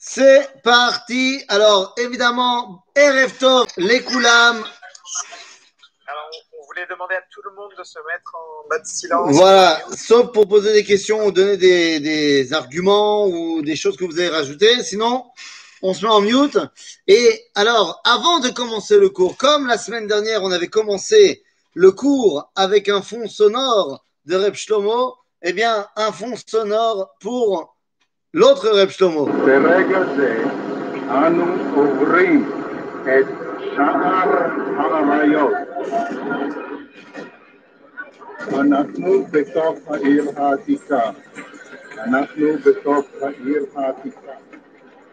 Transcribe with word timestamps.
C'est 0.00 0.62
parti. 0.62 1.42
Alors, 1.48 1.92
évidemment, 1.98 2.84
Erev 2.94 3.36
Tov, 3.36 3.66
les 3.76 4.00
Koulam. 4.00 4.64
Alors, 6.06 6.30
on 6.56 6.66
voulait 6.66 6.86
demander 6.88 7.16
à 7.16 7.22
tout 7.32 7.40
le 7.44 7.50
monde 7.56 7.72
de 7.76 7.82
se 7.82 7.98
mettre 7.98 8.32
en 8.32 8.68
mode 8.70 8.86
silence. 8.86 9.34
Voilà, 9.34 9.82
sauf 9.96 10.30
pour 10.30 10.46
poser 10.46 10.72
des 10.72 10.84
questions 10.84 11.26
ou 11.26 11.32
donner 11.32 11.56
des, 11.56 11.98
des 11.98 12.52
arguments 12.52 13.26
ou 13.26 13.60
des 13.62 13.74
choses 13.74 13.96
que 13.96 14.04
vous 14.04 14.16
avez 14.20 14.28
rajoutées. 14.28 14.84
Sinon, 14.84 15.26
on 15.82 15.92
se 15.92 16.04
met 16.04 16.12
en 16.12 16.20
mute. 16.20 16.58
Et 17.08 17.46
alors, 17.56 18.00
avant 18.04 18.38
de 18.38 18.50
commencer 18.50 18.98
le 18.98 19.08
cours, 19.08 19.36
comme 19.36 19.66
la 19.66 19.78
semaine 19.78 20.06
dernière, 20.06 20.44
on 20.44 20.52
avait 20.52 20.68
commencé 20.68 21.42
le 21.74 21.90
cours 21.90 22.52
avec 22.54 22.88
un 22.88 23.02
fond 23.02 23.28
sonore 23.28 24.04
de 24.26 24.36
Reb 24.36 24.54
Shlomo, 24.54 25.16
eh 25.42 25.52
bien, 25.52 25.88
un 25.96 26.12
fond 26.12 26.34
sonore 26.46 27.10
pour 27.20 27.77
l'autre 28.34 28.68
Reb 28.74 28.90
Shlomo. 28.90 29.24
ברגע 29.46 30.04
זה 30.16 30.44
אנו 31.10 31.44
עוברים 31.74 32.50
את 33.02 33.26
שער 33.74 34.94
האריות. 34.94 35.52
אנחנו 38.60 39.26
בתוך 39.30 39.78
העיר 39.90 40.24
העתיקה. 40.36 41.10
אנחנו 41.98 42.46
בתוך 42.64 43.06
העיר 43.22 43.64
העתיקה. 43.76 44.32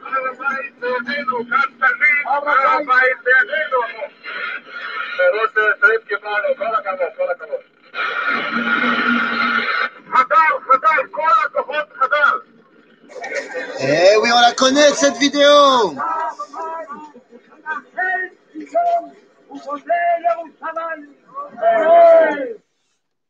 הר 0.04 0.22
הבית 0.32 0.80
בידינו, 0.80 1.38
כאן 1.50 1.70
תמיד, 1.78 2.26
הר 2.26 2.50
הבית 2.50 3.18
בידינו. 3.24 3.82
פירות 5.18 5.54
שרים 5.82 6.00
קיבלנו, 6.08 6.56
כל 6.58 6.76
הכבוד, 6.76 7.12
כל 7.18 7.32
הכבוד. 7.32 7.64
חדר, 10.14 10.60
חדר, 10.68 11.08
כל 11.12 11.22
הכוחות 11.46 11.88
חדר. 11.96 12.55
Eh 13.80 14.16
oui, 14.22 14.30
on 14.34 14.42
la 14.42 14.54
connaît 14.54 14.94
cette 14.94 15.18
vidéo. 15.18 15.96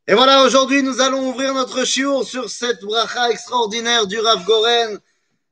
Et 0.08 0.14
voilà, 0.14 0.42
aujourd'hui, 0.42 0.82
nous 0.82 1.00
allons 1.00 1.28
ouvrir 1.28 1.52
notre 1.54 1.84
shiur 1.84 2.24
sur 2.24 2.48
cette 2.48 2.82
bracha 2.82 3.30
extraordinaire 3.30 4.06
du 4.06 4.18
Rav 4.18 4.44
Goren, 4.44 4.98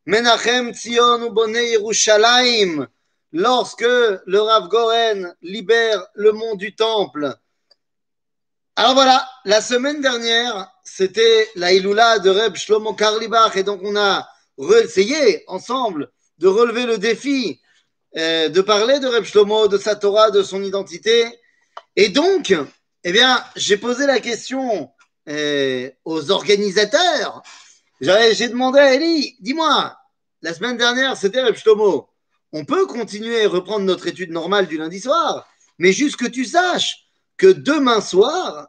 Menachem 0.06 0.72
Tzion 0.72 1.26
Ubone 1.26 1.56
Yerushalayim, 1.56 2.86
lorsque 3.32 3.82
le 3.82 4.40
Rav 4.40 4.68
Goren 4.68 5.34
libère 5.42 6.06
le 6.14 6.32
mont 6.32 6.54
du 6.54 6.74
Temple. 6.74 7.34
Alors 8.76 8.94
voilà, 8.94 9.28
la 9.44 9.60
semaine 9.60 10.00
dernière, 10.00 10.68
c'était 10.84 11.48
la 11.56 11.72
Iloula 11.72 12.18
de 12.18 12.30
Reb 12.30 12.56
Shlomo 12.56 12.94
Karlibach, 12.94 13.56
et 13.56 13.62
donc 13.62 13.80
on 13.82 13.96
a 13.96 14.28
essayé 14.58 15.44
ensemble 15.46 16.10
de 16.38 16.48
relever 16.48 16.86
le 16.86 16.98
défi, 16.98 17.60
euh, 18.16 18.48
de 18.48 18.60
parler 18.60 19.00
de 19.00 19.06
Reb 19.06 19.24
Shlomo, 19.24 19.68
de 19.68 19.78
sa 19.78 19.96
Torah, 19.96 20.30
de 20.30 20.42
son 20.42 20.62
identité. 20.62 21.26
Et 21.96 22.08
donc, 22.08 22.54
eh 23.04 23.12
bien, 23.12 23.42
j'ai 23.56 23.76
posé 23.76 24.06
la 24.06 24.20
question 24.20 24.90
euh, 25.28 25.90
aux 26.04 26.30
organisateurs. 26.30 27.42
J'ai 28.00 28.34
j'ai 28.34 28.48
demandé 28.48 28.78
à 28.80 28.94
Eli, 28.94 29.36
dis-moi, 29.40 29.96
la 30.42 30.54
semaine 30.54 30.76
dernière, 30.76 31.16
c'était 31.16 31.42
Reb 31.42 31.56
Shlomo. 31.56 32.08
On 32.52 32.64
peut 32.64 32.86
continuer 32.86 33.42
et 33.42 33.46
reprendre 33.46 33.84
notre 33.84 34.06
étude 34.06 34.30
normale 34.30 34.66
du 34.66 34.78
lundi 34.78 35.00
soir, 35.00 35.48
mais 35.78 35.92
juste 35.92 36.16
que 36.16 36.26
tu 36.26 36.44
saches 36.44 37.08
que 37.36 37.46
demain 37.46 38.00
soir, 38.00 38.68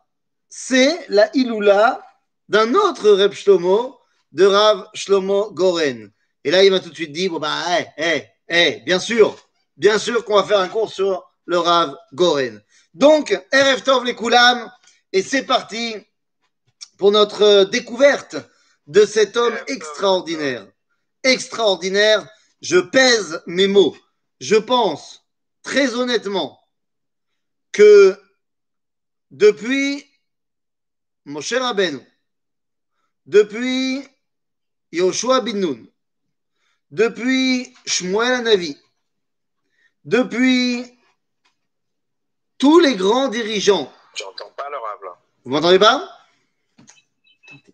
c'est 0.49 1.05
la 1.09 1.29
Iloula 1.35 2.01
d'un 2.49 2.73
autre 2.73 3.11
Reb 3.11 3.33
Shlomo, 3.33 3.99
de 4.35 4.45
Rav 4.45 4.89
Shlomo 4.93 5.51
Goren. 5.51 6.11
Et 6.43 6.51
là, 6.51 6.63
il 6.63 6.69
m'a 6.69 6.81
tout 6.81 6.89
de 6.89 6.95
suite 6.95 7.13
dit, 7.13 7.29
bon 7.29 7.39
bah, 7.39 7.63
eh, 7.79 7.85
eh, 7.97 8.23
eh, 8.49 8.81
bien 8.85 8.99
sûr, 8.99 9.35
bien 9.77 9.97
sûr 9.97 10.25
qu'on 10.25 10.35
va 10.35 10.43
faire 10.43 10.59
un 10.59 10.67
cours 10.67 10.91
sur 10.91 11.23
le 11.45 11.57
Rav 11.57 11.95
Goren. 12.13 12.61
Donc, 12.93 13.31
Erev 13.51 13.81
Tov 13.81 14.03
les 14.03 14.13
Koulam, 14.13 14.69
et 15.13 15.23
c'est 15.23 15.43
parti 15.43 15.95
pour 16.97 17.11
notre 17.11 17.41
euh, 17.43 17.65
découverte 17.65 18.35
de 18.87 19.05
cet 19.05 19.37
homme 19.37 19.57
extraordinaire. 19.67 20.67
Extraordinaire, 21.23 22.27
je 22.61 22.77
pèse 22.77 23.41
mes 23.47 23.67
mots. 23.67 23.95
Je 24.41 24.55
pense, 24.55 25.25
très 25.63 25.95
honnêtement, 25.95 26.59
que 27.71 28.19
depuis 29.31 30.05
Moshe 31.23 31.53
Rabbeinu, 31.53 32.01
depuis 33.25 34.05
Yoshua 34.95 35.41
bin 35.41 35.59
Nun, 35.59 35.87
depuis 36.91 37.75
Shmuel 37.85 38.33
Anavi, 38.33 38.77
depuis 40.05 40.97
tous 42.57 42.79
les 42.79 42.95
grands 42.95 43.27
dirigeants. 43.27 43.91
J'entends 44.15 44.51
pas 44.51 44.69
le 44.69 44.77
rave 44.77 45.03
là. 45.03 45.17
Vous 45.43 45.51
m'entendez 45.51 45.79
pas? 45.79 46.07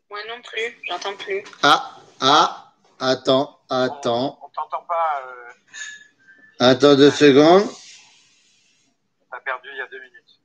Moi 0.09 0.19
non 0.27 0.41
plus, 0.41 0.77
j'entends 0.87 1.15
plus. 1.15 1.43
Ah, 1.63 1.97
ah, 2.19 2.73
attends, 2.99 3.59
attends, 3.69 4.39
On, 4.41 4.45
on 4.47 4.49
t'entend 4.49 4.83
pas. 4.83 5.21
Euh, 5.27 5.51
attends 6.59 6.95
deux 6.95 7.11
secondes. 7.11 7.69
T'as 9.29 9.39
perdu 9.41 9.69
il 9.71 9.77
y 9.77 9.81
a 9.81 9.87
deux 9.87 9.99
minutes. 9.99 10.41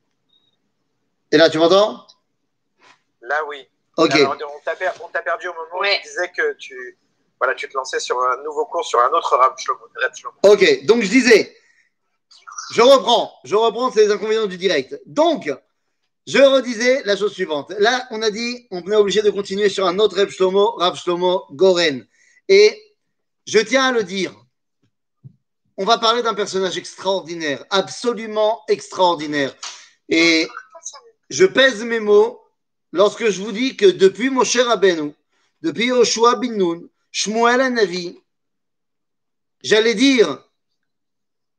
Et 1.32 1.36
là, 1.38 1.50
tu 1.50 1.58
m'entends? 1.58 2.06
Là, 3.22 3.44
oui. 3.48 3.66
Ok. 3.96 4.14
Alors, 4.14 4.36
on 4.56 4.60
t'a 4.64 4.76
per- 4.76 4.90
on 5.02 5.08
t'a 5.08 5.22
perdu 5.22 5.48
au 5.48 5.54
moment 5.54 5.80
Ouais. 5.80 5.96
où 5.98 6.02
tu 6.02 6.08
disais 6.08 6.30
que 6.36 6.52
tu, 6.54 6.98
voilà, 7.40 7.54
tu 7.54 7.68
te 7.68 7.74
lançais 7.76 8.00
sur 8.00 8.20
un 8.20 8.42
nouveau 8.42 8.66
cours 8.66 8.84
sur 8.84 9.00
un 9.00 9.08
autre 9.10 9.36
Rav 9.36 9.54
Shlomo. 9.58 9.80
Reb 9.96 10.14
Shlomo. 10.14 10.36
Ok, 10.44 10.84
donc 10.84 11.02
je 11.02 11.08
disais, 11.08 11.56
je 12.72 12.82
reprends, 12.82 13.32
je 13.44 13.54
reprends, 13.54 13.90
c'est 13.90 14.04
les 14.06 14.12
inconvénients 14.12 14.46
du 14.46 14.58
direct. 14.58 15.00
Donc, 15.06 15.50
je 16.26 16.38
redisais 16.38 17.02
la 17.04 17.16
chose 17.16 17.32
suivante. 17.32 17.72
Là, 17.78 18.06
on 18.10 18.20
a 18.22 18.30
dit, 18.30 18.66
on 18.70 18.82
est 18.90 18.96
obligé 18.96 19.22
de 19.22 19.30
continuer 19.30 19.68
sur 19.68 19.86
un 19.86 19.98
autre 19.98 20.16
Reb 20.16 20.28
Shlomo, 20.28 20.72
Rav 20.72 20.96
Shlomo 20.96 21.44
Goren. 21.52 22.06
Et 22.48 22.82
je 23.46 23.58
tiens 23.60 23.84
à 23.84 23.92
le 23.92 24.02
dire, 24.02 24.34
on 25.78 25.84
va 25.84 25.98
parler 25.98 26.22
d'un 26.22 26.34
personnage 26.34 26.76
extraordinaire, 26.76 27.64
absolument 27.70 28.62
extraordinaire. 28.68 29.54
Et 30.08 30.48
je 31.30 31.44
pèse 31.44 31.82
mes 31.84 32.00
mots 32.00 32.40
lorsque 32.96 33.28
je 33.28 33.42
vous 33.42 33.52
dis 33.52 33.76
que 33.76 33.84
depuis 33.86 34.30
Moshe 34.30 34.56
Rabbeinu, 34.56 35.12
depuis 35.60 35.86
Yoshua 35.86 36.36
bin 36.36 36.52
Nun, 36.52 36.88
Shmuel 37.12 37.60
Anavi, 37.60 38.18
j'allais 39.62 39.94
dire 39.94 40.42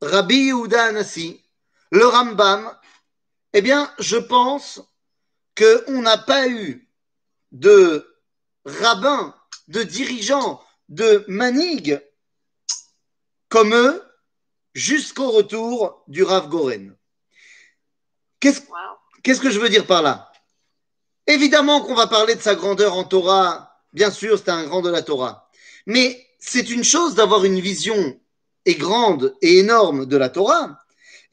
Rabbi 0.01 0.47
Yehuda 0.47 0.85
Anassi, 0.85 1.39
le 1.91 2.05
Rambam, 2.07 2.75
eh 3.53 3.61
bien, 3.61 3.93
je 3.99 4.17
pense 4.17 4.81
qu'on 5.55 6.01
n'a 6.01 6.17
pas 6.17 6.47
eu 6.47 6.89
de 7.51 8.05
rabbin, 8.65 9.35
de 9.67 9.83
dirigeant, 9.83 10.61
de 10.89 11.23
manig 11.27 12.01
comme 13.49 13.73
eux 13.75 14.03
jusqu'au 14.73 15.31
retour 15.31 16.03
du 16.07 16.23
Rav 16.23 16.49
Goren. 16.49 16.95
Qu'est-ce 18.39 19.41
que 19.41 19.49
je 19.51 19.59
veux 19.59 19.69
dire 19.69 19.85
par 19.85 20.01
là? 20.01 20.26
Évidemment 21.27 21.81
qu'on 21.81 21.93
va 21.93 22.07
parler 22.07 22.35
de 22.35 22.41
sa 22.41 22.55
grandeur 22.55 22.95
en 22.95 23.03
Torah. 23.03 23.81
Bien 23.93 24.11
sûr, 24.11 24.37
c'est 24.37 24.49
un 24.49 24.63
grand 24.63 24.81
de 24.81 24.89
la 24.89 25.01
Torah. 25.01 25.49
Mais 25.85 26.25
c'est 26.39 26.69
une 26.69 26.85
chose 26.85 27.15
d'avoir 27.15 27.43
une 27.43 27.59
vision 27.59 28.19
et 28.65 28.75
grande 28.75 29.35
et 29.41 29.59
énorme 29.59 30.05
de 30.05 30.17
la 30.17 30.29
Torah. 30.29 30.81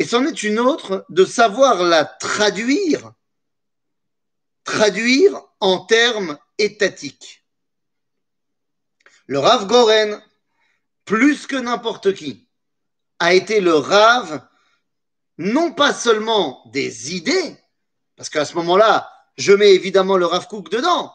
Et 0.01 0.05
c'en 0.05 0.27
est 0.27 0.43
une 0.43 0.59
autre 0.59 1.07
de 1.09 1.25
savoir 1.25 1.85
la 1.85 2.05
traduire, 2.05 3.13
traduire 4.65 5.41
en 5.61 5.79
termes 5.85 6.39
étatiques. 6.59 7.45
Le 9.27 9.39
Rav 9.39 9.67
Goren, 9.69 10.21
plus 11.05 11.47
que 11.47 11.57
n'importe 11.57 12.15
qui, 12.15 12.49
a 13.21 13.35
été 13.35 13.61
le 13.61 13.75
Rav 13.75 14.45
non 15.39 15.73
pas 15.73 15.93
seulement 15.93 16.63
des 16.67 17.15
idées, 17.15 17.57
parce 18.17 18.29
qu'à 18.29 18.45
ce 18.45 18.55
moment-là, 18.57 19.14
je 19.37 19.53
mets 19.53 19.75
évidemment 19.75 20.17
le 20.17 20.27
Rav 20.27 20.47
Kook 20.49 20.71
dedans, 20.71 21.13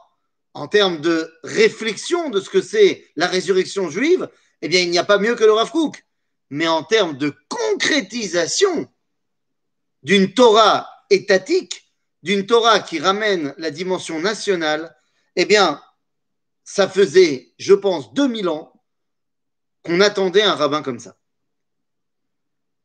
en 0.54 0.68
termes 0.68 1.01
de 1.01 1.31
réflexion 1.44 2.30
de 2.30 2.39
ce 2.39 2.50
que 2.50 2.62
c'est 2.62 3.06
la 3.16 3.27
résurrection 3.27 3.89
juive, 3.89 4.30
eh 4.62 4.68
bien, 4.68 4.81
il 4.81 4.89
n'y 4.89 4.98
a 4.98 5.04
pas 5.04 5.19
mieux 5.19 5.36
que 5.36 5.44
le 5.44 5.54
Rav 5.54 5.71
Kook. 5.71 6.04
Mais 6.50 6.68
en 6.68 6.83
termes 6.83 7.18
de 7.18 7.33
concrétisation 7.48 8.88
d'une 10.04 10.33
Torah 10.33 10.89
étatique, 11.10 11.94
d'une 12.24 12.45
Torah 12.45 12.80
qui 12.80 13.00
ramène 13.00 13.54
la 13.57 13.71
dimension 13.71 14.19
nationale, 14.19 14.95
eh 15.36 15.45
bien, 15.45 15.81
ça 16.63 16.89
faisait, 16.89 17.54
je 17.57 17.74
pense, 17.74 18.13
2000 18.13 18.50
ans 18.50 18.74
qu'on 19.83 20.01
attendait 20.01 20.42
un 20.42 20.56
rabbin 20.56 20.81
comme 20.81 21.00
ça. 21.00 21.16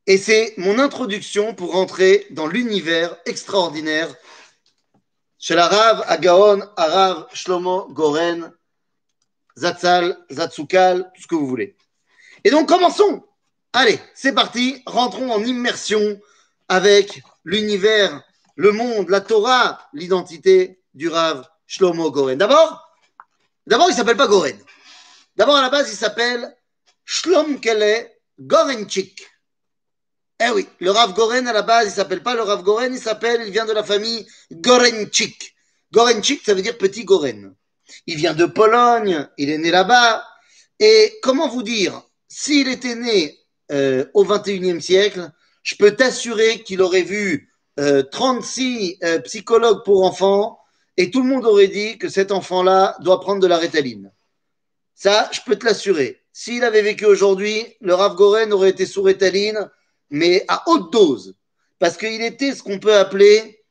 Et 0.07 0.19
c'est 0.19 0.55
mon 0.59 0.79
introduction 0.79 1.55
pour 1.55 1.73
rentrer 1.73 2.27
dans 2.31 2.47
l'univers 2.47 3.17
extraordinaire 3.25 4.15
chez 5.45 5.55
la 5.55 5.69
Rav 5.69 6.05
Agaon, 6.07 6.63
Arav 6.75 7.27
Shlomo 7.35 7.89
Goren, 7.93 8.51
Zatzal, 9.59 10.17
Zatzukal, 10.33 11.11
tout 11.15 11.21
ce 11.21 11.27
que 11.27 11.35
vous 11.35 11.47
voulez. 11.47 11.77
Et 12.45 12.51
donc, 12.51 12.67
commençons. 12.67 13.23
Allez, 13.75 14.01
c'est 14.15 14.33
parti. 14.33 14.83
Rentrons 14.87 15.31
en 15.31 15.45
immersion 15.45 16.19
avec 16.67 17.21
l'univers, 17.45 18.23
le 18.57 18.73
monde, 18.73 19.11
la 19.11 19.21
Torah, 19.21 19.87
l'identité 19.93 20.81
du 20.95 21.11
Rav 21.11 21.47
Shlomo 21.67 22.11
Goren. 22.11 22.39
D'abord, 22.39 22.83
d'abord, 23.67 23.91
il 23.91 23.95
s'appelle 23.95 24.17
pas 24.17 24.29
Goren. 24.29 24.59
D'abord, 25.37 25.57
à 25.57 25.63
la 25.63 25.69
base, 25.69 25.93
il 25.93 25.97
s'appelle 25.97 26.57
Shlom 27.05 27.61
Kele 27.61 28.09
Gorenchik. 28.41 29.21
Eh 30.41 30.51
oui, 30.51 30.67
le 30.81 30.91
Rav 30.91 31.15
Goren, 31.15 31.47
à 31.47 31.53
la 31.53 31.63
base, 31.63 31.89
il 31.89 31.93
s'appelle 31.93 32.23
pas 32.23 32.35
le 32.35 32.43
Rav 32.43 32.63
Goren, 32.63 32.93
il 32.93 32.99
s'appelle, 32.99 33.43
il 33.47 33.53
vient 33.53 33.67
de 33.67 33.73
la 33.73 33.85
famille 33.85 34.27
Gorenchik. 34.51 35.55
Gorenchik, 35.93 36.43
ça 36.45 36.55
veut 36.55 36.63
dire 36.63 36.77
petit 36.77 37.05
Goren. 37.05 37.55
Il 38.07 38.17
vient 38.17 38.35
de 38.35 38.47
Pologne, 38.47 39.29
il 39.39 39.51
est 39.51 39.59
né 39.59 39.71
là-bas. 39.71 40.25
Et 40.81 41.19
comment 41.23 41.49
vous 41.49 41.63
dire, 41.63 42.03
s'il 42.27 42.69
était 42.69 42.97
né 42.97 43.39
euh, 43.71 44.07
au 44.13 44.25
21e 44.25 44.81
siècle, 44.81 45.31
je 45.63 45.77
peux 45.77 45.93
t'assurer 45.93 46.63
qu'il 46.65 46.83
aurait 46.83 47.03
vu 47.03 47.53
euh, 47.79 48.03
36 48.03 48.99
euh, 49.03 49.21
psychologues 49.21 49.85
pour 49.85 50.05
enfants 50.05 50.59
et 50.97 51.11
tout 51.11 51.23
le 51.23 51.29
monde 51.29 51.47
aurait 51.47 51.69
dit 51.69 51.97
que 51.99 52.09
cet 52.09 52.33
enfant-là 52.33 52.97
doit 53.01 53.21
prendre 53.21 53.41
de 53.41 53.47
la 53.47 53.57
rétaline. 53.57 54.13
Ça, 54.95 55.29
je 55.33 55.41
peux 55.47 55.57
te 55.57 55.65
l'assurer. 55.65 56.21
S'il 56.33 56.65
avait 56.65 56.83
vécu 56.83 57.05
aujourd'hui, 57.05 57.65
le 57.81 57.95
Rav 57.95 58.15
Goren 58.17 58.53
aurait 58.53 58.71
été 58.71 58.87
sous 58.87 59.03
rétaline, 59.03 59.71
mais 60.11 60.45
à 60.49 60.63
haute 60.69 60.93
dose, 60.93 61.37
parce 61.79 61.97
qu'il 61.97 62.23
était 62.23 62.55
ce 62.55 62.63
qu'on 62.63 62.79
peut 62.79 62.97
appeler 62.97 63.65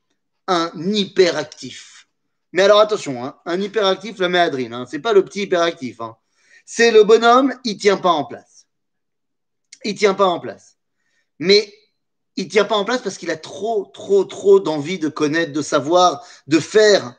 un 0.47 0.71
hyperactif. 0.75 2.07
Mais 2.51 2.63
alors 2.63 2.79
attention, 2.79 3.23
hein, 3.25 3.39
un 3.45 3.59
hyperactif, 3.59 4.19
la 4.19 4.29
méadrine, 4.29 4.73
hein, 4.73 4.85
c'est 4.89 4.99
pas 4.99 5.13
le 5.13 5.25
petit 5.25 5.43
hyperactif. 5.43 6.01
Hein. 6.01 6.15
C'est 6.65 6.91
le 6.91 7.03
bonhomme, 7.03 7.53
il 7.63 7.77
tient 7.77 7.97
pas 7.97 8.11
en 8.11 8.25
place. 8.25 8.67
Il 9.83 9.95
tient 9.95 10.13
pas 10.13 10.27
en 10.27 10.39
place. 10.39 10.77
Mais 11.39 11.73
il 12.35 12.47
tient 12.47 12.65
pas 12.65 12.75
en 12.75 12.85
place 12.85 13.01
parce 13.01 13.17
qu'il 13.17 13.31
a 13.31 13.37
trop, 13.37 13.85
trop, 13.93 14.23
trop 14.23 14.59
d'envie 14.59 14.99
de 14.99 15.09
connaître, 15.09 15.51
de 15.51 15.61
savoir, 15.61 16.25
de 16.47 16.59
faire. 16.59 17.15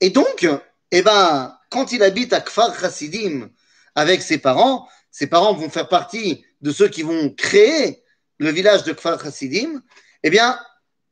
Et 0.00 0.10
donc, 0.10 0.46
eh 0.90 1.02
ben, 1.02 1.56
quand 1.70 1.92
il 1.92 2.02
habite 2.02 2.32
à 2.32 2.40
Kfar 2.40 2.78
Chassidim 2.78 3.50
avec 3.94 4.22
ses 4.22 4.38
parents, 4.38 4.88
ses 5.10 5.26
parents 5.26 5.54
vont 5.54 5.70
faire 5.70 5.88
partie 5.88 6.44
de 6.62 6.72
ceux 6.72 6.88
qui 6.88 7.02
vont 7.02 7.30
créer 7.30 8.01
le 8.42 8.50
village 8.50 8.82
de 8.82 8.92
Kfar 8.92 9.22
Chassidim, 9.22 9.82
eh 10.24 10.30
bien, 10.30 10.58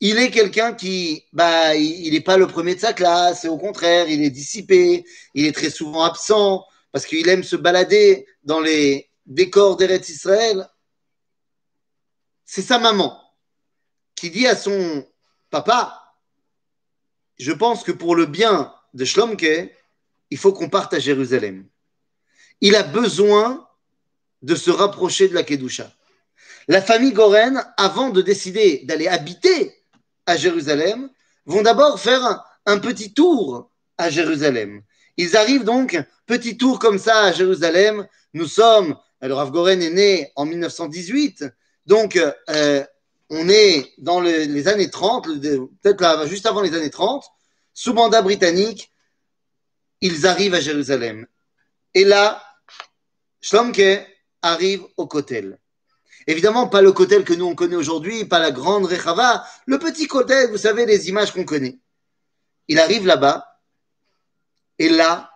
il 0.01 0.19
est 0.19 0.31
quelqu'un 0.31 0.73
qui, 0.73 1.25
bah, 1.33 1.77
il 1.77 2.13
n'est 2.13 2.21
pas 2.21 2.37
le 2.37 2.49
premier 2.49 2.75
de 2.75 2.81
sa 2.81 2.93
classe, 2.93 3.45
au 3.45 3.57
contraire, 3.57 4.09
il 4.09 4.25
est 4.25 4.31
dissipé, 4.31 5.05
il 5.35 5.47
est 5.47 5.53
très 5.53 5.71
souvent 5.71 6.03
absent, 6.03 6.65
parce 6.91 7.07
qu'il 7.07 7.29
aime 7.29 7.45
se 7.45 7.55
balader 7.55 8.27
dans 8.43 8.61
les 8.61 9.11
décors 9.27 9.77
d'Eretz 9.77 10.09
Israël. 10.09 10.69
C'est 12.45 12.63
sa 12.63 12.81
maman 12.81 13.17
qui 14.17 14.31
dit 14.31 14.49
à 14.49 14.57
son 14.57 15.07
papa, 15.51 16.17
je 17.39 17.53
pense 17.53 17.85
que 17.85 17.93
pour 17.93 18.17
le 18.17 18.27
bien 18.27 18.75
de 18.93 19.05
Shlomke, 19.05 19.73
il 20.31 20.39
faut 20.39 20.53
qu'on 20.53 20.69
parte 20.69 20.95
à 20.95 20.99
Jérusalem. 20.99 21.69
Il 22.61 22.75
a 22.75 22.83
besoin 22.83 23.69
de 24.43 24.57
se 24.57 24.71
rapprocher 24.71 25.29
de 25.29 25.35
la 25.35 25.45
Kedusha. 25.45 25.93
La 26.71 26.81
famille 26.81 27.13
Goren, 27.13 27.61
avant 27.77 28.11
de 28.11 28.23
décider 28.23 28.83
d'aller 28.85 29.09
habiter 29.09 29.75
à 30.25 30.37
Jérusalem, 30.37 31.11
vont 31.45 31.63
d'abord 31.63 31.99
faire 31.99 32.45
un, 32.65 32.79
petit 32.79 33.13
tour 33.13 33.73
à 33.99 34.09
Jérusalem. 34.09 34.81
Ils 35.17 35.37
arrivent 35.37 35.65
donc, 35.65 36.01
petit 36.27 36.57
tour 36.57 36.79
comme 36.79 37.01
ça 37.01 37.25
à 37.25 37.33
Jérusalem. 37.33 38.07
Nous 38.35 38.47
sommes, 38.47 38.97
alors 39.21 39.39
Rav 39.39 39.51
Goren 39.51 39.83
est 39.83 39.91
né 39.91 40.31
en 40.37 40.45
1918, 40.45 41.45
donc 41.87 42.17
euh, 42.49 42.85
on 43.31 43.49
est 43.49 43.93
dans 43.99 44.21
le, 44.21 44.45
les 44.45 44.69
années 44.69 44.91
30, 44.91 45.27
peut-être 45.83 46.29
juste 46.29 46.47
avant 46.47 46.61
les 46.61 46.77
années 46.77 46.91
30, 46.91 47.25
sous 47.75 47.95
mandat 47.95 48.23
britannique, 48.23 48.93
ils 50.03 50.25
arrivent 50.25 50.55
à 50.55 50.61
Jérusalem. 50.61 51.27
Et 51.95 52.05
là, 52.05 52.41
Shlomke 53.41 54.07
arrive 54.41 54.85
au 54.97 55.09
Kotel. 55.09 55.59
Évidemment, 56.31 56.69
pas 56.69 56.81
le 56.81 56.93
Kotel 56.93 57.25
que 57.25 57.35
nous 57.35 57.47
on 57.47 57.57
connaît 57.57 57.75
aujourd'hui, 57.75 58.25
pas 58.25 58.39
la 58.39 58.53
grande 58.53 58.87
Rechava, 58.87 59.45
le 59.67 59.81
petit 59.81 60.07
Kotel, 60.07 60.49
vous 60.53 60.59
savez, 60.59 60.87
les 60.87 61.09
images 61.09 61.33
qu'on 61.33 61.45
connaît. 61.45 61.81
Il 62.69 62.79
arrive 62.79 63.05
là-bas, 63.05 63.61
et 64.79 64.89
là, 64.89 65.33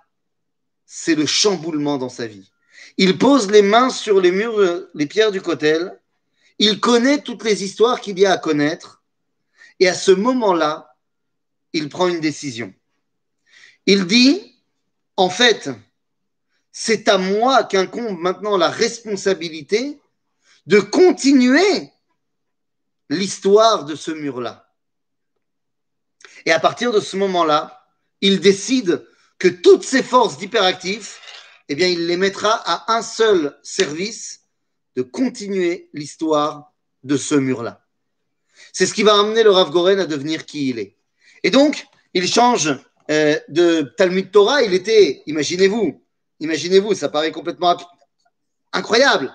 c'est 0.86 1.16
le 1.16 1.26
chamboulement 1.26 1.98
dans 1.98 2.08
sa 2.08 2.28
vie. 2.28 2.48
Il 2.96 3.18
pose 3.18 3.50
les 3.50 3.62
mains 3.62 3.90
sur 3.90 4.20
les 4.20 4.30
murs, 4.30 4.86
les 4.94 5.06
pierres 5.06 5.32
du 5.32 5.42
Kotel, 5.42 6.00
il 6.60 6.78
connaît 6.78 7.22
toutes 7.22 7.42
les 7.42 7.64
histoires 7.64 8.00
qu'il 8.00 8.16
y 8.16 8.24
a 8.24 8.30
à 8.30 8.38
connaître, 8.38 9.02
et 9.80 9.88
à 9.88 9.94
ce 9.94 10.12
moment-là, 10.12 10.94
il 11.72 11.88
prend 11.88 12.06
une 12.06 12.20
décision. 12.20 12.72
Il 13.86 14.06
dit, 14.06 14.62
en 15.16 15.28
fait, 15.28 15.70
c'est 16.70 17.08
à 17.08 17.18
moi 17.18 17.64
qu'incombe 17.64 18.16
maintenant 18.16 18.56
la 18.56 18.70
responsabilité 18.70 19.98
de 20.66 20.80
continuer 20.80 21.90
l'histoire 23.10 23.84
de 23.84 23.94
ce 23.94 24.10
mur-là. 24.10 24.72
Et 26.46 26.52
à 26.52 26.60
partir 26.60 26.92
de 26.92 27.00
ce 27.00 27.16
moment-là, 27.16 27.86
il 28.20 28.40
décide 28.40 29.06
que 29.38 29.48
toutes 29.48 29.84
ses 29.84 30.02
forces 30.02 30.38
d'hyperactif, 30.38 31.20
eh 31.68 31.74
bien, 31.74 31.88
il 31.88 32.06
les 32.06 32.16
mettra 32.16 32.52
à 32.64 32.94
un 32.94 33.02
seul 33.02 33.58
service 33.62 34.42
de 34.96 35.02
continuer 35.02 35.90
l'histoire 35.92 36.72
de 37.02 37.16
ce 37.16 37.34
mur-là. 37.34 37.84
C'est 38.72 38.86
ce 38.86 38.94
qui 38.94 39.02
va 39.02 39.18
amener 39.18 39.42
le 39.42 39.50
Rav 39.50 39.70
Goren 39.70 40.00
à 40.00 40.06
devenir 40.06 40.46
qui 40.46 40.70
il 40.70 40.78
est. 40.78 40.96
Et 41.42 41.50
donc, 41.50 41.86
il 42.14 42.26
change 42.26 42.74
euh, 43.10 43.38
de 43.48 43.82
Talmud 43.96 44.30
Torah. 44.30 44.62
Il 44.62 44.72
était, 44.74 45.22
imaginez-vous, 45.26 46.02
imaginez-vous, 46.40 46.94
ça 46.94 47.08
paraît 47.08 47.32
complètement 47.32 47.76
incroyable. 48.72 49.34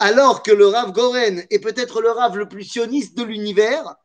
Alors 0.00 0.42
que 0.42 0.50
le 0.50 0.66
Rav 0.66 0.92
Goren 0.92 1.44
est 1.50 1.58
peut-être 1.58 2.00
le 2.00 2.10
Rav 2.10 2.36
le 2.36 2.48
plus 2.48 2.64
sioniste 2.64 3.16
de 3.18 3.22
l'univers, 3.22 3.96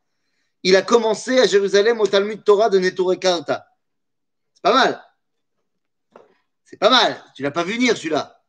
il 0.62 0.76
a 0.76 0.82
commencé 0.82 1.38
à 1.38 1.46
Jérusalem 1.46 2.00
au 2.00 2.06
Talmud 2.06 2.44
Torah 2.44 2.68
de 2.68 2.78
Neturei 2.78 3.18
Karta. 3.18 3.66
C'est 4.52 4.62
pas 4.62 4.74
mal. 4.74 5.02
C'est 6.64 6.76
pas 6.76 6.90
mal. 6.90 7.24
Tu 7.34 7.42
l'as 7.42 7.50
pas 7.50 7.64
vu 7.64 7.74
venir 7.74 7.96
celui-là. 7.96 8.42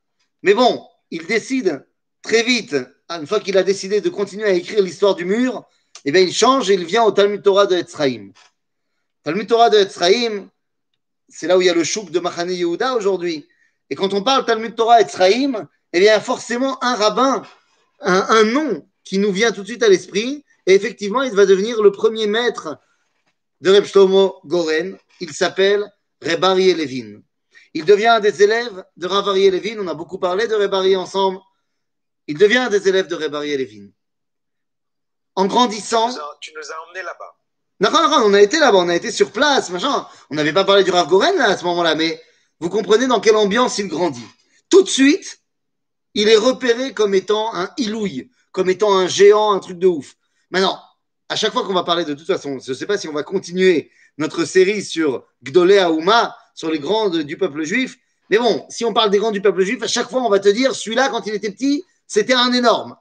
Mais 0.43 0.53
bon, 0.53 0.85
il 1.09 1.25
décide 1.25 1.87
très 2.21 2.43
vite, 2.43 2.75
une 3.09 3.25
fois 3.25 3.39
qu'il 3.39 3.57
a 3.57 3.63
décidé 3.63 4.01
de 4.01 4.09
continuer 4.09 4.45
à 4.45 4.51
écrire 4.51 4.81
l'histoire 4.81 5.15
du 5.15 5.23
mur, 5.23 5.65
eh 6.03 6.11
bien, 6.11 6.21
il 6.21 6.33
change 6.33 6.69
et 6.69 6.73
il 6.73 6.85
vient 6.85 7.03
au 7.03 7.11
Talmud 7.11 7.41
Torah 7.41 7.65
de 7.65 7.77
Etzraïm. 7.77 8.33
Talmud 9.23 9.47
Torah 9.47 9.69
de 9.69 9.77
Etzraïm, 9.77 10.49
c'est 11.29 11.47
là 11.47 11.57
où 11.57 11.61
il 11.61 11.67
y 11.67 11.69
a 11.69 11.73
le 11.73 11.85
chouk 11.85 12.11
de 12.11 12.19
Machane 12.19 12.51
Yehuda 12.51 12.95
aujourd'hui. 12.95 13.47
Et 13.89 13.95
quand 13.95 14.13
on 14.13 14.21
parle 14.21 14.43
Talmud 14.43 14.75
Torah 14.75 14.99
Etzraïm, 14.99 15.65
eh 15.97 15.99
bien, 15.99 16.11
il 16.11 16.13
y 16.13 16.17
a 16.17 16.21
forcément 16.21 16.83
un 16.83 16.95
rabbin, 16.95 17.41
un, 18.01 18.25
un, 18.29 18.43
nom 18.43 18.87
qui 19.03 19.17
nous 19.17 19.31
vient 19.31 19.51
tout 19.51 19.61
de 19.61 19.67
suite 19.67 19.81
à 19.81 19.89
l'esprit. 19.89 20.45
Et 20.67 20.75
effectivement, 20.75 21.23
il 21.23 21.33
va 21.33 21.45
devenir 21.45 21.81
le 21.81 21.91
premier 21.91 22.27
maître 22.27 22.77
de 23.61 23.71
Reb 23.71 23.85
Shlomo 23.85 24.39
Goren. 24.45 24.97
Il 25.21 25.33
s'appelle 25.33 25.91
Reb 26.21 26.43
Aryeh 26.43 26.75
Levin. 26.75 27.21
Il 27.73 27.85
devient 27.85 28.07
un 28.07 28.19
des 28.19 28.43
élèves 28.43 28.83
de 28.95 29.07
Rav 29.07 29.27
Aryeh 29.27 29.49
Levin. 29.49 29.77
On 29.79 29.87
a 29.87 29.95
beaucoup 29.95 30.19
parlé 30.19 30.47
de 30.47 30.53
Reb 30.53 30.73
Aryeh 30.73 30.97
ensemble. 30.97 31.39
Il 32.27 32.37
devient 32.37 32.57
un 32.57 32.69
des 32.69 32.87
élèves 32.87 33.07
de 33.07 33.15
Reb 33.15 33.33
Levin. 33.33 33.89
En 35.35 35.45
grandissant. 35.45 36.09
Tu 36.41 36.51
nous 36.55 36.71
as, 36.71 36.87
emmenés 36.87 37.03
là-bas. 37.03 37.35
Non, 37.79 37.91
non, 37.91 38.09
non, 38.09 38.25
on 38.25 38.33
a 38.33 38.41
été 38.41 38.59
là-bas, 38.59 38.79
on 38.79 38.89
a 38.89 38.95
été 38.95 39.11
sur 39.11 39.31
place, 39.31 39.69
machin. 39.69 40.07
On 40.29 40.35
n'avait 40.35 40.53
pas 40.53 40.63
parlé 40.63 40.83
du 40.83 40.91
Rav 40.91 41.07
Goren 41.07 41.35
là, 41.37 41.49
à 41.49 41.57
ce 41.57 41.63
moment-là, 41.65 41.95
mais 41.95 42.21
vous 42.59 42.69
comprenez 42.69 43.07
dans 43.07 43.19
quelle 43.19 43.35
ambiance 43.35 43.77
il 43.77 43.87
grandit. 43.87 44.25
Tout 44.69 44.83
de 44.83 44.89
suite, 44.89 45.39
il 46.17 46.29
est 46.29 46.35
repéré 46.35 46.95
comme 46.95 47.13
étant 47.13 47.53
un 47.53 47.69
ilouille, 47.77 48.31
comme 48.51 48.71
étant 48.71 48.97
un 48.97 49.07
géant, 49.07 49.51
un 49.51 49.59
truc 49.59 49.77
de 49.77 49.85
ouf. 49.85 50.15
Maintenant, 50.49 50.81
à 51.29 51.35
chaque 51.35 51.53
fois 51.53 51.63
qu'on 51.63 51.75
va 51.75 51.83
parler 51.83 52.05
de 52.05 52.15
toute 52.15 52.25
façon, 52.25 52.57
je 52.57 52.71
ne 52.71 52.75
sais 52.75 52.87
pas 52.87 52.97
si 52.97 53.07
on 53.07 53.13
va 53.13 53.21
continuer 53.21 53.91
notre 54.17 54.43
série 54.43 54.83
sur 54.83 55.27
Gdolé 55.43 55.77
Aouma, 55.77 56.35
sur 56.55 56.71
les 56.71 56.79
grands 56.79 57.09
du 57.09 57.37
peuple 57.37 57.63
juif, 57.65 57.99
mais 58.31 58.39
bon, 58.39 58.65
si 58.67 58.83
on 58.83 58.93
parle 58.93 59.11
des 59.11 59.19
grands 59.19 59.29
du 59.29 59.43
peuple 59.43 59.61
juif, 59.61 59.83
à 59.83 59.87
chaque 59.87 60.09
fois 60.09 60.23
on 60.23 60.29
va 60.29 60.39
te 60.39 60.49
dire, 60.49 60.73
celui-là, 60.73 61.09
quand 61.09 61.27
il 61.27 61.35
était 61.35 61.51
petit, 61.51 61.85
c'était 62.07 62.33
un 62.33 62.51
énorme. 62.51 62.97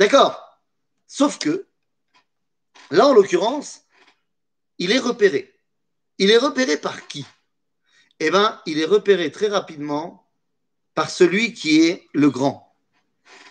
D'accord? 0.00 0.42
Sauf 1.06 1.38
que, 1.38 1.68
là 2.90 3.06
en 3.06 3.12
l'occurrence, 3.12 3.82
il 4.78 4.90
est 4.90 4.98
repéré. 4.98 5.54
Il 6.18 6.32
est 6.32 6.38
repéré 6.38 6.76
par 6.76 7.06
qui? 7.06 7.24
Eh 8.18 8.32
bien, 8.32 8.60
il 8.66 8.80
est 8.80 8.84
repéré 8.84 9.30
très 9.30 9.46
rapidement 9.46 10.27
par 10.98 11.10
celui 11.10 11.54
qui 11.54 11.82
est 11.86 12.08
le 12.12 12.28
grand. 12.28 12.74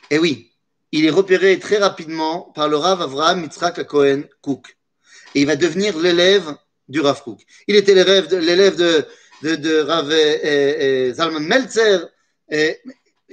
Et 0.09 0.19
oui, 0.19 0.51
il 0.91 1.05
est 1.05 1.09
repéré 1.09 1.57
très 1.59 1.77
rapidement 1.77 2.51
par 2.53 2.67
le 2.67 2.75
Rav 2.75 3.01
Avraham 3.01 3.41
Yitzhak 3.41 3.87
Cohen 3.87 4.23
Cook. 4.41 4.77
Et 5.33 5.39
il 5.39 5.47
va 5.47 5.55
devenir 5.55 5.97
l'élève 5.97 6.53
du 6.89 6.99
Rav 6.99 7.23
Cook. 7.23 7.39
Il 7.69 7.77
était 7.77 7.95
l'élève 7.95 8.27
de, 8.27 8.35
l'élève 8.35 8.75
de, 8.75 9.55
de, 9.55 9.79
Rav 9.79 10.11
eh, 10.11 11.07
eh, 11.07 11.13
Zalman 11.13 11.39
Meltzer. 11.39 12.09
Et 12.49 12.81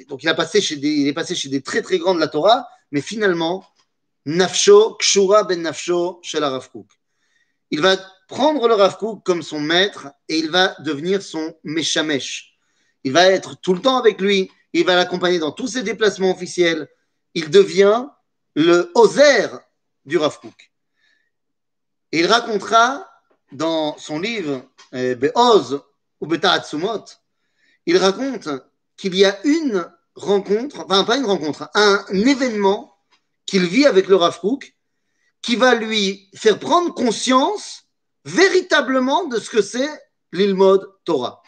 donc 0.09 0.23
il, 0.23 0.28
a 0.28 0.35
passé 0.35 0.61
chez 0.61 0.76
il 0.76 1.09
est 1.09 1.12
passé 1.12 1.35
chez 1.35 1.49
des 1.49 1.61
très 1.61 1.83
très 1.83 1.99
grands 1.99 2.14
de 2.14 2.21
la 2.21 2.28
Torah, 2.28 2.68
mais 2.92 3.00
finalement, 3.00 3.66
Nafsho, 4.26 4.94
Kshura 5.00 5.42
ben 5.42 5.61
Nafsho 5.61 6.21
chez 6.23 6.38
la 6.38 6.50
Rav 6.50 6.71
Kook. 6.71 6.87
Il 7.73 7.80
va 7.80 7.97
prendre 8.28 8.68
le 8.68 8.75
Rav 8.75 8.97
Kook 8.97 9.25
comme 9.25 9.42
son 9.42 9.59
maître 9.59 10.06
et 10.28 10.38
il 10.38 10.52
va 10.52 10.76
devenir 10.78 11.21
son 11.21 11.52
Meshamesh. 11.64 12.53
Il 13.04 13.12
va 13.12 13.26
être 13.26 13.61
tout 13.61 13.75
le 13.75 13.80
temps 13.80 13.99
avec 13.99 14.20
lui, 14.20 14.50
il 14.73 14.84
va 14.84 14.96
l'accompagner 14.96 15.38
dans 15.38 15.52
tous 15.52 15.68
ses 15.68 15.82
déplacements 15.82 16.32
officiels. 16.32 16.88
Il 17.34 17.50
devient 17.50 18.06
le 18.54 18.90
Ozer 18.94 19.61
du 20.04 20.18
Rav 20.18 20.40
Kook. 20.40 20.73
Et 22.12 22.20
il 22.20 22.26
racontera 22.26 23.08
dans 23.52 23.96
son 23.99 24.18
livre 24.18 24.62
euh, 24.94 25.14
Be'oz 25.14 25.82
ou 26.20 26.26
Beta'atsumot, 26.26 27.04
il 27.87 27.99
raconte 27.99 28.49
qu'il 28.96 29.14
y 29.14 29.25
a 29.25 29.44
une 29.44 29.90
rencontre, 30.14 30.80
enfin 30.80 31.04
pas 31.04 31.16
une 31.16 31.26
rencontre, 31.26 31.68
un 31.75 32.04
événement 32.11 32.96
qu'il 33.46 33.66
vit 33.66 33.87
avec 33.87 34.08
le 34.08 34.16
Rav 34.16 34.40
qui 35.42 35.56
va 35.56 35.75
lui 35.75 36.30
faire 36.34 36.58
prendre 36.58 36.94
conscience 36.94 37.84
véritablement 38.25 39.25
de 39.25 39.38
ce 39.38 39.50
que 39.50 39.61
c'est 39.61 39.90
l'Ilmod 40.32 40.88
Torah. 41.04 41.42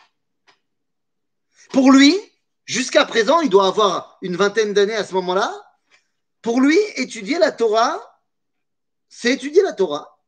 Pour 1.77 1.93
lui, 1.93 2.19
jusqu'à 2.65 3.05
présent, 3.05 3.43
il 3.43 3.51
doit 3.51 3.67
avoir 3.67 4.17
une 4.23 4.35
vingtaine 4.35 4.73
d'années 4.73 4.95
à 4.95 5.05
ce 5.05 5.13
moment-là, 5.13 5.53
pour 6.41 6.63
lui, 6.63 6.79
étudier 6.95 7.39
la 7.39 7.53
Torah, 7.53 8.01
c'est 9.11 9.35
étudier 9.35 9.61
la 9.61 9.75
Torah. 9.75 10.19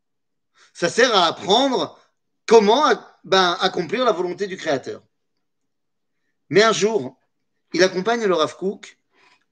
Ça 0.74 0.90
sert 0.90 1.16
à 1.16 1.26
apprendre 1.26 1.98
comment 2.44 2.84
ben, 3.24 3.56
accomplir 3.62 4.04
la 4.04 4.12
volonté 4.12 4.46
du 4.46 4.58
Créateur. 4.58 5.02
Mais 6.50 6.62
un 6.62 6.74
jour, 6.74 7.18
il 7.72 7.82
accompagne 7.82 8.26
le 8.26 8.34
Rav 8.34 8.54
Kook 8.58 8.98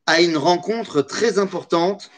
à 0.05 0.21
une 0.21 0.37
rencontre 0.37 1.01
très 1.01 1.39
importante 1.39 2.11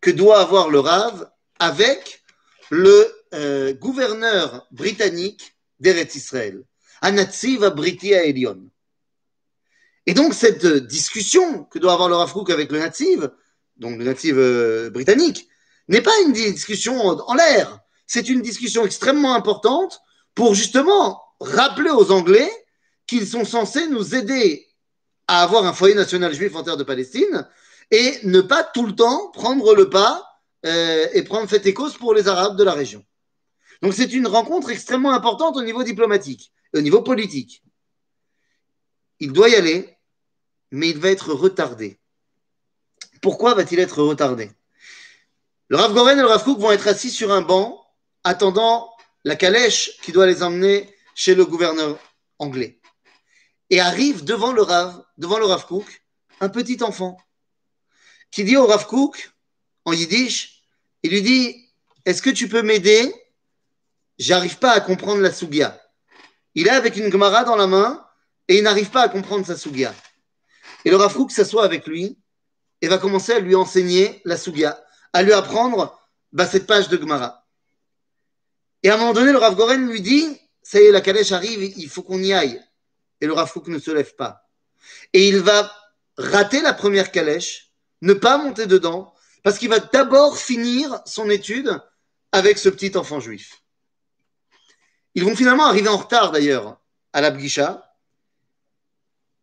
que 0.00 0.10
doit 0.10 0.40
avoir 0.40 0.70
le 0.70 0.80
Rav 0.80 1.30
avec 1.60 2.24
le 2.70 3.14
euh, 3.34 3.74
gouverneur 3.74 4.66
britannique 4.72 5.54
d'Eretz 5.78 6.16
Israël, 6.16 6.64
Anatsiv 7.00 7.60
Briti 7.68 8.10
Elion. 8.12 8.68
Et 10.06 10.14
donc, 10.14 10.34
cette 10.34 10.66
discussion 10.66 11.64
que 11.64 11.78
doit 11.78 11.92
avoir 11.92 12.08
le 12.08 12.52
avec 12.52 12.72
le 12.72 12.78
Nativ, 12.78 13.30
donc 13.76 13.98
le 13.98 14.04
Nativ 14.04 14.38
euh, 14.38 14.90
britannique, 14.90 15.48
n'est 15.88 16.00
pas 16.00 16.18
une 16.24 16.32
discussion 16.32 17.00
en 17.00 17.34
l'air. 17.34 17.80
C'est 18.06 18.28
une 18.28 18.42
discussion 18.42 18.84
extrêmement 18.84 19.34
importante 19.34 20.00
pour 20.34 20.54
justement 20.54 21.22
rappeler 21.40 21.90
aux 21.90 22.12
Anglais 22.12 22.50
qu'ils 23.06 23.26
sont 23.26 23.44
censés 23.44 23.88
nous 23.88 24.14
aider 24.14 24.66
à 25.26 25.42
avoir 25.42 25.64
un 25.64 25.72
foyer 25.72 25.94
national 25.94 26.32
juif 26.32 26.54
en 26.54 26.62
terre 26.62 26.76
de 26.76 26.84
Palestine 26.84 27.48
et 27.90 28.18
ne 28.24 28.40
pas 28.40 28.62
tout 28.62 28.86
le 28.86 28.94
temps 28.94 29.30
prendre 29.32 29.74
le 29.74 29.90
pas 29.90 30.24
euh, 30.66 31.06
et 31.12 31.22
prendre 31.22 31.48
fait 31.48 31.64
et 31.66 31.74
cause 31.74 31.96
pour 31.96 32.14
les 32.14 32.28
Arabes 32.28 32.56
de 32.56 32.64
la 32.64 32.72
région. 32.72 33.04
Donc 33.82 33.94
c'est 33.94 34.12
une 34.12 34.26
rencontre 34.26 34.70
extrêmement 34.70 35.12
importante 35.12 35.56
au 35.56 35.62
niveau 35.62 35.82
diplomatique, 35.82 36.52
au 36.74 36.80
niveau 36.80 37.02
politique. 37.02 37.62
Il 39.20 39.32
doit 39.32 39.48
y 39.48 39.54
aller, 39.54 39.96
mais 40.70 40.88
il 40.88 40.98
va 40.98 41.10
être 41.10 41.32
retardé. 41.32 41.98
Pourquoi 43.22 43.54
va-t-il 43.54 43.80
être 43.80 44.02
retardé? 44.02 44.50
Le 45.68 45.76
Rav 45.76 45.92
Goren 45.92 46.18
et 46.18 46.22
le 46.22 46.26
Rav 46.26 46.42
Kook 46.42 46.58
vont 46.58 46.72
être 46.72 46.88
assis 46.88 47.10
sur 47.10 47.30
un 47.30 47.42
banc, 47.42 47.86
attendant 48.24 48.90
la 49.24 49.36
calèche 49.36 49.98
qui 50.02 50.12
doit 50.12 50.26
les 50.26 50.42
emmener 50.42 50.92
chez 51.14 51.34
le 51.34 51.44
gouverneur 51.44 51.98
anglais. 52.38 52.80
Et 53.68 53.78
arrive 53.80 54.24
devant 54.24 54.52
le 54.52 54.62
Rav, 54.62 55.04
devant 55.18 55.38
le 55.38 55.44
Rav 55.44 55.66
un 56.40 56.48
petit 56.48 56.82
enfant 56.82 57.18
qui 58.30 58.44
dit 58.44 58.56
au 58.56 58.66
Rav 58.66 58.86
Kook, 58.86 59.32
en 59.84 59.92
yiddish, 59.92 60.62
il 61.02 61.10
lui 61.10 61.22
dit 61.22 61.68
Est-ce 62.04 62.22
que 62.22 62.30
tu 62.30 62.48
peux 62.48 62.62
m'aider? 62.62 63.12
J'arrive 64.18 64.58
pas 64.58 64.72
à 64.72 64.80
comprendre 64.80 65.20
la 65.20 65.32
Sugia. 65.32 65.80
Il 66.54 66.66
est 66.66 66.70
avec 66.70 66.96
une 66.96 67.10
Gemara 67.10 67.44
dans 67.44 67.56
la 67.56 67.66
main 67.66 68.04
et 68.50 68.56
il 68.56 68.64
n'arrive 68.64 68.90
pas 68.90 69.02
à 69.02 69.08
comprendre 69.08 69.46
sa 69.46 69.56
Sugia. 69.56 69.94
Et 70.84 70.90
le 70.90 70.96
Rav 70.96 71.14
Kook 71.14 71.30
s'assoit 71.30 71.64
avec 71.64 71.86
lui 71.86 72.18
et 72.82 72.88
va 72.88 72.98
commencer 72.98 73.32
à 73.32 73.38
lui 73.38 73.54
enseigner 73.54 74.20
la 74.24 74.36
Sugia, 74.36 74.82
à 75.12 75.22
lui 75.22 75.32
apprendre 75.32 75.96
bah, 76.32 76.46
cette 76.46 76.66
page 76.66 76.88
de 76.88 76.98
Gemara. 76.98 77.46
Et 78.82 78.90
à 78.90 78.94
un 78.94 78.96
moment 78.96 79.12
donné, 79.12 79.30
le 79.30 79.38
Rav 79.38 79.54
Goren 79.54 79.88
lui 79.88 80.00
dit 80.00 80.36
Ça 80.64 80.80
y 80.80 80.86
est, 80.86 80.90
la 80.90 81.00
calèche 81.00 81.30
arrive, 81.30 81.62
il 81.76 81.88
faut 81.88 82.02
qu'on 82.02 82.20
y 82.20 82.32
aille. 82.32 82.60
Et 83.20 83.26
le 83.26 83.34
Rav 83.34 83.52
Kook 83.52 83.68
ne 83.68 83.78
se 83.78 83.92
lève 83.92 84.16
pas. 84.16 84.48
Et 85.12 85.28
il 85.28 85.38
va 85.38 85.70
rater 86.18 86.60
la 86.60 86.72
première 86.72 87.12
calèche, 87.12 87.70
ne 88.02 88.14
pas 88.14 88.36
monter 88.36 88.66
dedans, 88.66 89.14
parce 89.44 89.58
qu'il 89.58 89.68
va 89.68 89.78
d'abord 89.78 90.36
finir 90.36 91.00
son 91.06 91.30
étude 91.30 91.80
avec 92.32 92.58
ce 92.58 92.68
petit 92.68 92.96
enfant 92.96 93.20
juif. 93.20 93.62
Ils 95.14 95.22
vont 95.22 95.36
finalement 95.36 95.66
arriver 95.66 95.88
en 95.88 95.98
retard 95.98 96.32
d'ailleurs 96.32 96.80
à 97.12 97.20
la 97.20 97.30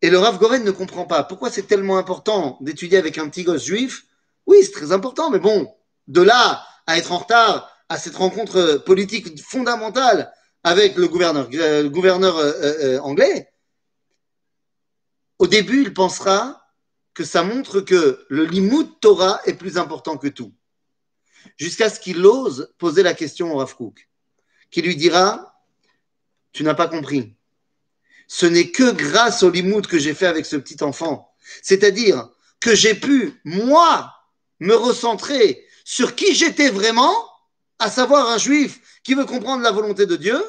Et 0.01 0.09
le 0.09 0.19
Rav 0.19 0.37
Goren 0.37 0.63
ne 0.63 0.71
comprend 0.71 1.05
pas 1.05 1.23
pourquoi 1.23 1.49
c'est 1.49 1.63
tellement 1.63 1.97
important 1.97 2.57
d'étudier 2.61 2.97
avec 2.97 3.17
un 3.17 3.29
petit 3.29 3.43
gosse 3.43 3.65
juif? 3.65 4.05
Oui, 4.45 4.57
c'est 4.63 4.71
très 4.71 4.91
important, 4.91 5.29
mais 5.29 5.39
bon, 5.39 5.73
de 6.07 6.21
là 6.21 6.63
à 6.85 6.97
être 6.97 7.11
en 7.11 7.17
retard 7.17 7.71
à 7.89 7.97
cette 7.97 8.15
rencontre 8.15 8.83
politique 8.85 9.41
fondamentale 9.41 10.31
avec 10.63 10.95
le 10.97 11.07
gouverneur, 11.07 11.47
euh, 12.37 12.53
euh, 12.61 12.75
euh, 12.83 12.99
anglais, 12.99 13.51
au 15.39 15.47
début, 15.47 15.81
il 15.81 15.93
pensera 15.93 16.67
que 17.13 17.23
ça 17.23 17.43
montre 17.43 17.81
que 17.81 18.25
le 18.29 18.45
limud 18.45 18.99
Torah 18.99 19.39
est 19.45 19.53
plus 19.53 19.77
important 19.77 20.17
que 20.17 20.27
tout. 20.27 20.53
Jusqu'à 21.57 21.89
ce 21.89 21.99
qu'il 21.99 22.25
ose 22.25 22.73
poser 22.77 23.03
la 23.03 23.13
question 23.13 23.53
au 23.53 23.57
Rav 23.57 23.75
Kook, 23.75 24.09
qui 24.71 24.81
lui 24.81 24.95
dira 24.95 25.63
Tu 26.51 26.63
n'as 26.63 26.73
pas 26.73 26.87
compris. 26.87 27.36
Ce 28.27 28.45
n'est 28.45 28.71
que 28.71 28.91
grâce 28.91 29.43
au 29.43 29.49
limoud 29.49 29.87
que 29.87 29.97
j'ai 29.97 30.13
fait 30.13 30.27
avec 30.27 30.45
ce 30.45 30.57
petit 30.57 30.83
enfant. 30.83 31.33
C'est-à-dire 31.61 32.29
que 32.59 32.75
j'ai 32.75 32.93
pu, 32.93 33.39
moi, 33.45 34.13
me 34.59 34.75
recentrer 34.75 35.65
sur 35.85 36.15
qui 36.15 36.35
j'étais 36.35 36.69
vraiment, 36.69 37.15
à 37.79 37.89
savoir 37.89 38.29
un 38.29 38.37
juif 38.37 38.81
qui 39.03 39.13
veut 39.13 39.25
comprendre 39.25 39.63
la 39.63 39.71
volonté 39.71 40.05
de 40.05 40.15
Dieu. 40.15 40.41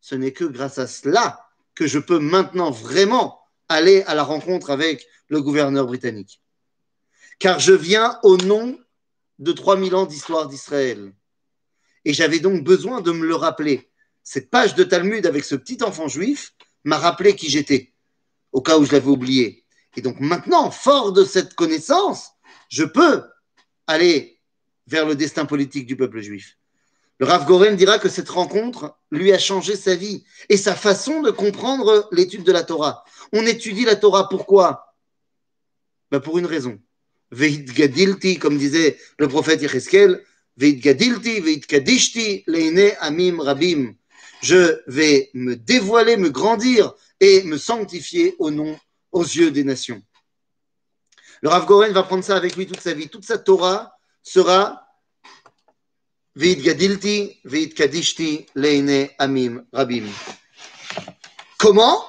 Ce 0.00 0.14
n'est 0.14 0.32
que 0.32 0.44
grâce 0.44 0.78
à 0.78 0.86
cela 0.86 1.40
que 1.74 1.86
je 1.86 1.98
peux 1.98 2.18
maintenant 2.18 2.70
vraiment 2.70 3.40
aller 3.68 4.02
à 4.02 4.14
la 4.14 4.22
rencontre 4.22 4.70
avec 4.70 5.06
le 5.28 5.42
gouverneur 5.42 5.86
britannique. 5.86 6.40
Car 7.38 7.58
je 7.58 7.72
viens 7.72 8.18
au 8.22 8.36
nom 8.36 8.78
de 9.38 9.52
3000 9.52 9.94
ans 9.94 10.06
d'histoire 10.06 10.48
d'Israël. 10.48 11.12
Et 12.04 12.14
j'avais 12.14 12.38
donc 12.38 12.62
besoin 12.62 13.00
de 13.00 13.10
me 13.10 13.26
le 13.26 13.34
rappeler. 13.34 13.90
Cette 14.22 14.50
page 14.50 14.74
de 14.74 14.84
Talmud 14.84 15.26
avec 15.26 15.44
ce 15.44 15.56
petit 15.56 15.82
enfant 15.82 16.08
juif 16.08 16.54
m'a 16.86 16.98
rappelé 16.98 17.34
qui 17.34 17.50
j'étais, 17.50 17.92
au 18.52 18.62
cas 18.62 18.78
où 18.78 18.84
je 18.84 18.92
l'avais 18.92 19.08
oublié. 19.08 19.64
Et 19.96 20.00
donc 20.00 20.20
maintenant, 20.20 20.70
fort 20.70 21.12
de 21.12 21.24
cette 21.24 21.54
connaissance, 21.54 22.30
je 22.68 22.84
peux 22.84 23.24
aller 23.86 24.40
vers 24.86 25.04
le 25.04 25.16
destin 25.16 25.44
politique 25.46 25.86
du 25.86 25.96
peuple 25.96 26.20
juif. 26.20 26.56
Le 27.18 27.26
Rav 27.26 27.46
Goren 27.46 27.76
dira 27.76 27.98
que 27.98 28.08
cette 28.08 28.28
rencontre 28.28 28.96
lui 29.10 29.32
a 29.32 29.38
changé 29.38 29.74
sa 29.74 29.94
vie 29.94 30.24
et 30.48 30.56
sa 30.56 30.74
façon 30.74 31.22
de 31.22 31.30
comprendre 31.30 32.08
l'étude 32.12 32.44
de 32.44 32.52
la 32.52 32.62
Torah. 32.62 33.04
On 33.32 33.44
étudie 33.46 33.84
la 33.84 33.96
Torah 33.96 34.28
pourquoi? 34.28 34.94
Ben 36.10 36.20
Pour 36.20 36.38
une 36.38 36.46
raison. 36.46 36.78
Veit 37.32 37.64
gadilti, 37.64 38.38
comme 38.38 38.58
disait 38.58 38.98
le 39.18 39.26
prophète 39.26 39.60
Yecheskel, 39.62 40.22
Veit 40.56 40.76
gadilti, 40.76 41.40
veit 41.40 41.60
kadishti, 41.60 42.44
leine 42.46 42.92
amim 43.00 43.40
rabim. 43.40 43.94
Je 44.42 44.80
vais 44.86 45.30
me 45.34 45.56
dévoiler, 45.56 46.16
me 46.16 46.30
grandir 46.30 46.94
et 47.20 47.42
me 47.44 47.58
sanctifier 47.58 48.34
au 48.38 48.50
nom, 48.50 48.78
aux 49.12 49.24
yeux 49.24 49.50
des 49.50 49.64
nations. 49.64 50.02
Le 51.42 51.48
Rav 51.48 51.66
Goren 51.66 51.92
va 51.92 52.02
prendre 52.02 52.24
ça 52.24 52.36
avec 52.36 52.56
lui 52.56 52.66
toute 52.66 52.80
sa 52.80 52.94
vie. 52.94 53.08
Toute 53.08 53.24
sa 53.24 53.38
Torah 53.38 53.96
sera 54.22 54.86
Veit 56.36 56.56
gadilti, 56.56 57.40
veit 57.44 57.70
kadishti, 57.70 58.44
leine 58.54 59.08
amim 59.18 59.64
rabim. 59.72 60.04
Comment? 61.56 62.04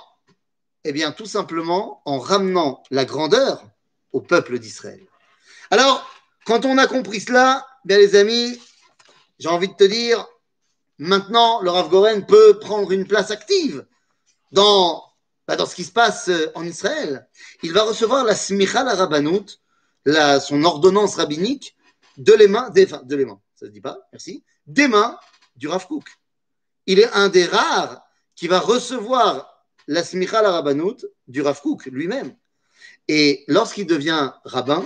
Eh 0.84 0.92
bien, 0.92 1.14
tout 1.14 1.26
simplement 1.26 2.02
en 2.04 2.20
ramenant 2.20 2.84
la 2.92 3.06
grandeur 3.06 3.64
au 4.12 4.20
peuple 4.20 4.60
d'Israël. 4.60 5.02
Alors, 5.72 6.06
quand 6.46 6.66
on 6.66 6.78
a 6.78 6.88
compris 6.88 7.22
cela, 7.22 7.66
bien 7.86 7.98
les 7.98 8.16
amis, 8.16 8.60
j'ai 9.40 9.48
envie 9.48 9.70
de 9.70 9.76
te 9.76 9.86
dire, 9.86 10.26
maintenant, 10.98 11.62
le 11.62 11.70
Rav 11.70 11.90
Goren 11.90 12.26
peut 12.26 12.60
prendre 12.60 12.92
une 12.92 13.08
place 13.08 13.32
active 13.32 13.86
dans, 14.52 15.04
bah, 15.48 15.56
dans 15.56 15.66
ce 15.66 15.76
qui 15.76 15.84
se 15.84 15.92
passe 15.92 16.30
euh, 16.30 16.52
en 16.56 16.66
Israël. 16.66 17.28
Il 17.64 17.74
va 17.74 17.84
recevoir 17.84 18.24
la 18.24 18.36
smicha 18.36 18.84
la 18.84 18.96
rabbanout, 18.96 19.46
la, 20.06 20.40
son 20.40 20.64
ordonnance 20.64 21.16
rabbinique, 21.16 21.76
de 22.18 22.34
les 22.34 22.48
mains, 22.48 22.70
de 22.70 23.16
les 23.16 23.26
mains, 23.26 23.40
ça 23.56 23.68
se 23.68 23.72
dit 23.72 23.82
pas, 23.82 24.00
merci, 24.12 24.44
des 24.66 24.88
mains 24.88 25.18
du 25.56 25.68
Rav 25.68 25.88
Kook. 25.88 26.08
Il 26.86 27.00
est 27.00 27.12
un 27.14 27.30
des 27.30 27.46
rares 27.46 28.02
qui 28.36 28.48
va 28.48 28.60
recevoir 28.60 29.66
la 29.88 30.04
smicha 30.04 30.42
la 30.42 30.52
rabbanout 30.52 30.98
du 31.28 31.42
Rav 31.42 31.62
Kook 31.62 31.86
lui-même. 31.86 32.36
Et 33.08 33.44
lorsqu'il 33.48 33.88
devient 33.88 34.32
rabbin, 34.44 34.86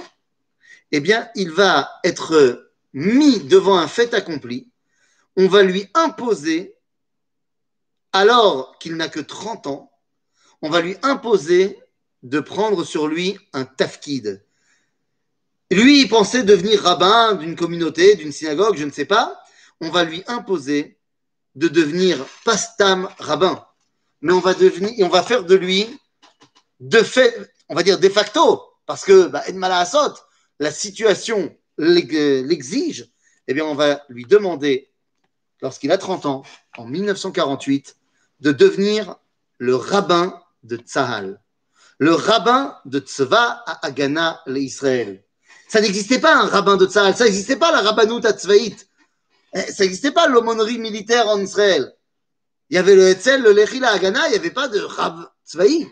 eh 0.92 1.00
bien, 1.00 1.30
il 1.36 1.52
va 1.52 1.90
être 2.04 2.72
mis 2.94 3.40
devant 3.40 3.78
un 3.78 3.88
fait 3.88 4.14
accompli. 4.14 4.71
On 5.38 5.48
va 5.48 5.64
lui 5.64 5.88
imposer, 5.94 6.76
alors 8.14 8.78
qu'il 8.80 8.96
n'a 8.96 9.10
que 9.10 9.20
30 9.20 9.68
ans, 9.68 9.92
on 10.62 10.70
va 10.70 10.82
lui 10.82 10.96
imposer 11.02 11.80
de 12.24 12.40
prendre 12.40 12.84
sur 12.84 13.08
lui 13.08 13.40
un 13.54 13.66
tafkid. 13.66 14.46
Lui, 15.72 16.02
il 16.02 16.10
pensait 16.10 16.44
devenir 16.44 16.84
rabbin 16.84 17.36
d'une 17.36 17.56
communauté, 17.56 18.16
d'une 18.16 18.34
synagogue, 18.34 18.76
je 18.76 18.86
ne 18.86 18.92
sais 18.92 19.06
pas. 19.06 19.42
On 19.80 19.90
va 19.90 20.04
lui 20.04 20.24
imposer 20.28 21.00
de 21.56 21.68
devenir 21.68 22.26
pastam 22.46 23.10
rabbin. 23.18 23.66
Mais 24.22 24.34
on 24.34 24.40
va 24.40 25.24
faire 25.24 25.46
de 25.46 25.56
lui, 25.56 25.88
de 26.80 27.02
fait, 27.02 27.36
on 27.70 27.76
va 27.76 27.84
dire 27.84 28.00
de 28.00 28.10
facto, 28.10 28.62
parce 28.86 29.06
que, 29.06 29.28
bah, 29.28 29.44
la 30.60 30.72
situation 30.72 31.58
l'exige, 31.78 33.10
eh 33.48 33.54
bien, 33.54 33.66
on 33.66 33.74
va 33.74 34.04
lui 34.10 34.26
demander, 34.26 34.91
lorsqu'il 35.62 35.92
a 35.92 35.98
30 35.98 36.26
ans, 36.26 36.44
en 36.78 36.86
1948, 36.86 37.96
de 38.40 38.52
devenir 38.52 39.16
le 39.58 39.76
rabbin 39.76 40.42
de 40.64 40.78
Tzahal, 40.78 41.42
le 42.00 42.14
rabbin 42.14 42.78
de 42.86 43.00
Tzva 43.00 43.64
à 43.66 43.86
Agana, 43.86 44.42
l'Israël. 44.48 45.24
Ça 45.68 45.82
n'existait 45.82 46.20
pas 46.20 46.36
un 46.36 46.48
rabbin 46.48 46.78
de 46.78 46.86
Tzahal, 46.86 47.16
ça 47.16 47.26
n'existait 47.26 47.58
pas 47.58 47.72
la 47.72 47.82
rabbanout 47.82 48.26
à 48.26 48.32
Tzvaït, 48.32 48.90
eh, 49.54 49.60
ça 49.60 49.84
n'existait 49.84 50.12
pas 50.12 50.28
l'aumônerie 50.28 50.80
militaire 50.80 51.28
en 51.28 51.40
Israël. 51.40 51.94
Il 52.70 52.76
y 52.76 52.78
avait 52.78 52.96
le 52.96 53.10
Hetzel, 53.10 53.42
le 53.42 53.52
Lechi, 53.52 53.80
la 53.80 53.92
Agana, 53.92 54.28
il 54.28 54.32
n'y 54.32 54.38
avait 54.38 54.52
pas 54.52 54.68
de 54.68 54.80
Rab 54.80 55.30
Tzvaï. 55.46 55.88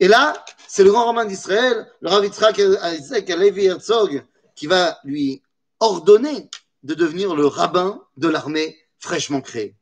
Et 0.00 0.08
là, 0.08 0.44
c'est 0.66 0.84
le 0.84 0.90
grand 0.90 1.06
rabbin 1.06 1.24
d'Israël, 1.24 1.86
le 2.00 2.08
Rav 2.08 2.24
Yitzhak 2.24 3.30
Alevi 3.30 3.66
Herzog, 3.66 4.24
qui 4.54 4.66
va 4.66 4.98
lui 5.04 5.42
ordonner 5.80 6.48
de 6.84 6.94
devenir 6.94 7.34
le 7.34 7.46
rabbin 7.46 8.06
de 8.16 8.28
l'armée 8.28 8.78
fraîchement 8.98 9.40
créée. 9.40 9.76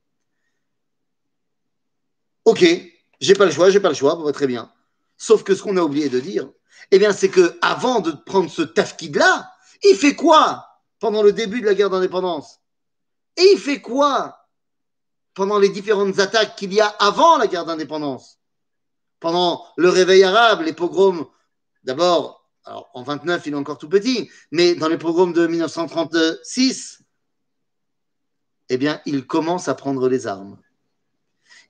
Ok, 2.44 2.64
j'ai 3.21 3.35
pas 3.35 3.44
le 3.44 3.52
choix, 3.52 3.71
j'ai 3.71 3.80
pas 3.80 3.90
le 3.90 3.94
choix, 3.94 4.14
va 4.16 4.32
très 4.32 4.47
bien. 4.47 4.73
Sauf 5.16 5.44
que 5.44 5.54
ce 5.54 5.62
qu'on 5.62 5.76
a 5.76 5.82
oublié 5.82 6.09
de 6.09 6.18
dire, 6.18 6.50
eh 6.90 6.99
bien, 6.99 7.12
c'est 7.12 7.28
que 7.28 7.59
avant 7.61 8.00
de 8.00 8.11
prendre 8.11 8.50
ce 8.50 8.62
tafkid-là, 8.62 9.52
il 9.85 9.97
fait 9.97 10.16
quoi 10.16 10.66
pendant 10.99 11.23
le 11.23 11.32
début 11.32 11.61
de 11.61 11.66
la 11.66 11.75
guerre 11.75 11.90
d'indépendance? 11.90 12.61
Et 13.37 13.44
il 13.52 13.59
fait 13.59 13.80
quoi 13.80 14.49
pendant 15.35 15.59
les 15.59 15.68
différentes 15.68 16.18
attaques 16.18 16.56
qu'il 16.56 16.73
y 16.73 16.80
a 16.80 16.87
avant 16.87 17.38
la 17.38 17.47
guerre 17.47 17.64
d'indépendance? 17.64 18.38
Pendant 19.21 19.64
le 19.76 19.88
réveil 19.88 20.25
arabe, 20.25 20.62
les 20.62 20.73
pogroms, 20.73 21.28
d'abord, 21.85 22.41
en 22.64 23.02
29, 23.02 23.47
il 23.47 23.52
est 23.52 23.57
encore 23.57 23.78
tout 23.78 23.88
petit, 23.88 24.31
mais 24.50 24.75
dans 24.75 24.88
les 24.88 24.99
pogroms 24.99 25.33
de 25.33 25.47
1936, 25.47 27.02
eh 28.69 28.78
bien, 28.78 29.00
il 29.04 29.26
commence 29.26 29.69
à 29.69 29.75
prendre 29.75 30.09
les 30.09 30.26
armes. 30.26 30.59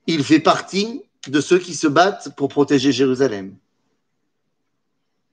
Il 0.07 0.23
fait 0.23 0.39
partie 0.39 1.03
de 1.27 1.41
ceux 1.41 1.59
qui 1.59 1.75
se 1.75 1.87
battent 1.87 2.35
pour 2.35 2.49
protéger 2.49 2.91
Jérusalem. 2.91 3.57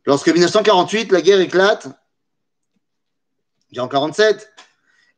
Lorsque 0.07 0.29
1948, 0.29 1.13
la 1.13 1.21
guerre 1.21 1.41
éclate, 1.41 1.89
en 3.77 3.89
47, 3.89 4.53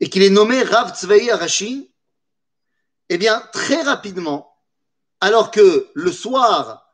et 0.00 0.08
qu'il 0.08 0.22
est 0.22 0.30
nommé 0.30 0.62
Rav 0.62 0.94
Tzvei 0.94 1.30
Arashi, 1.30 1.90
eh 3.08 3.18
bien, 3.18 3.42
très 3.52 3.82
rapidement, 3.82 4.56
alors 5.20 5.50
que 5.50 5.88
le 5.94 6.10
soir, 6.10 6.92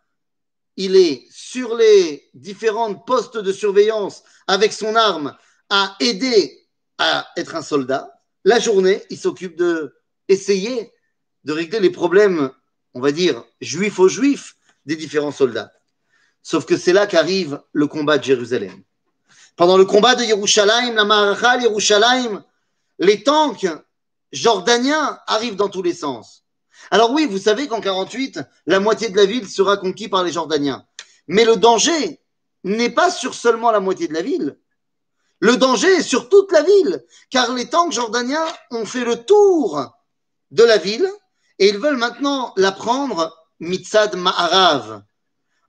il 0.76 0.96
est 0.96 1.26
sur 1.50 1.76
les 1.76 2.28
différents 2.34 2.94
postes 2.94 3.38
de 3.38 3.52
surveillance 3.52 4.22
avec 4.46 4.70
son 4.70 4.94
arme 4.94 5.34
à 5.70 5.96
aider 5.98 6.68
à 6.98 7.26
être 7.38 7.54
un 7.54 7.62
soldat, 7.62 8.20
la 8.44 8.58
journée, 8.58 9.02
il 9.08 9.16
s'occupe 9.16 9.56
de 9.56 9.96
essayer 10.28 10.92
de 11.44 11.54
régler 11.54 11.80
les 11.80 11.88
problèmes, 11.88 12.50
on 12.92 13.00
va 13.00 13.12
dire, 13.12 13.44
juifs 13.62 13.98
aux 13.98 14.08
juifs 14.08 14.56
des 14.84 14.94
différents 14.94 15.32
soldats. 15.32 15.72
Sauf 16.42 16.66
que 16.66 16.76
c'est 16.76 16.92
là 16.92 17.06
qu'arrive 17.06 17.62
le 17.72 17.86
combat 17.86 18.18
de 18.18 18.24
Jérusalem. 18.24 18.82
Pendant 19.56 19.78
le 19.78 19.86
combat 19.86 20.16
de 20.16 20.24
Yerushalayim, 20.24 20.96
la 20.96 21.56
Yerushalayim, 21.62 22.44
les 22.98 23.22
tanks 23.22 23.68
jordaniens 24.32 25.18
arrivent 25.26 25.56
dans 25.56 25.70
tous 25.70 25.82
les 25.82 25.94
sens. 25.94 26.44
Alors 26.90 27.10
oui, 27.12 27.24
vous 27.24 27.38
savez 27.38 27.68
qu'en 27.68 27.80
48, 27.80 28.40
la 28.66 28.80
moitié 28.80 29.08
de 29.08 29.16
la 29.16 29.24
ville 29.24 29.48
sera 29.48 29.78
conquise 29.78 30.08
par 30.08 30.24
les 30.24 30.32
Jordaniens. 30.32 30.84
Mais 31.28 31.44
le 31.44 31.56
danger 31.56 32.20
n'est 32.64 32.90
pas 32.90 33.10
sur 33.10 33.34
seulement 33.34 33.70
la 33.70 33.80
moitié 33.80 34.08
de 34.08 34.14
la 34.14 34.22
ville. 34.22 34.58
Le 35.40 35.56
danger 35.56 35.88
est 35.88 36.02
sur 36.02 36.28
toute 36.28 36.50
la 36.50 36.62
ville, 36.62 37.04
car 37.30 37.52
les 37.54 37.68
tanks 37.68 37.92
jordaniens 37.92 38.46
ont 38.72 38.84
fait 38.84 39.04
le 39.04 39.24
tour 39.24 39.92
de 40.50 40.64
la 40.64 40.78
ville 40.78 41.08
et 41.58 41.68
ils 41.68 41.78
veulent 41.78 41.96
maintenant 41.96 42.52
la 42.56 42.72
prendre 42.72 43.36
mitzad 43.60 44.16
ma'arav. 44.16 45.02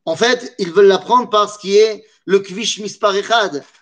En 0.06 0.16
fait, 0.16 0.56
ils 0.58 0.72
veulent 0.72 0.88
la 0.88 0.98
prendre 0.98 1.30
par 1.30 1.54
ce 1.54 1.60
qui 1.60 1.78
est 1.78 2.04
le 2.26 2.40
Kvish 2.40 2.80
Mispar 2.80 3.14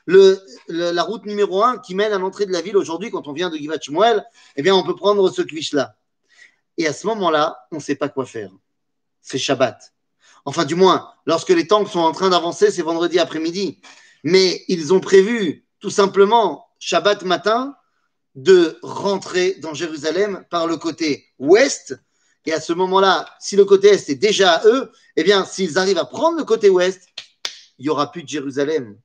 le, 0.06 0.40
la 0.68 1.04
route 1.04 1.26
numéro 1.26 1.64
1 1.64 1.80
qui 1.80 1.96
mène 1.96 2.12
à 2.12 2.18
l'entrée 2.18 2.46
de 2.46 2.52
la 2.52 2.62
ville 2.62 2.78
aujourd'hui, 2.78 3.12
quand 3.12 3.28
on 3.28 3.34
vient 3.34 3.50
de 3.50 3.58
Givat 3.58 3.80
Shmuel, 3.82 4.26
eh 4.56 4.62
bien, 4.62 4.76
on 4.76 4.84
peut 4.84 4.96
prendre 4.96 5.30
ce 5.30 5.42
Kvish-là. 5.42 5.96
Et 6.78 6.88
à 6.88 6.94
ce 6.94 7.08
moment-là, 7.08 7.58
on 7.72 7.76
ne 7.76 7.82
sait 7.82 7.96
pas 7.96 8.10
quoi 8.10 8.26
faire. 8.26 8.52
C'est 9.22 9.38
Shabbat. 9.38 9.94
Enfin, 10.48 10.64
du 10.64 10.76
moins, 10.76 11.12
lorsque 11.26 11.50
les 11.50 11.68
tanks 11.68 11.90
sont 11.90 12.00
en 12.00 12.14
train 12.14 12.30
d'avancer, 12.30 12.72
c'est 12.72 12.82
vendredi 12.82 13.20
après-midi. 13.20 13.82
Mais 14.24 14.64
ils 14.70 14.94
ont 14.94 15.02
prévu, 15.02 15.68
tout 15.82 15.90
simplement, 15.90 16.70
Shabbat 16.80 17.24
matin, 17.24 17.76
de 18.36 18.80
rentrer 18.82 19.56
dans 19.56 19.74
Jérusalem 19.74 20.46
par 20.50 20.66
le 20.66 20.78
côté 20.78 21.26
ouest. 21.38 22.00
Et 22.46 22.54
à 22.54 22.62
ce 22.62 22.72
moment-là, 22.72 23.30
si 23.42 23.58
le 23.58 23.66
côté 23.66 23.90
est 23.90 24.10
est 24.10 24.16
déjà 24.16 24.54
à 24.54 24.68
eux, 24.68 24.90
eh 25.18 25.24
bien, 25.26 25.44
s'ils 25.44 25.78
arrivent 25.78 25.98
à 25.98 26.06
prendre 26.06 26.38
le 26.38 26.46
côté 26.46 26.70
ouest, 26.70 27.10
il 27.78 27.84
n'y 27.84 27.90
aura 27.90 28.10
plus 28.10 28.24
de 28.24 28.30
Jérusalem. 28.30 28.98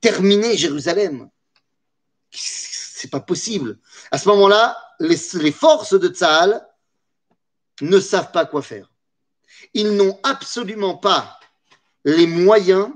Terminer 0.00 0.56
Jérusalem. 0.56 1.28
C'est 2.30 3.10
pas 3.10 3.20
possible. 3.20 3.78
À 4.10 4.16
ce 4.16 4.26
moment-là, 4.30 4.78
les, 5.00 5.52
forces 5.52 5.92
de 5.92 6.08
Tzahal 6.08 6.66
ne 7.82 8.00
savent 8.00 8.32
pas 8.32 8.46
quoi 8.46 8.62
faire. 8.62 8.91
Ils 9.74 9.96
n'ont 9.96 10.18
absolument 10.22 10.96
pas 10.96 11.38
les 12.04 12.26
moyens 12.26 12.90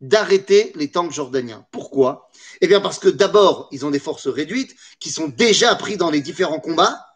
d'arrêter 0.00 0.72
les 0.74 0.90
tanks 0.90 1.12
jordaniens. 1.12 1.66
Pourquoi? 1.70 2.30
Eh 2.60 2.66
bien 2.66 2.80
parce 2.80 2.98
que 2.98 3.08
d'abord, 3.08 3.68
ils 3.70 3.84
ont 3.84 3.90
des 3.90 3.98
forces 3.98 4.28
réduites 4.28 4.74
qui 4.98 5.10
sont 5.10 5.28
déjà 5.28 5.74
pris 5.74 5.96
dans 5.96 6.10
les 6.10 6.20
différents 6.20 6.60
combats. 6.60 7.06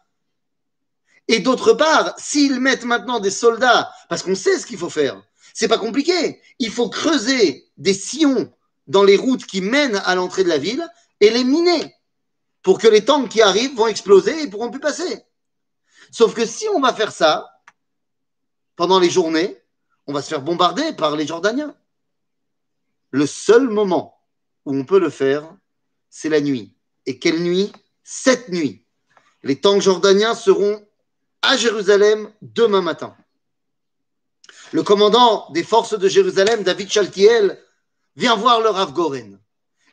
Et 1.27 1.39
d'autre 1.39 1.73
part, 1.73 2.13
s'ils 2.17 2.59
mettent 2.59 2.85
maintenant 2.85 3.19
des 3.19 3.31
soldats, 3.31 3.91
parce 4.09 4.21
qu'on 4.21 4.35
sait 4.35 4.59
ce 4.59 4.65
qu'il 4.65 4.77
faut 4.77 4.91
faire, 4.91 5.21
c'est 5.53 5.67
pas 5.67 5.79
compliqué. 5.79 6.41
Il 6.59 6.69
faut 6.69 6.89
creuser 6.89 7.67
des 7.77 7.93
sillons 7.93 8.53
dans 8.87 9.03
les 9.03 9.17
routes 9.17 9.45
qui 9.45 9.61
mènent 9.61 10.01
à 10.05 10.13
l'entrée 10.13 10.43
de 10.43 10.49
la 10.49 10.59
ville 10.59 10.87
et 11.19 11.31
les 11.31 11.43
miner 11.43 11.95
pour 12.61 12.77
que 12.79 12.87
les 12.87 13.05
tanks 13.05 13.29
qui 13.29 13.41
arrivent 13.41 13.75
vont 13.75 13.87
exploser 13.87 14.43
et 14.43 14.47
pourront 14.47 14.69
plus 14.69 14.79
passer. 14.79 15.23
Sauf 16.11 16.33
que 16.33 16.45
si 16.45 16.67
on 16.69 16.79
va 16.79 16.93
faire 16.93 17.11
ça 17.11 17.47
pendant 18.75 18.99
les 18.99 19.09
journées, 19.09 19.57
on 20.07 20.13
va 20.13 20.21
se 20.21 20.29
faire 20.29 20.41
bombarder 20.41 20.93
par 20.93 21.15
les 21.15 21.27
Jordaniens. 21.27 21.75
Le 23.11 23.25
seul 23.25 23.69
moment 23.69 24.19
où 24.65 24.75
on 24.75 24.85
peut 24.85 24.99
le 24.99 25.09
faire, 25.09 25.55
c'est 26.09 26.29
la 26.29 26.41
nuit. 26.41 26.75
Et 27.05 27.19
quelle 27.19 27.41
nuit? 27.41 27.71
Cette 28.03 28.49
nuit. 28.49 28.85
Les 29.43 29.59
tanks 29.59 29.81
jordaniens 29.81 30.35
seront 30.35 30.85
à 31.41 31.55
Jérusalem 31.57 32.31
demain 32.41 32.81
matin 32.81 33.15
le 34.71 34.83
commandant 34.83 35.49
des 35.51 35.63
forces 35.63 35.97
de 35.97 36.09
Jérusalem, 36.09 36.63
David 36.63 36.91
Chaltiel, 36.91 37.61
vient 38.15 38.35
voir 38.35 38.61
le 38.61 38.69
Rav 38.69 38.93
Goren 38.93 39.39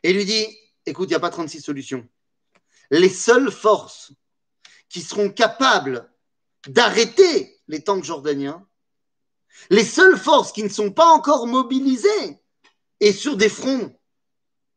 et 0.03 0.13
lui 0.13 0.25
dit 0.25 0.47
Écoute, 0.87 1.09
il 1.09 1.13
n'y 1.13 1.17
a 1.17 1.21
pas 1.21 1.31
36 1.31 1.61
solutions. 1.61 2.07
Les 2.91 3.09
seules 3.09 3.53
forces 3.53 4.13
qui 4.89 5.01
seront 5.01 5.31
capables 5.31 6.11
d'arrêter 6.67 7.61
les 7.69 7.83
tanks 7.83 8.05
jordaniens, 8.05 8.67
les 9.71 9.85
seules 9.85 10.19
forces 10.19 10.53
qui 10.53 10.63
ne 10.63 10.69
sont 10.69 10.91
pas 10.91 11.07
encore 11.07 11.47
mobilisées 11.47 12.41
et 13.01 13.13
sur 13.13 13.37
des 13.37 13.49
fronts 13.49 13.95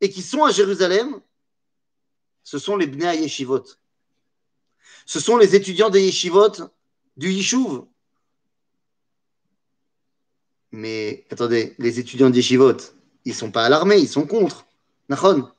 et 0.01 0.09
qui 0.09 0.21
sont 0.21 0.43
à 0.43 0.51
Jérusalem, 0.51 1.21
ce 2.43 2.59
sont 2.59 2.77
les 2.77 2.87
Bnei 2.87 3.21
Yeshivot. 3.21 3.63
Ce 5.05 5.19
sont 5.19 5.37
les 5.37 5.55
étudiants 5.55 5.89
des 5.89 6.03
Yeshivot 6.03 6.69
du 7.17 7.31
Yishuv, 7.31 7.85
mais 10.75 11.25
attendez, 11.31 11.73
les 11.79 11.99
étudiants 11.99 12.29
d'Yeshivot, 12.29 12.77
ils 13.23 13.33
sont 13.33 13.49
pas 13.49 13.65
à 13.65 13.69
l'armée, 13.69 13.97
ils 13.97 14.09
sont 14.09 14.27
contre. 14.27 14.65
Nachon. 15.07 15.49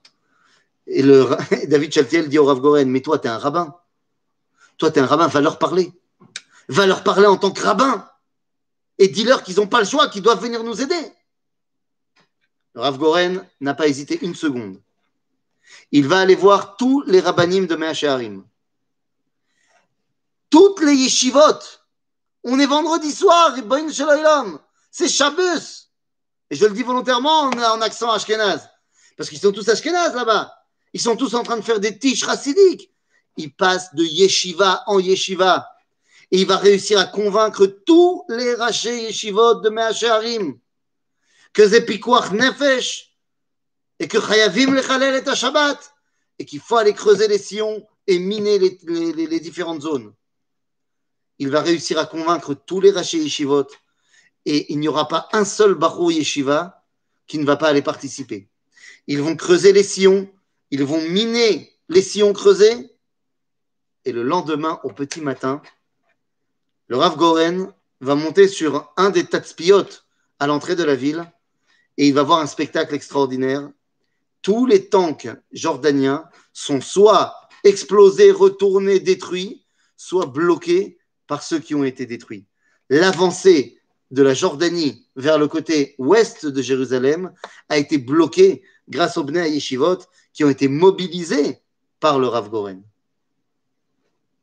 Et 0.87 1.03
le, 1.03 1.27
David 1.69 1.93
Chaltiel 1.93 2.29
dit 2.29 2.39
au 2.39 2.45
Rav 2.45 2.61
Goren, 2.61 2.89
mais 2.91 3.01
toi, 3.01 3.19
tu 3.19 3.27
es 3.27 3.31
un 3.31 3.39
rabbin. 3.39 3.75
Toi, 4.77 4.91
tu 4.91 4.99
es 4.99 5.03
un 5.03 5.07
rabbin, 5.07 5.27
va 5.27 5.41
leur 5.41 5.59
parler. 5.59 5.91
Va 6.69 6.87
leur 6.87 7.03
parler 7.03 7.27
en 7.27 7.37
tant 7.39 7.51
que 7.51 7.63
rabbin. 7.63 8.09
Et 8.99 9.09
dis-leur 9.09 9.43
qu'ils 9.43 9.57
n'ont 9.57 9.67
pas 9.67 9.81
le 9.81 9.87
choix, 9.87 10.09
qu'ils 10.09 10.23
doivent 10.23 10.41
venir 10.41 10.63
nous 10.63 10.81
aider. 10.81 11.13
le 12.75 12.81
Rav 12.81 12.99
Goren 12.99 13.47
n'a 13.61 13.75
pas 13.75 13.89
hésité 13.89 14.19
une 14.23 14.35
seconde. 14.35 14.81
Il 15.93 16.07
va 16.09 16.21
aller 16.21 16.35
voir 16.35 16.77
tous 16.77 17.03
les 17.03 17.21
rabbinim 17.21 17.67
de 17.67 17.77
Meacharim. 17.77 18.45
Toutes 20.51 20.81
les 20.81 20.95
yeshivot. 20.95 21.61
On 22.45 22.59
est 22.59 22.67
vendredi 22.67 23.13
soir. 23.13 23.55
C'est 24.91 25.09
Shabbos. 25.09 25.91
Et 26.51 26.55
je 26.55 26.65
le 26.65 26.73
dis 26.73 26.83
volontairement 26.83 27.41
en, 27.41 27.51
en 27.51 27.81
accent 27.81 28.11
ashkenaz. 28.11 28.69
Parce 29.17 29.29
qu'ils 29.29 29.41
sont 29.41 29.53
tous 29.53 29.69
ashkenaz 29.69 30.15
là-bas. 30.15 30.53
Ils 30.93 31.01
sont 31.01 31.17
tous 31.17 31.35
en 31.35 31.43
train 31.43 31.57
de 31.57 31.63
faire 31.63 31.81
des 31.81 31.99
tiges 31.99 32.25
racidiques. 32.25 32.91
Il 33.37 33.55
passe 33.55 33.95
de 33.95 34.05
yeshiva 34.05 34.85
en 34.87 34.99
yeshiva. 34.99 35.69
Et 36.31 36.41
il 36.41 36.47
va 36.47 36.57
réussir 36.57 36.99
à 36.99 37.07
convaincre 37.07 37.67
tous 37.67 38.25
les 38.29 38.55
rachés 38.55 39.05
yeshivot 39.05 39.61
de 39.61 39.71
Meacharim 39.71 40.59
que 41.53 41.67
c'est 41.69 41.89
nefesh 42.33 43.17
et 43.99 44.09
que 44.09 44.21
chayavim 44.21 44.75
lechalel 44.75 45.23
et 45.27 45.35
Shabbat 45.35 45.95
et 46.39 46.45
qu'il 46.45 46.61
faut 46.61 46.77
aller 46.77 46.93
creuser 46.93 47.29
les 47.29 47.39
sillons 47.39 47.87
et 48.07 48.19
miner 48.19 48.59
les 48.59 49.41
différentes 49.41 49.81
zones. 49.81 50.13
Il 51.39 51.49
va 51.51 51.63
réussir 51.63 51.99
à 51.99 52.05
convaincre 52.05 52.55
tous 52.55 52.81
les 52.81 52.91
rachés 52.91 53.19
yeshivot 53.19 53.69
et 54.45 54.73
il 54.73 54.79
n'y 54.79 54.89
aura 54.89 55.09
pas 55.09 55.29
un 55.33 55.45
seul 55.45 55.75
barou 55.75 56.11
yeshiva 56.11 56.85
qui 57.27 57.39
ne 57.39 57.45
va 57.45 57.57
pas 57.57 57.69
aller 57.69 57.83
participer. 57.83 58.49
Ils 59.07 59.23
vont 59.23 59.37
creuser 59.37 59.73
les 59.73 59.83
sillons, 59.83 60.31
ils 60.71 60.85
vont 60.85 61.01
miner 61.01 61.73
les 61.89 62.03
sillons 62.03 62.33
creusés 62.33 62.91
et 64.05 64.13
le 64.13 64.23
lendemain, 64.23 64.79
au 64.85 64.93
petit 64.93 65.21
matin, 65.21 65.63
le 66.89 66.97
Rav 66.97 67.17
Goren 67.17 67.73
va 68.01 68.15
monter 68.15 68.49
sur 68.49 68.93
un 68.97 69.11
des 69.11 69.25
tatspiotes 69.25 70.07
à 70.39 70.47
l'entrée 70.47 70.77
de 70.77 70.85
la 70.85 70.95
ville 70.95 71.25
et 71.97 72.07
il 72.09 72.15
va 72.15 72.23
voir 72.23 72.41
un 72.41 72.47
spectacle 72.47 72.95
extraordinaire. 72.95 73.69
Tous 74.43 74.67
les 74.67 74.89
tanks 74.89 75.29
jordaniens 75.53 76.25
sont 76.53 76.81
soit 76.81 77.35
explosés, 77.65 78.31
retournés, 78.31 79.01
détruits, 79.01 79.65
soit 79.97 80.27
bloqués 80.27 80.99
par 81.27 81.43
ceux 81.43 81.59
qui 81.59 81.75
ont 81.75 81.85
été 81.85 82.07
détruits. 82.07 82.47
L'avancée 82.89 83.81
de 84.13 84.23
la 84.23 84.35
Jordanie 84.35 85.09
vers 85.17 85.39
le 85.39 85.49
côté 85.49 85.97
ouest 85.99 86.47
de 86.47 86.63
Jérusalem 86.63 87.33
a 87.69 87.79
été 87.79 87.99
bloquée 87.99 88.63
grâce 88.89 89.17
aux 89.17 89.25
Bnei 89.25 89.51
Yeshivot 89.51 89.99
qui 90.33 90.45
ont 90.45 90.51
été 90.51 90.69
mobilisés 90.69 91.59
par 91.99 92.21
le 92.21 92.29
Rav 92.29 92.49
Goren. 92.49 92.83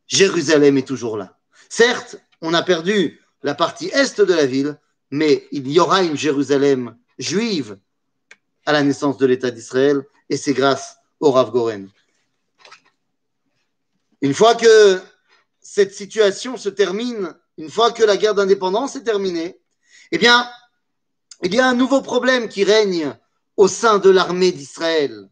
Jérusalem 0.07 0.77
est 0.77 0.87
toujours 0.87 1.15
là. 1.15 1.39
Certes, 1.69 2.17
on 2.43 2.53
a 2.53 2.61
perdu 2.61 3.19
la 3.41 3.55
partie 3.55 3.87
est 3.87 4.21
de 4.21 4.33
la 4.33 4.45
ville, 4.45 4.77
mais 5.09 5.47
il 5.51 5.67
y 5.71 5.79
aura 5.79 6.03
une 6.03 6.17
Jérusalem 6.17 6.95
juive 7.17 7.77
à 8.65 8.73
la 8.73 8.83
naissance 8.83 9.17
de 9.17 9.25
l'État 9.25 9.49
d'Israël, 9.49 10.03
et 10.29 10.37
c'est 10.37 10.53
grâce 10.53 10.97
au 11.19 11.31
Rav 11.31 11.51
Goren. 11.51 11.89
Une 14.21 14.33
fois 14.33 14.55
que 14.55 15.01
cette 15.59 15.93
situation 15.93 16.55
se 16.57 16.69
termine, 16.69 17.35
une 17.57 17.69
fois 17.69 17.91
que 17.91 18.03
la 18.03 18.17
guerre 18.17 18.35
d'indépendance 18.35 18.95
est 18.95 19.03
terminée, 19.03 19.59
eh 20.11 20.17
bien, 20.17 20.49
il 21.43 21.53
y 21.53 21.59
a 21.59 21.67
un 21.67 21.75
nouveau 21.75 22.01
problème 22.01 22.47
qui 22.47 22.63
règne 22.63 23.17
au 23.57 23.67
sein 23.67 23.99
de 23.99 24.09
l'armée 24.09 24.51
d'Israël. 24.51 25.29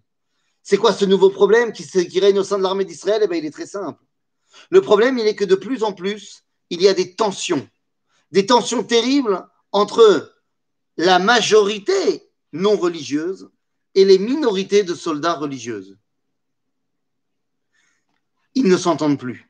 C'est 0.64 0.78
quoi 0.78 0.94
ce 0.94 1.06
nouveau 1.06 1.30
problème 1.30 1.72
qui, 1.72 2.20
règne 2.20 2.40
au 2.40 2.44
sein 2.44 2.58
de 2.58 2.64
l'armée 2.64 2.86
d'Israël? 2.86 3.22
Eh 3.24 3.28
bien, 3.28 3.38
il 3.38 3.46
est 3.46 3.52
très 3.52 3.66
simple. 3.66 4.04
Le 4.70 4.82
problème, 4.82 5.18
il 5.18 5.28
est 5.28 5.36
que 5.36 5.46
de 5.46 5.56
plus 5.56 5.84
en 5.84 5.94
plus, 5.94 6.44
il 6.72 6.82
y 6.82 6.88
a 6.88 6.94
des 6.94 7.14
tensions, 7.14 7.70
des 8.32 8.46
tensions 8.46 8.84
terribles 8.84 9.46
entre 9.74 10.34
la 10.98 11.20
majorité 11.20 12.32
non 12.54 12.78
religieuse 12.78 13.52
et 13.94 14.06
les 14.06 14.18
minorités 14.18 14.84
de 14.84 14.96
soldats 14.96 15.34
religieuses. 15.34 15.98
Ils 18.56 18.68
ne 18.68 18.78
s'entendent 18.78 19.20
plus. 19.20 19.50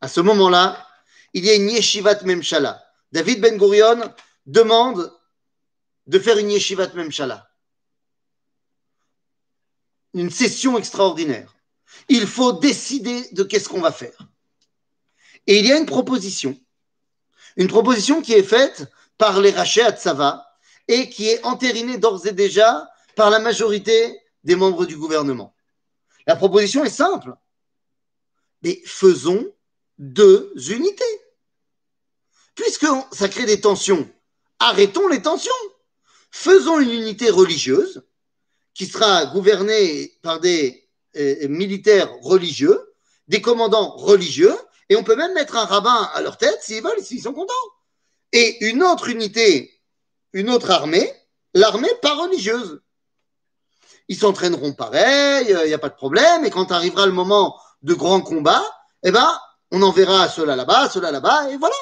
À 0.00 0.08
ce 0.08 0.20
moment-là, 0.20 0.86
il 1.34 1.44
y 1.44 1.50
a 1.50 1.54
une 1.54 1.68
yeshivat 1.68 2.22
memshala. 2.24 2.82
David 3.12 3.40
Ben 3.40 3.58
Gurion 3.58 4.14
demande 4.46 5.12
de 6.06 6.18
faire 6.18 6.38
une 6.38 6.50
yeshivat 6.50 6.94
memshala. 6.94 7.50
Une 10.14 10.30
session 10.30 10.78
extraordinaire. 10.78 11.54
Il 12.08 12.26
faut 12.26 12.52
décider 12.52 13.28
de 13.32 13.42
qu'est-ce 13.42 13.68
qu'on 13.68 13.80
va 13.80 13.92
faire. 13.92 14.16
Et 15.46 15.58
il 15.58 15.66
y 15.66 15.72
a 15.72 15.78
une 15.78 15.86
proposition. 15.86 16.58
Une 17.56 17.68
proposition 17.68 18.22
qui 18.22 18.32
est 18.32 18.42
faite 18.42 18.86
par 19.18 19.40
les 19.40 19.50
rachés 19.50 19.82
à 19.82 19.92
Tzava 19.92 20.46
et 20.88 21.08
qui 21.08 21.28
est 21.28 21.44
entérinée 21.44 21.98
d'ores 21.98 22.26
et 22.26 22.32
déjà 22.32 22.90
par 23.16 23.30
la 23.30 23.38
majorité 23.38 24.20
des 24.42 24.56
membres 24.56 24.86
du 24.86 24.96
gouvernement. 24.96 25.54
La 26.26 26.36
proposition 26.36 26.84
est 26.84 26.90
simple. 26.90 27.34
Mais 28.62 28.80
faisons 28.84 29.46
deux 29.98 30.52
unités. 30.70 31.04
Puisque 32.54 32.86
ça 33.12 33.28
crée 33.28 33.46
des 33.46 33.60
tensions, 33.60 34.08
arrêtons 34.58 35.08
les 35.08 35.22
tensions. 35.22 35.52
Faisons 36.30 36.80
une 36.80 36.90
unité 36.90 37.30
religieuse 37.30 38.02
qui 38.74 38.86
sera 38.86 39.26
gouvernée 39.26 40.18
par 40.22 40.40
des 40.40 40.88
euh, 41.16 41.48
militaires 41.48 42.12
religieux, 42.22 42.80
des 43.28 43.40
commandants 43.40 43.90
religieux, 43.96 44.54
et 44.88 44.96
on 44.96 45.04
peut 45.04 45.16
même 45.16 45.34
mettre 45.34 45.56
un 45.56 45.64
rabbin 45.64 46.10
à 46.14 46.20
leur 46.20 46.36
tête 46.36 46.58
s'ils 46.62 46.82
veulent, 46.82 47.02
s'ils 47.02 47.22
sont 47.22 47.32
contents. 47.32 47.52
Et 48.32 48.64
une 48.66 48.82
autre 48.82 49.08
unité, 49.08 49.80
une 50.32 50.50
autre 50.50 50.70
armée, 50.70 51.12
l'armée 51.54 51.94
pas 52.02 52.14
religieuse. 52.14 52.80
Ils 54.08 54.18
s'entraîneront 54.18 54.72
pareil, 54.72 55.46
il 55.48 55.66
n'y 55.66 55.74
a 55.74 55.78
pas 55.78 55.88
de 55.88 55.94
problème, 55.94 56.44
et 56.44 56.50
quand 56.50 56.72
arrivera 56.72 57.06
le 57.06 57.12
moment 57.12 57.58
de 57.82 57.94
grands 57.94 58.20
combats, 58.20 58.64
eh 59.02 59.10
ben, 59.10 59.38
on 59.70 59.82
enverra 59.82 60.28
ceux-là 60.28 60.56
là-bas, 60.56 60.90
ceux-là 60.90 61.10
là-bas, 61.10 61.50
et 61.50 61.56
voilà. 61.56 61.74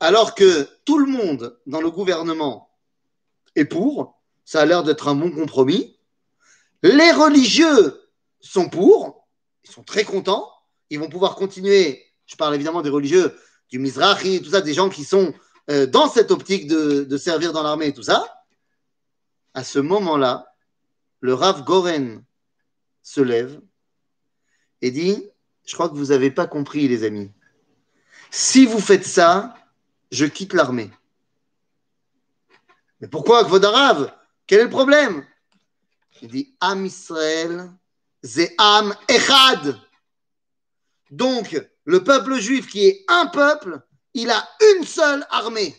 Alors 0.00 0.34
que 0.34 0.68
tout 0.84 0.98
le 0.98 1.06
monde 1.06 1.58
dans 1.66 1.80
le 1.80 1.90
gouvernement 1.90 2.70
est 3.56 3.64
pour, 3.64 4.20
ça 4.44 4.60
a 4.60 4.64
l'air 4.64 4.84
d'être 4.84 5.08
un 5.08 5.14
bon 5.14 5.30
compromis. 5.30 5.98
Les 6.82 7.10
religieux 7.10 8.00
sont 8.40 8.68
pour, 8.68 9.17
ils 9.68 9.72
sont 9.72 9.82
très 9.82 10.04
contents, 10.04 10.50
ils 10.90 10.98
vont 10.98 11.08
pouvoir 11.08 11.36
continuer. 11.36 12.04
Je 12.26 12.36
parle 12.36 12.54
évidemment 12.54 12.82
des 12.82 12.90
religieux 12.90 13.38
du 13.70 13.78
Mizrahi, 13.78 14.42
tout 14.42 14.50
ça, 14.50 14.60
des 14.60 14.74
gens 14.74 14.88
qui 14.88 15.04
sont 15.04 15.34
euh, 15.70 15.86
dans 15.86 16.08
cette 16.08 16.30
optique 16.30 16.66
de, 16.66 17.16
servir 17.16 17.52
dans 17.52 17.62
l'armée 17.62 17.88
et 17.88 17.92
tout 17.92 18.02
ça. 18.02 18.44
À 19.54 19.64
ce 19.64 19.78
moment-là, 19.78 20.54
le 21.20 21.34
Rav 21.34 21.64
Goren 21.64 22.24
se 23.02 23.20
lève 23.20 23.60
et 24.80 24.90
dit 24.90 25.28
Je 25.66 25.74
crois 25.74 25.88
que 25.88 25.94
vous 25.94 26.06
n'avez 26.06 26.30
pas 26.30 26.46
compris, 26.46 26.88
les 26.88 27.04
amis. 27.04 27.30
Si 28.30 28.66
vous 28.66 28.80
faites 28.80 29.06
ça, 29.06 29.54
je 30.10 30.24
quitte 30.24 30.52
l'armée. 30.54 30.90
Mais 33.00 33.08
pourquoi, 33.08 33.44
Kvodarav 33.44 34.12
Quel 34.46 34.60
est 34.60 34.64
le 34.64 34.70
problème? 34.70 35.24
Il 36.22 36.28
dit 36.28 36.54
Am 36.60 36.84
Israël, 36.84 37.70
c'est 38.22 38.54
Am 38.58 38.94
Echad. 39.08 39.78
Donc, 41.10 41.60
le 41.84 42.04
peuple 42.04 42.38
juif 42.38 42.68
qui 42.68 42.86
est 42.86 43.04
un 43.08 43.26
peuple, 43.26 43.80
il 44.14 44.30
a 44.30 44.48
une 44.76 44.84
seule 44.84 45.26
armée. 45.30 45.74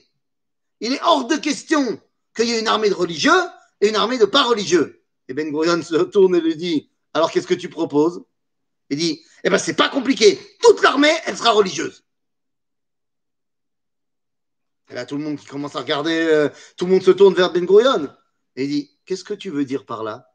Il 0.79 0.93
est 0.93 1.03
hors 1.03 1.25
de 1.25 1.35
question 1.35 2.01
qu'il 2.35 2.45
y 2.45 2.53
ait 2.53 2.59
une 2.59 2.67
armée 2.67 2.89
de 2.89 2.95
religieux 2.95 3.41
et 3.81 3.89
une 3.89 3.95
armée 3.95 4.17
de 4.17 4.25
pas 4.25 4.43
religieux. 4.43 5.03
Et 5.27 5.33
Ben 5.33 5.51
Gurion 5.51 5.81
se 5.83 5.95
tourne 6.03 6.35
et 6.35 6.41
lui 6.41 6.55
dit 6.55 6.89
Alors 7.13 7.31
qu'est-ce 7.31 7.47
que 7.47 7.53
tu 7.53 7.69
proposes? 7.69 8.23
Il 8.89 8.97
dit 8.97 9.23
Eh 9.43 9.49
bien, 9.49 9.57
c'est 9.57 9.75
pas 9.75 9.89
compliqué. 9.89 10.39
Toute 10.61 10.81
l'armée, 10.81 11.13
elle 11.25 11.37
sera 11.37 11.51
religieuse. 11.51 12.03
Et 14.89 14.95
là, 14.95 15.05
tout 15.05 15.17
le 15.17 15.23
monde 15.23 15.37
qui 15.37 15.45
commence 15.45 15.75
à 15.75 15.79
regarder, 15.79 16.15
euh, 16.15 16.49
tout 16.75 16.85
le 16.85 16.93
monde 16.93 17.03
se 17.03 17.11
tourne 17.11 17.35
vers 17.35 17.51
Ben 17.51 17.65
Gurion. 17.65 18.09
Et 18.55 18.63
il 18.63 18.69
dit 18.69 18.97
Qu'est-ce 19.05 19.23
que 19.23 19.35
tu 19.35 19.49
veux 19.49 19.65
dire 19.65 19.85
par 19.85 20.03
là? 20.03 20.25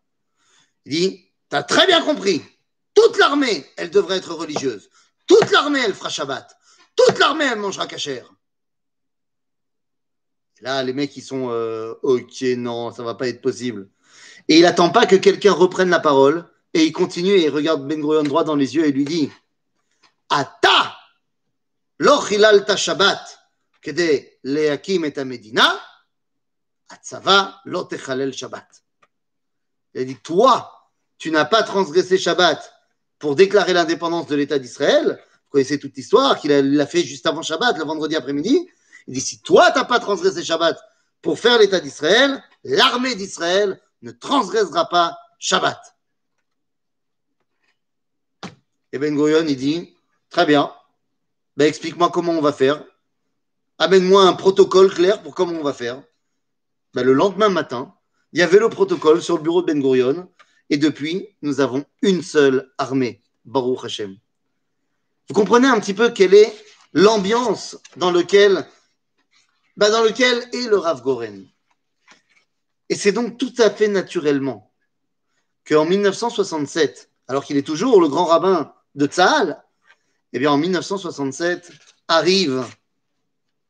Il 0.85 0.93
dit 0.93 1.34
tu 1.51 1.57
as 1.57 1.63
très 1.63 1.87
bien 1.87 2.03
compris. 2.03 2.43
Toute 2.95 3.19
l'armée, 3.19 3.67
elle 3.77 3.91
devrait 3.91 4.19
être 4.19 4.35
religieuse. 4.35 4.89
Toute 5.27 5.51
l'armée, 5.51 5.81
elle 5.85 5.95
fera 5.95 6.09
Shabbat. 6.09 6.57
Toute 6.97 7.19
l'armée, 7.19 7.45
elle 7.45 7.59
mangera 7.59 7.87
cachère. 7.87 8.33
Là, 10.61 10.83
les 10.83 10.93
mecs, 10.93 11.17
ils 11.17 11.23
sont 11.23 11.51
euh, 11.51 11.95
OK, 12.03 12.43
non, 12.57 12.93
ça 12.93 13.03
ne 13.03 13.07
va 13.07 13.15
pas 13.15 13.29
être 13.29 13.43
possible. 13.43 13.89
Et 14.49 14.59
il 14.59 14.63
n'attend 14.63 14.91
pas 14.91 15.07
que 15.07 15.17
quelqu'un 15.17 15.53
reprenne 15.53 15.91
la 15.91 16.01
parole 16.01 16.49
et 16.73 16.85
il 16.85 16.93
continue 16.93 17.33
et 17.33 17.45
il 17.45 17.51
regarde 17.51 17.87
Ben 17.87 18.01
Gurion 18.01 18.23
droit 18.23 18.45
dans 18.45 18.57
les 18.57 18.75
yeux 18.75 18.87
et 18.87 18.93
lui 18.93 19.05
dit 19.05 19.31
Ata 20.31 20.97
ta 22.67 22.77
Shabbat 22.77 23.39
kede 23.85 24.39
leakim 24.43 25.05
et 25.05 25.25
Medina, 25.25 25.81
atzava 26.89 27.61
l'otechalel 27.65 28.33
Shabbat. 28.33 28.67
Il 29.95 30.01
a 30.01 30.05
dit 30.05 30.17
Toi, 30.17 30.84
tu 31.19 31.31
n'as 31.31 31.45
pas 31.45 31.63
transgressé 31.63 32.19
Shabbat 32.19 32.73
pour 33.19 33.37
déclarer 33.37 33.73
l'indépendance 33.73 34.27
de 34.27 34.37
l'État 34.37 34.59
d'Israël. 34.59 35.21
Vous 35.45 35.51
connaissez 35.51 35.79
toute 35.79 35.97
l'histoire 35.97 36.39
qu'il 36.39 36.51
l'a 36.51 36.87
fait 36.87 37.03
juste 37.03 37.27
avant 37.27 37.43
Shabbat, 37.43 37.79
le 37.79 37.85
vendredi 37.85 38.17
après-midi. 38.17 38.69
Il 39.07 39.15
dit, 39.15 39.21
si 39.21 39.41
toi, 39.41 39.71
tu 39.71 39.79
n'as 39.79 39.85
pas 39.85 40.01
transgressé 40.01 40.43
Shabbat 40.43 40.79
pour 41.23 41.39
faire 41.39 41.59
l'État 41.59 41.81
d'Israël, 41.81 42.43
l'armée 42.65 43.15
d'Israël 43.15 43.81
ne 44.03 44.11
transgressera 44.11 44.89
pas 44.89 45.17
Shabbat. 45.39 45.81
Et 48.93 48.99
Ben 48.99 49.15
Gurion, 49.15 49.45
il 49.47 49.57
dit, 49.57 49.97
très 50.31 50.47
bien, 50.47 50.73
ben 51.57 51.67
explique-moi 51.67 52.11
comment 52.11 52.33
on 52.33 52.41
va 52.41 52.53
faire. 52.53 52.85
Amène-moi 53.79 54.23
un 54.23 54.35
protocole 54.35 54.93
clair 54.93 55.23
pour 55.23 55.35
comment 55.35 55.59
on 55.59 55.63
va 55.63 55.73
faire. 55.73 56.03
Ben, 56.95 57.03
le 57.03 57.13
lendemain 57.13 57.49
matin, 57.49 57.93
il 58.33 58.39
y 58.39 58.43
avait 58.43 58.59
le 58.59 58.69
protocole 58.69 59.21
sur 59.21 59.37
le 59.37 59.43
bureau 59.43 59.63
de 59.63 59.67
Ben 59.67 59.81
Gurion, 59.81 60.31
et 60.71 60.77
depuis, 60.77 61.29
nous 61.43 61.61
avons 61.61 61.85
une 62.03 62.23
seule 62.23 62.73
armée, 62.79 63.21
Baruch 63.45 63.85
Hashem. 63.85 64.17
Vous 65.29 65.35
comprenez 65.35 65.69
un 65.69 65.81
petit 65.81 65.95
peu 65.95 66.11
quelle 66.11 66.35
est 66.35 66.55
l'ambiance 66.93 67.79
dans 67.97 68.11
lequel, 68.11 68.67
ben, 69.77 69.91
dans 69.91 70.03
lequel 70.03 70.49
est 70.53 70.69
le 70.69 70.77
Rav 70.77 71.03
Goren. 71.03 71.47
Et 72.89 72.95
c'est 72.95 73.13
donc 73.13 73.39
tout 73.39 73.53
à 73.59 73.71
fait 73.71 73.89
naturellement 73.89 74.73
qu'en 75.67 75.85
1967, 75.85 77.11
alors 77.29 77.45
qu'il 77.45 77.57
est 77.57 77.67
toujours 77.67 78.01
le 78.01 78.09
grand 78.09 78.27
rabbin 78.27 78.75
de 78.95 79.07
Tzahal, 79.07 79.63
eh 80.33 80.39
bien 80.39 80.51
en 80.51 80.59
1967 80.59 81.73
arrive 82.09 82.67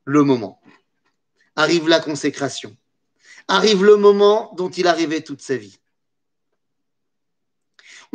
le 0.05 0.25
moment, 0.25 0.61
arrive 1.57 1.89
la 1.89 2.01
consécration, 2.01 2.77
arrive 3.47 3.85
le 3.85 3.97
moment 3.97 4.53
dont 4.57 4.71
il 4.71 4.89
a 4.89 5.21
toute 5.21 5.41
sa 5.41 5.57
vie. 5.57 5.79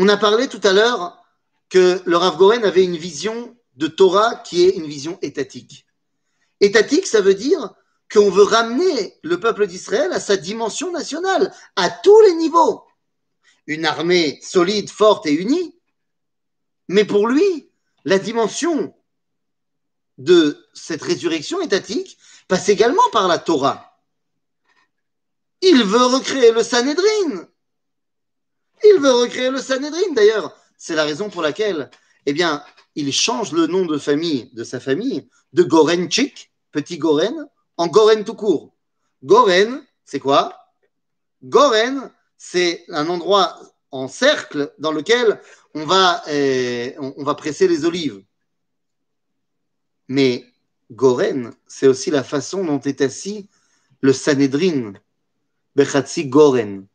On 0.02 0.08
a 0.08 0.16
parlé 0.16 0.48
tout 0.48 0.62
à 0.64 0.72
l'heure 0.72 1.22
que 1.68 2.02
le 2.06 2.16
Rav 2.16 2.38
Goren 2.38 2.64
avait 2.64 2.86
une 2.86 2.96
vision 2.96 3.54
de 3.76 3.88
Torah 3.88 4.36
qui 4.36 4.64
est 4.64 4.78
une 4.78 4.88
vision 4.88 5.20
étatique. 5.22 5.86
Étatique, 6.62 7.06
ça 7.06 7.20
veut 7.20 7.34
dire 7.34 7.74
qu'on 8.10 8.30
veut 8.32 8.44
ramener 8.44 9.20
le 9.24 9.42
peuple 9.42 9.68
d'Israël 9.68 10.14
à 10.14 10.22
sa 10.22 10.38
dimension 10.38 10.94
nationale, 10.94 11.54
à 11.76 11.90
tous 11.90 12.18
les 12.22 12.34
niveaux. 12.36 12.86
Une 13.68 13.86
armée 13.86 14.40
solide, 14.42 14.90
forte 14.90 15.26
et 15.26 15.34
unie. 15.34 15.76
Mais 16.88 17.04
pour 17.04 17.28
lui, 17.28 17.70
la 18.06 18.20
dimension 18.20 18.96
de 20.18 20.66
cette 20.74 21.02
résurrection 21.02 21.60
étatique 21.60 22.18
passe 22.48 22.70
également 22.70 23.10
par 23.12 23.28
la 23.28 23.38
Torah. 23.38 24.00
Il 25.62 25.84
veut 25.84 26.06
recréer 26.06 26.54
le 26.54 26.64
Sanhedrin. 26.64 27.50
Il 28.84 29.00
veut 29.00 29.13
recréer 29.13 29.52
le 29.52 29.60
Sanhedrin. 29.60 30.13
D'ailleurs, 30.13 30.56
c'est 30.78 30.96
la 30.96 31.04
raison 31.04 31.30
pour 31.30 31.42
laquelle, 31.42 31.89
eh 32.26 32.34
bien, 32.34 32.63
il 32.96 33.12
change 33.13 33.52
le 33.52 33.68
nom 33.68 33.86
de 33.86 33.98
famille 33.98 34.50
de 34.54 34.63
sa 34.63 34.80
famille 34.80 35.28
de 35.54 35.63
Gorenchik, 35.63 36.52
petit 36.72 36.98
Goren, 36.98 37.48
en 37.78 37.88
Goren 37.88 38.24
tout 38.24 38.36
court. 38.36 38.74
Goren, 39.24 39.86
c'est 40.06 40.20
quoi? 40.20 40.56
Goren, 41.44 42.12
c'est 42.38 42.86
un 42.89 43.08
endroit 43.10 43.60
en 43.92 44.08
cercle 44.08 44.74
dans 44.80 44.92
lequel 44.92 45.42
on 45.74 45.86
va, 45.86 46.24
euh, 46.28 46.92
on, 47.00 47.24
va 47.24 47.36
presser 47.36 47.68
les 47.68 47.86
olives. 47.86 48.24
Mais 50.08 50.46
Goren, 50.92 51.54
c'est 51.68 51.88
aussi 51.88 52.12
la 52.12 52.24
façon 52.24 52.63
dont 52.63 52.80
est 52.80 53.02
assis 53.02 53.48
le 54.02 54.13
Sanhedrin, 54.13 54.94
Bechatsi 55.76 56.28
Goren. 56.28 56.88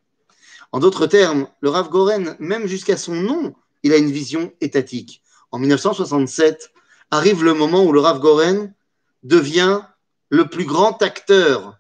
En 0.73 0.81
d'autres 0.81 1.07
termes, 1.07 1.49
le 1.61 1.71
Rav 1.71 1.89
Goren, 1.89 2.37
même 2.39 2.67
jusqu'à 2.67 2.97
son 2.97 3.15
nom, 3.15 3.55
il 3.83 3.93
a 3.93 3.97
une 3.97 4.11
vision 4.11 4.53
étatique. 4.61 5.23
En 5.51 5.59
1967, 5.59 6.73
arrive 7.11 7.45
le 7.45 7.55
moment 7.55 7.85
où 7.85 7.93
le 7.93 8.01
Rav 8.01 8.19
Goren 8.19 8.75
devient 9.23 9.83
le 10.31 10.49
plus 10.49 10.65
grand 10.65 11.01
acteur 11.03 11.79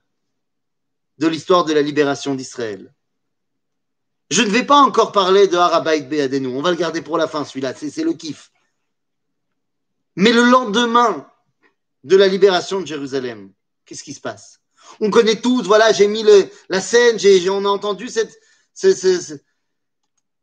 de 1.18 1.26
l'histoire 1.26 1.64
de 1.64 1.72
la 1.72 1.82
libération 1.82 2.34
d'Israël. 2.34 2.92
Je 4.30 4.42
ne 4.42 4.48
vais 4.48 4.64
pas 4.64 4.80
encore 4.80 5.12
parler 5.12 5.48
de 5.48 5.56
Harabait 5.56 6.02
Beadenu, 6.02 6.48
on 6.48 6.62
va 6.62 6.70
le 6.70 6.76
garder 6.76 7.02
pour 7.02 7.18
la 7.18 7.28
fin 7.28 7.44
celui-là, 7.44 7.74
c'est 7.74 8.04
le 8.04 8.14
kiff. 8.14 8.50
Mais 10.16 10.32
le 10.32 10.44
lendemain 10.44 11.28
de 12.04 12.16
la 12.16 12.28
libération 12.28 12.80
de 12.80 12.86
Jérusalem, 12.86 13.52
qu'est-ce 13.84 14.02
qui 14.02 14.14
se 14.14 14.20
passe? 14.20 14.60
On 15.00 15.10
connaît 15.10 15.40
tous, 15.40 15.62
voilà, 15.62 15.92
j'ai 15.92 16.06
mis 16.06 16.24
la 16.68 16.80
scène, 16.80 17.18
on 17.50 17.64
a 17.64 17.68
entendu 17.68 18.08
cette, 18.08 18.38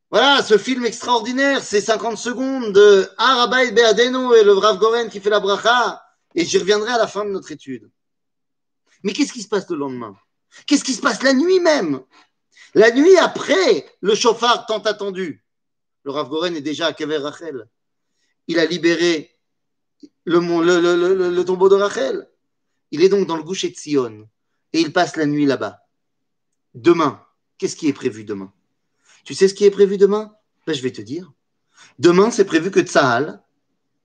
voilà, 0.10 0.44
ce 0.44 0.58
film 0.58 0.86
extraordinaire, 0.86 1.64
ces 1.64 1.82
50 1.82 2.18
secondes 2.18 2.74
de 2.74 3.10
Harabait 3.18 3.72
Beadenu 3.72 4.36
et 4.36 4.44
le 4.44 4.54
Rav 4.54 4.78
Goren 4.78 5.10
qui 5.10 5.20
fait 5.20 5.30
la 5.30 5.40
bracha, 5.40 6.04
et 6.36 6.46
j'y 6.46 6.58
reviendrai 6.58 6.92
à 6.92 6.98
la 6.98 7.08
fin 7.08 7.26
de 7.26 7.30
notre 7.30 7.52
étude. 7.52 7.90
Mais 9.04 9.14
qu'est-ce 9.14 9.34
qui 9.34 9.42
se 9.42 9.48
passe 9.48 9.70
le 9.70 9.78
lendemain? 9.78 10.16
Qu'est-ce 10.66 10.84
qui 10.84 10.94
se 10.94 11.02
passe 11.02 11.24
la 11.24 11.34
nuit 11.34 11.60
même? 11.60 12.02
La 12.74 12.92
nuit 12.92 13.18
après 13.18 13.86
le 14.02 14.16
chauffard 14.16 14.66
tant 14.66 14.80
attendu. 14.80 15.44
Le 16.04 16.12
Rav 16.12 16.30
Goren 16.30 16.56
est 16.56 16.62
déjà 16.62 16.88
à 16.88 16.94
Kever 16.94 17.18
Rachel. 17.18 17.68
Il 18.48 18.60
a 18.60 18.66
libéré 18.66 19.32
le, 20.26 20.40
le, 20.40 21.44
tombeau 21.44 21.70
de 21.70 21.76
Rachel. 21.76 22.30
Il 22.92 23.04
est 23.04 23.10
donc 23.10 23.28
dans 23.28 23.38
le 23.38 23.44
Goucher 23.44 23.70
de 23.70 23.76
Sion 23.76 24.28
et 24.74 24.80
il 24.80 24.94
passe 24.94 25.16
la 25.16 25.26
nuit 25.26 25.46
là-bas. 25.46 25.80
Demain, 26.74 27.26
qu'est-ce 27.62 27.76
qui 27.76 27.88
est 27.88 27.94
prévu 27.94 28.24
demain? 28.24 28.52
Tu 29.24 29.36
sais 29.36 29.48
ce 29.48 29.54
qui 29.54 29.66
est 29.66 29.72
prévu 29.72 30.00
demain? 30.00 30.36
Ben, 30.66 30.74
Je 30.74 30.82
vais 30.82 30.92
te 30.92 31.02
dire. 31.02 31.32
Demain, 32.00 32.32
c'est 32.32 32.44
prévu 32.44 32.72
que 32.72 32.80
Tsahal 32.80 33.44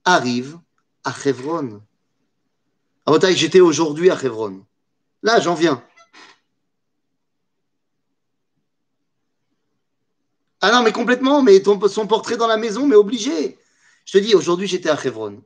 arrive 0.05 0.59
à 1.03 1.11
Hebron. 1.25 1.81
À 3.07 3.31
j'étais 3.31 3.59
aujourd'hui 3.59 4.11
à 4.11 4.23
Hebron. 4.23 4.63
Là, 5.23 5.39
j'en 5.39 5.55
viens. 5.55 5.83
Ah 10.61 10.71
non, 10.71 10.83
mais 10.83 10.91
complètement, 10.91 11.41
mais 11.41 11.63
son 11.63 12.05
portrait 12.05 12.37
dans 12.37 12.47
la 12.47 12.57
maison, 12.57 12.85
mais 12.85 12.95
obligé. 12.95 13.57
Je 14.05 14.11
te 14.11 14.17
dis, 14.19 14.35
aujourd'hui, 14.35 14.67
j'étais 14.67 14.89
à 14.89 15.03
Hebron. 15.03 15.43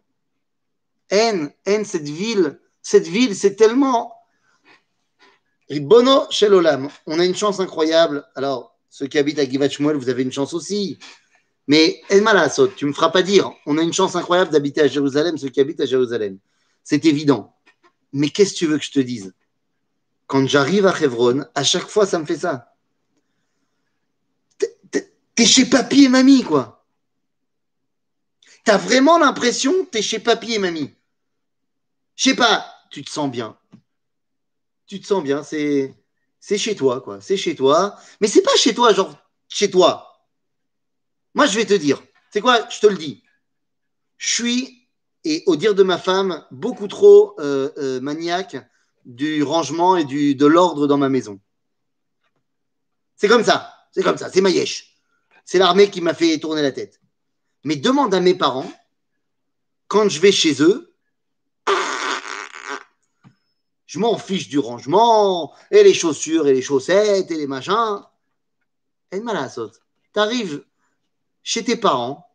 Haine, 1.09 1.53
haine, 1.65 1.85
cette 1.85 2.09
ville, 2.09 2.59
cette 2.81 3.07
ville, 3.07 3.37
c'est 3.37 3.55
tellement. 3.55 4.20
Bono 5.79 6.27
Shelolam, 6.29 6.89
on 7.07 7.19
a 7.19 7.25
une 7.25 7.35
chance 7.35 7.59
incroyable. 7.59 8.25
Alors, 8.35 8.77
ceux 8.89 9.07
qui 9.07 9.17
habitent 9.17 9.39
à 9.39 9.49
Givat 9.49 9.69
Shmuel, 9.69 9.95
vous 9.95 10.09
avez 10.09 10.23
une 10.23 10.31
chance 10.31 10.53
aussi. 10.53 10.99
Mais 11.67 12.01
Elmalasot, 12.09 12.69
tu 12.69 12.85
me 12.85 12.93
feras 12.93 13.09
pas 13.09 13.21
dire, 13.21 13.51
on 13.65 13.77
a 13.77 13.81
une 13.81 13.93
chance 13.93 14.15
incroyable 14.15 14.51
d'habiter 14.51 14.81
à 14.81 14.87
Jérusalem, 14.87 15.37
ceux 15.37 15.49
qui 15.49 15.61
habitent 15.61 15.79
à 15.79 15.85
Jérusalem. 15.85 16.39
C'est 16.83 17.05
évident. 17.05 17.55
Mais 18.11 18.29
qu'est-ce 18.29 18.53
que 18.53 18.57
tu 18.57 18.65
veux 18.67 18.77
que 18.77 18.83
je 18.83 18.91
te 18.91 18.99
dise? 18.99 19.33
Quand 20.27 20.45
j'arrive 20.47 20.85
à 20.87 20.99
Hebron, 20.99 21.45
à 21.55 21.63
chaque 21.63 21.87
fois, 21.87 22.05
ça 22.05 22.19
me 22.19 22.25
fait 22.25 22.37
ça. 22.37 22.73
T'es 25.35 25.45
chez 25.45 25.65
papy 25.65 26.05
et 26.05 26.09
mamie, 26.09 26.43
quoi. 26.43 26.85
T'as 28.63 28.77
vraiment 28.77 29.17
l'impression 29.17 29.71
que 29.85 29.89
t'es 29.89 30.01
chez 30.01 30.19
papy 30.19 30.53
et 30.53 30.59
mamie? 30.59 30.93
Je 32.15 32.29
sais 32.29 32.35
pas, 32.35 32.65
tu 32.89 33.03
te 33.03 33.09
sens 33.09 33.31
bien. 33.31 33.57
Tu 34.91 34.99
te 34.99 35.07
sens 35.07 35.23
bien, 35.23 35.41
c'est 35.41 35.95
c'est 36.41 36.57
chez 36.57 36.75
toi, 36.75 36.99
quoi. 36.99 37.21
C'est 37.21 37.37
chez 37.37 37.55
toi. 37.55 37.95
Mais 38.19 38.27
c'est 38.27 38.41
pas 38.41 38.57
chez 38.57 38.75
toi, 38.75 38.93
genre 38.93 39.15
chez 39.47 39.71
toi. 39.71 40.27
Moi, 41.33 41.45
je 41.45 41.55
vais 41.55 41.65
te 41.65 41.73
dire, 41.73 42.03
c'est 42.29 42.41
quoi, 42.41 42.67
je 42.69 42.81
te 42.81 42.87
le 42.87 42.97
dis. 42.97 43.23
Je 44.17 44.33
suis, 44.33 44.89
et 45.23 45.43
au 45.45 45.55
dire 45.55 45.75
de 45.75 45.83
ma 45.83 45.97
femme, 45.97 46.45
beaucoup 46.51 46.89
trop 46.89 47.39
euh, 47.39 47.69
euh, 47.77 48.01
maniaque 48.01 48.57
du 49.05 49.43
rangement 49.43 49.95
et 49.95 50.03
du, 50.03 50.35
de 50.35 50.45
l'ordre 50.45 50.87
dans 50.87 50.97
ma 50.97 51.07
maison. 51.07 51.39
C'est 53.15 53.29
comme 53.29 53.45
ça, 53.45 53.73
c'est 53.93 54.03
comme 54.03 54.17
ça, 54.17 54.29
c'est 54.29 54.41
Mayesh. 54.41 54.97
C'est 55.45 55.57
l'armée 55.57 55.89
qui 55.89 56.01
m'a 56.01 56.13
fait 56.13 56.37
tourner 56.37 56.63
la 56.63 56.73
tête. 56.73 56.99
Mais 57.63 57.77
demande 57.77 58.13
à 58.13 58.19
mes 58.19 58.35
parents, 58.35 58.69
quand 59.87 60.09
je 60.09 60.19
vais 60.19 60.33
chez 60.33 60.61
eux, 60.61 60.90
je 63.91 63.99
m'en 63.99 64.17
fiche 64.17 64.47
du 64.47 64.57
rangement, 64.57 65.53
et 65.69 65.83
les 65.83 65.93
chaussures, 65.93 66.47
et 66.47 66.53
les 66.53 66.61
chaussettes, 66.61 67.29
et 67.29 67.35
les 67.35 67.45
machins. 67.45 68.01
Et 69.11 69.19
Tu 69.19 69.79
T'arrives 70.13 70.63
chez 71.43 71.65
tes 71.65 71.75
parents, 71.75 72.25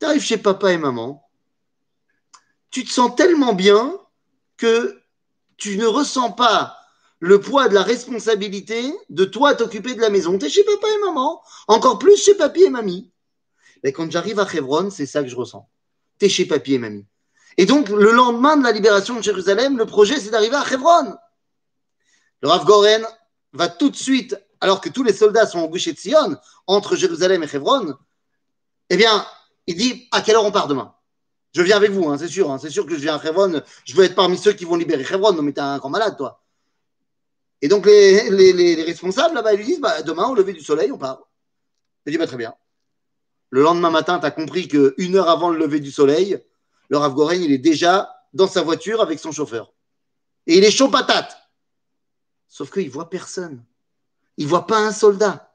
t'arrives 0.00 0.24
chez 0.24 0.38
papa 0.38 0.72
et 0.72 0.76
maman, 0.76 1.24
tu 2.72 2.82
te 2.82 2.90
sens 2.90 3.14
tellement 3.14 3.54
bien 3.54 3.96
que 4.56 5.00
tu 5.56 5.78
ne 5.78 5.86
ressens 5.86 6.32
pas 6.32 6.76
le 7.20 7.40
poids 7.40 7.68
de 7.68 7.74
la 7.74 7.84
responsabilité 7.84 8.92
de 9.08 9.24
toi 9.24 9.54
t'occuper 9.54 9.94
de 9.94 10.00
la 10.00 10.10
maison. 10.10 10.36
Tu 10.36 10.46
es 10.46 10.50
chez 10.50 10.64
papa 10.64 10.88
et 10.88 10.98
maman, 10.98 11.40
encore 11.68 12.00
plus 12.00 12.16
chez 12.16 12.34
papy 12.34 12.64
et 12.64 12.70
mamie. 12.70 13.12
Mais 13.84 13.92
quand 13.92 14.10
j'arrive 14.10 14.40
à 14.40 14.52
Hebron, 14.52 14.90
c'est 14.90 15.06
ça 15.06 15.22
que 15.22 15.28
je 15.28 15.36
ressens. 15.36 15.68
Tu 16.18 16.26
es 16.26 16.28
chez 16.28 16.44
papy 16.44 16.74
et 16.74 16.78
mamie. 16.78 17.06
Et 17.58 17.66
donc, 17.66 17.88
le 17.88 18.12
lendemain 18.12 18.56
de 18.56 18.62
la 18.62 18.70
libération 18.70 19.16
de 19.16 19.22
Jérusalem, 19.22 19.76
le 19.76 19.84
projet, 19.84 20.18
c'est 20.18 20.30
d'arriver 20.30 20.54
à 20.54 20.64
Hebron. 20.64 21.16
Le 22.40 22.48
Rav 22.48 22.64
Goren 22.64 23.04
va 23.52 23.68
tout 23.68 23.90
de 23.90 23.96
suite, 23.96 24.38
alors 24.60 24.80
que 24.80 24.88
tous 24.88 25.02
les 25.02 25.12
soldats 25.12 25.44
sont 25.44 25.60
au 25.60 25.68
boucher 25.68 25.92
de 25.92 25.98
Sion, 25.98 26.36
entre 26.68 26.94
Jérusalem 26.94 27.42
et 27.42 27.48
Hebron, 27.52 27.94
eh 28.90 28.96
bien, 28.96 29.26
il 29.66 29.76
dit 29.76 30.08
à 30.12 30.22
quelle 30.22 30.36
heure 30.36 30.44
on 30.44 30.52
part 30.52 30.68
demain? 30.68 30.94
Je 31.52 31.62
viens 31.62 31.76
avec 31.76 31.90
vous, 31.90 32.08
hein, 32.08 32.16
c'est 32.16 32.28
sûr. 32.28 32.50
Hein, 32.50 32.58
c'est 32.58 32.70
sûr 32.70 32.86
que 32.86 32.94
je 32.94 33.00
viens 33.00 33.16
à 33.16 33.26
Hebron. 33.26 33.60
Je 33.84 33.96
veux 33.96 34.04
être 34.04 34.14
parmi 34.14 34.38
ceux 34.38 34.52
qui 34.52 34.64
vont 34.64 34.76
libérer 34.76 35.02
Hebron. 35.02 35.32
Non, 35.32 35.42
mais 35.42 35.52
t'es 35.52 35.60
un 35.60 35.78
grand 35.78 35.90
malade, 35.90 36.16
toi. 36.16 36.40
Et 37.60 37.66
donc 37.66 37.86
les 37.86 38.84
responsables 38.84 39.34
là-bas, 39.34 39.54
ils 39.54 39.58
lui 39.58 39.64
disent 39.64 39.80
bah, 39.80 40.02
demain, 40.02 40.28
au 40.28 40.34
lever 40.36 40.52
du 40.52 40.62
soleil, 40.62 40.92
on 40.92 40.98
part. 40.98 41.28
Il 42.06 42.12
dit 42.12 42.18
bah, 42.18 42.28
très 42.28 42.36
bien. 42.36 42.54
Le 43.50 43.62
lendemain 43.62 43.90
matin, 43.90 44.20
tu 44.20 44.26
as 44.26 44.30
compris 44.30 44.68
qu'une 44.68 45.16
heure 45.16 45.28
avant 45.28 45.50
le 45.50 45.58
lever 45.58 45.80
du 45.80 45.90
soleil, 45.90 46.40
le 46.88 46.96
Rav 46.98 47.14
Goren, 47.14 47.42
il 47.42 47.52
est 47.52 47.58
déjà 47.58 48.24
dans 48.32 48.48
sa 48.48 48.62
voiture 48.62 49.00
avec 49.00 49.18
son 49.18 49.32
chauffeur. 49.32 49.72
Et 50.46 50.56
il 50.58 50.64
est 50.64 50.70
chaud 50.70 50.88
patate. 50.88 51.36
Sauf 52.48 52.70
qu'il 52.70 52.86
ne 52.86 52.90
voit 52.90 53.10
personne. 53.10 53.64
Il 54.36 54.44
ne 54.44 54.50
voit 54.50 54.66
pas 54.66 54.78
un 54.78 54.92
soldat. 54.92 55.54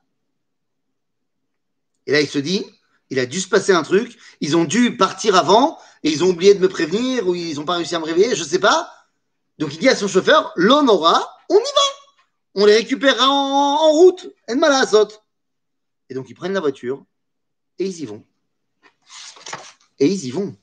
Et 2.06 2.12
là, 2.12 2.22
il 2.22 2.28
se 2.28 2.40
dit, 2.40 2.66
il 3.10 3.20
a 3.20 3.26
dû 3.26 3.40
se 3.40 3.48
passer 3.48 3.72
un 3.72 3.84
truc. 3.84 4.18
Ils 4.42 4.56
ont 4.56 4.66
dû 4.66 4.98
partir 4.98 5.36
avant 5.36 5.80
et 6.04 6.12
ils 6.12 6.24
ont 6.24 6.30
oublié 6.30 6.54
de 6.54 6.60
me 6.60 6.70
prévenir 6.70 7.28
ou 7.28 7.36
ils 7.36 7.56
n'ont 7.56 7.66
pas 7.66 7.76
réussi 7.76 7.96
à 7.96 8.00
me 8.00 8.06
réveiller, 8.06 8.36
je 8.36 8.44
ne 8.44 8.48
sais 8.48 8.60
pas. 8.60 8.92
Donc 9.58 9.74
il 9.74 9.80
dit 9.80 9.90
à 9.90 9.96
son 9.96 10.08
chauffeur, 10.08 10.52
l'on 10.56 10.88
aura, 10.88 11.38
on 11.50 11.58
y 11.58 11.60
va. 11.60 11.82
On 12.56 12.66
les 12.66 12.76
récupérera 12.76 13.28
en, 13.28 13.32
en 13.32 13.92
route. 13.92 14.28
Malasot. 14.50 15.08
Et 16.10 16.14
donc 16.14 16.30
ils 16.30 16.36
prennent 16.36 16.54
la 16.54 16.60
voiture 16.60 17.06
et 17.80 17.86
ils 17.86 18.02
y 18.02 18.06
vont. 18.06 18.24
Et 20.00 20.08
ils 20.08 20.26
y 20.26 20.32
vont. 20.32 20.56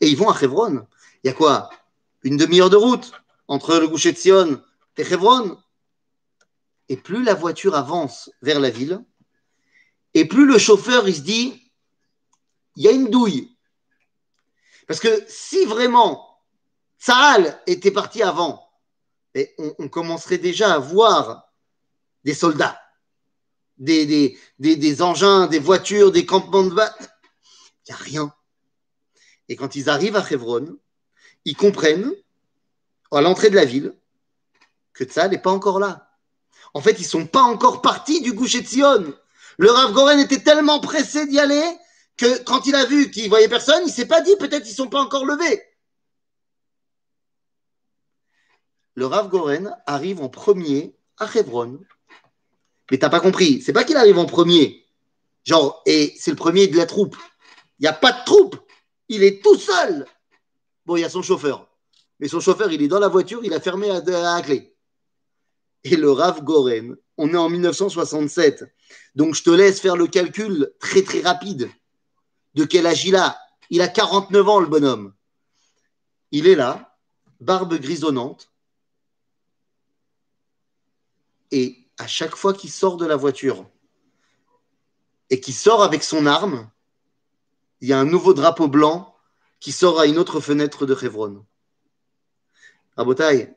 Et 0.00 0.08
ils 0.08 0.16
vont 0.16 0.30
à 0.30 0.38
Chevron. 0.38 0.86
Il 1.22 1.28
y 1.28 1.30
a 1.30 1.34
quoi? 1.34 1.70
Une 2.22 2.36
demi-heure 2.36 2.70
de 2.70 2.76
route 2.76 3.12
entre 3.48 3.76
le 3.76 3.88
Goucher 3.88 4.12
de 4.12 4.18
Sion 4.18 4.62
et 4.96 5.04
Chevron. 5.04 5.58
Et 6.88 6.96
plus 6.96 7.22
la 7.22 7.34
voiture 7.34 7.74
avance 7.74 8.30
vers 8.42 8.60
la 8.60 8.70
ville, 8.70 9.04
et 10.14 10.26
plus 10.26 10.46
le 10.46 10.58
chauffeur 10.58 11.08
il 11.08 11.14
se 11.14 11.20
dit 11.20 11.70
il 12.76 12.84
y 12.84 12.88
a 12.88 12.92
une 12.92 13.10
douille. 13.10 13.56
Parce 14.86 15.00
que 15.00 15.24
si 15.28 15.64
vraiment 15.64 16.40
Tsahal 16.98 17.60
était 17.66 17.90
parti 17.90 18.22
avant, 18.22 18.68
on, 19.78 19.88
commencerait 19.88 20.38
déjà 20.38 20.74
à 20.74 20.78
voir 20.78 21.44
des 22.24 22.34
soldats, 22.34 22.80
des, 23.78 24.36
des, 24.58 25.02
engins, 25.02 25.46
des 25.46 25.60
voitures, 25.60 26.10
des 26.10 26.26
campements 26.26 26.64
de 26.64 26.74
bas. 26.74 26.94
Il 27.00 27.90
n'y 27.90 27.92
a 27.92 27.96
rien. 27.96 28.34
Et 29.50 29.56
quand 29.56 29.74
ils 29.74 29.90
arrivent 29.90 30.14
à 30.16 30.24
Chevron, 30.24 30.78
ils 31.44 31.56
comprennent, 31.56 32.14
à 33.10 33.20
l'entrée 33.20 33.50
de 33.50 33.56
la 33.56 33.64
ville, 33.64 33.92
que 34.94 35.02
Tsahal 35.02 35.32
n'est 35.32 35.38
pas 35.42 35.50
encore 35.50 35.80
là. 35.80 36.16
En 36.72 36.80
fait, 36.80 36.92
ils 36.92 37.02
ne 37.02 37.08
sont 37.08 37.26
pas 37.26 37.42
encore 37.42 37.82
partis 37.82 38.22
du 38.22 38.32
Goucher 38.32 38.60
de 38.60 38.68
Sion. 38.68 39.12
Le 39.58 39.70
Rav 39.70 39.92
Goren 39.92 40.20
était 40.20 40.38
tellement 40.38 40.78
pressé 40.78 41.26
d'y 41.26 41.40
aller 41.40 41.64
que 42.16 42.44
quand 42.44 42.66
il 42.66 42.76
a 42.76 42.84
vu 42.84 43.10
qu'il 43.10 43.28
voyait 43.28 43.48
personne, 43.48 43.82
il 43.84 43.92
s'est 43.92 44.06
pas 44.06 44.20
dit 44.20 44.36
peut-être 44.38 44.68
ils 44.68 44.74
sont 44.74 44.88
pas 44.88 45.00
encore 45.00 45.26
levés. 45.26 45.60
Le 48.94 49.06
Rav 49.06 49.30
Goren 49.30 49.76
arrive 49.84 50.22
en 50.22 50.28
premier 50.28 50.94
à 51.18 51.28
Hebron. 51.34 51.80
Mais 52.92 52.98
t'as 52.98 53.10
pas 53.10 53.20
compris, 53.20 53.62
c'est 53.62 53.72
pas 53.72 53.82
qu'il 53.82 53.96
arrive 53.96 54.18
en 54.18 54.26
premier. 54.26 54.86
Genre, 55.44 55.82
et 55.86 56.14
c'est 56.20 56.30
le 56.30 56.36
premier 56.36 56.68
de 56.68 56.76
la 56.76 56.86
troupe. 56.86 57.16
Il 57.80 57.82
n'y 57.82 57.88
a 57.88 57.92
pas 57.92 58.12
de 58.12 58.24
troupe. 58.24 58.56
Il 59.10 59.24
est 59.24 59.42
tout 59.42 59.56
seul. 59.56 60.06
Bon, 60.86 60.94
il 60.94 61.00
y 61.00 61.04
a 61.04 61.10
son 61.10 61.20
chauffeur. 61.20 61.68
Mais 62.20 62.28
son 62.28 62.38
chauffeur, 62.38 62.70
il 62.70 62.80
est 62.80 62.88
dans 62.88 63.00
la 63.00 63.08
voiture, 63.08 63.40
il 63.42 63.52
a 63.52 63.60
fermé 63.60 63.90
à, 63.90 64.00
la 64.00 64.40
clé. 64.40 64.76
Et 65.82 65.96
le 65.96 66.12
Rav 66.12 66.44
Goren, 66.44 66.96
on 67.16 67.28
est 67.28 67.36
en 67.36 67.48
1967. 67.48 68.64
Donc 69.16 69.34
je 69.34 69.42
te 69.42 69.50
laisse 69.50 69.80
faire 69.80 69.96
le 69.96 70.06
calcul 70.06 70.72
très 70.78 71.02
très 71.02 71.22
rapide. 71.22 71.68
De 72.54 72.64
quel 72.64 72.86
âge 72.86 73.04
il 73.04 73.16
a 73.16 73.36
Il 73.68 73.82
a 73.82 73.88
49 73.88 74.48
ans, 74.48 74.60
le 74.60 74.68
bonhomme. 74.68 75.12
Il 76.30 76.46
est 76.46 76.54
là, 76.54 76.96
barbe 77.40 77.80
grisonnante. 77.80 78.52
Et 81.50 81.90
à 81.98 82.06
chaque 82.06 82.36
fois 82.36 82.54
qu'il 82.54 82.70
sort 82.70 82.96
de 82.96 83.06
la 83.06 83.16
voiture 83.16 83.68
et 85.30 85.40
qu'il 85.40 85.54
sort 85.54 85.82
avec 85.82 86.04
son 86.04 86.26
arme, 86.26 86.70
il 87.80 87.88
y 87.88 87.92
a 87.92 87.98
un 87.98 88.04
nouveau 88.04 88.34
drapeau 88.34 88.68
blanc 88.68 89.16
qui 89.58 89.72
sort 89.72 90.00
à 90.00 90.06
une 90.06 90.18
autre 90.18 90.40
fenêtre 90.40 90.86
de 90.86 90.94
Chevron. 90.94 91.44
Rabotai, 92.96 93.56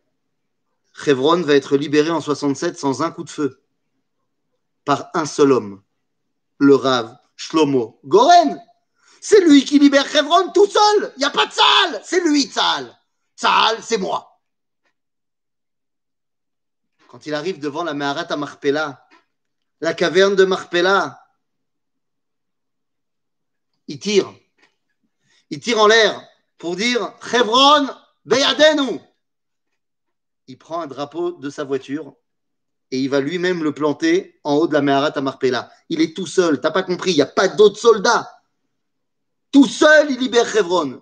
Chevron 0.93 1.41
va 1.41 1.55
être 1.55 1.77
libéré 1.77 2.09
en 2.09 2.21
67 2.21 2.77
sans 2.77 3.01
un 3.01 3.11
coup 3.11 3.23
de 3.23 3.29
feu 3.29 3.61
par 4.85 5.09
un 5.13 5.25
seul 5.25 5.51
homme, 5.51 5.81
le 6.57 6.75
Rav 6.75 7.17
Shlomo 7.35 7.99
Goren. 8.05 8.61
C'est 9.21 9.41
lui 9.41 9.63
qui 9.63 9.79
libère 9.79 10.07
Chevron 10.07 10.51
tout 10.51 10.67
seul. 10.67 11.13
Il 11.15 11.19
n'y 11.19 11.25
a 11.25 11.29
pas 11.29 11.45
de 11.45 11.53
salle. 11.53 12.01
C'est 12.03 12.19
lui, 12.19 12.43
Tzal. 12.43 12.93
Tzal, 13.37 13.81
c'est 13.81 13.97
moi. 13.97 14.41
Quand 17.07 17.25
il 17.25 17.33
arrive 17.33 17.59
devant 17.59 17.83
la 17.83 17.93
Maharat 17.93 18.27
à 18.29 18.35
Marpella, 18.35 19.07
la 19.79 19.93
caverne 19.93 20.35
de 20.35 20.45
Marpella, 20.45 21.22
il 23.87 23.99
tire. 23.99 24.33
Il 25.49 25.59
tire 25.59 25.79
en 25.79 25.87
l'air 25.87 26.21
pour 26.57 26.75
dire 26.75 27.13
Chevron, 27.21 27.87
Beyadenu. 28.25 28.99
Il 30.47 30.57
prend 30.57 30.81
un 30.81 30.87
drapeau 30.87 31.31
de 31.31 31.49
sa 31.49 31.63
voiture 31.63 32.15
et 32.91 32.99
il 32.99 33.09
va 33.09 33.19
lui-même 33.19 33.63
le 33.63 33.73
planter 33.73 34.39
en 34.43 34.55
haut 34.55 34.67
de 34.67 34.73
la 34.73 34.81
Meharat 34.81 35.13
à. 35.17 35.71
Il 35.89 36.01
est 36.01 36.15
tout 36.15 36.27
seul, 36.27 36.61
t'as 36.61 36.71
pas 36.71 36.83
compris, 36.83 37.11
il 37.11 37.15
n'y 37.15 37.21
a 37.21 37.25
pas 37.25 37.47
d'autres 37.47 37.79
soldats. 37.79 38.29
Tout 39.51 39.67
seul, 39.67 40.11
il 40.11 40.19
libère 40.19 40.47
Chevron. 40.47 41.01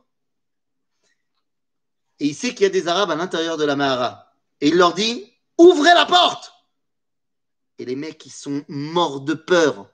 Et 2.20 2.28
il 2.28 2.36
sait 2.36 2.50
qu'il 2.50 2.64
y 2.64 2.66
a 2.66 2.70
des 2.70 2.88
Arabes 2.88 3.12
à 3.12 3.16
l'intérieur 3.16 3.58
de 3.58 3.66
la 3.66 3.76
Mehara. 3.76 4.32
Et 4.60 4.68
il 4.68 4.78
leur 4.78 4.94
dit 4.94 5.32
Ouvrez 5.58 5.94
la 5.94 6.06
porte 6.06 6.54
Et 7.78 7.86
les 7.86 7.96
mecs, 7.96 8.26
ils 8.26 8.32
sont 8.32 8.64
morts 8.68 9.22
de 9.22 9.34
peur 9.34 9.90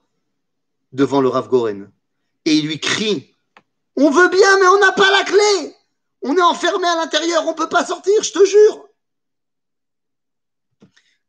devant 0.91 1.21
le 1.21 1.29
Rav 1.29 1.47
Goren. 1.47 1.91
Et 2.47 2.55
il 2.55 2.67
lui 2.67 2.79
crie 2.79 3.35
On 3.95 4.09
veut 4.09 4.29
bien, 4.29 4.59
mais 4.59 4.67
on 4.67 4.79
n'a 4.79 4.93
pas 4.93 5.11
la 5.11 5.23
clé 5.23 5.75
On 6.23 6.35
est 6.35 6.41
enfermé 6.41 6.87
à 6.87 6.95
l'intérieur, 6.95 7.43
on 7.45 7.51
ne 7.51 7.57
peut 7.57 7.69
pas 7.69 7.85
sortir, 7.85 8.23
je 8.23 8.31
te 8.31 8.45
jure 8.45 8.87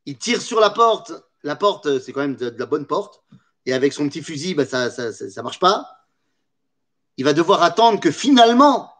il 0.09 0.17
tire 0.17 0.41
sur 0.41 0.59
la 0.59 0.71
porte. 0.71 1.13
La 1.43 1.55
porte, 1.55 1.99
c'est 1.99 2.13
quand 2.13 2.23
même 2.23 2.37
de, 2.37 2.49
la 2.59 2.65
bonne 2.65 2.87
porte. 2.87 3.23
Et 3.67 3.75
avec 3.75 3.93
son 3.93 4.09
petit 4.09 4.23
fusil, 4.23 4.55
bah, 4.55 4.65
ça 4.65 4.89
ne 4.89 5.43
marche 5.43 5.59
pas. 5.59 6.07
Il 7.19 7.27
va 7.27 7.35
devoir 7.35 7.63
attendre 7.63 8.01
que 8.01 8.11
finalement, 8.11 8.91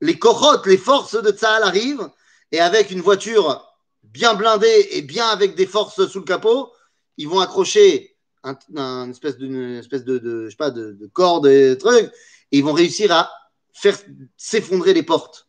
les 0.00 0.16
corottes, 0.16 0.64
les 0.66 0.78
forces 0.78 1.20
de 1.20 1.32
Tsahal 1.32 1.64
arrivent. 1.64 2.08
Et 2.52 2.60
avec 2.60 2.92
une 2.92 3.00
voiture 3.00 3.66
bien 4.04 4.34
blindée 4.34 4.88
et 4.92 5.02
bien 5.02 5.26
avec 5.26 5.56
des 5.56 5.66
forces 5.66 6.06
sous 6.06 6.20
le 6.20 6.24
capot, 6.24 6.72
ils 7.16 7.28
vont 7.28 7.40
accrocher 7.40 8.16
un, 8.44 8.56
un 8.76 9.10
espèce, 9.10 9.34
espèce 9.34 10.04
de, 10.04 10.44
je 10.44 10.50
sais 10.50 10.56
pas, 10.56 10.70
de, 10.70 10.92
de 10.92 11.06
corde 11.06 11.48
trucs. 11.78 12.10
Et 12.50 12.58
ils 12.58 12.64
vont 12.64 12.72
réussir 12.72 13.12
à 13.12 13.30
faire 13.72 13.96
s'effondrer 14.36 14.94
les 14.94 15.02
portes. 15.02 15.48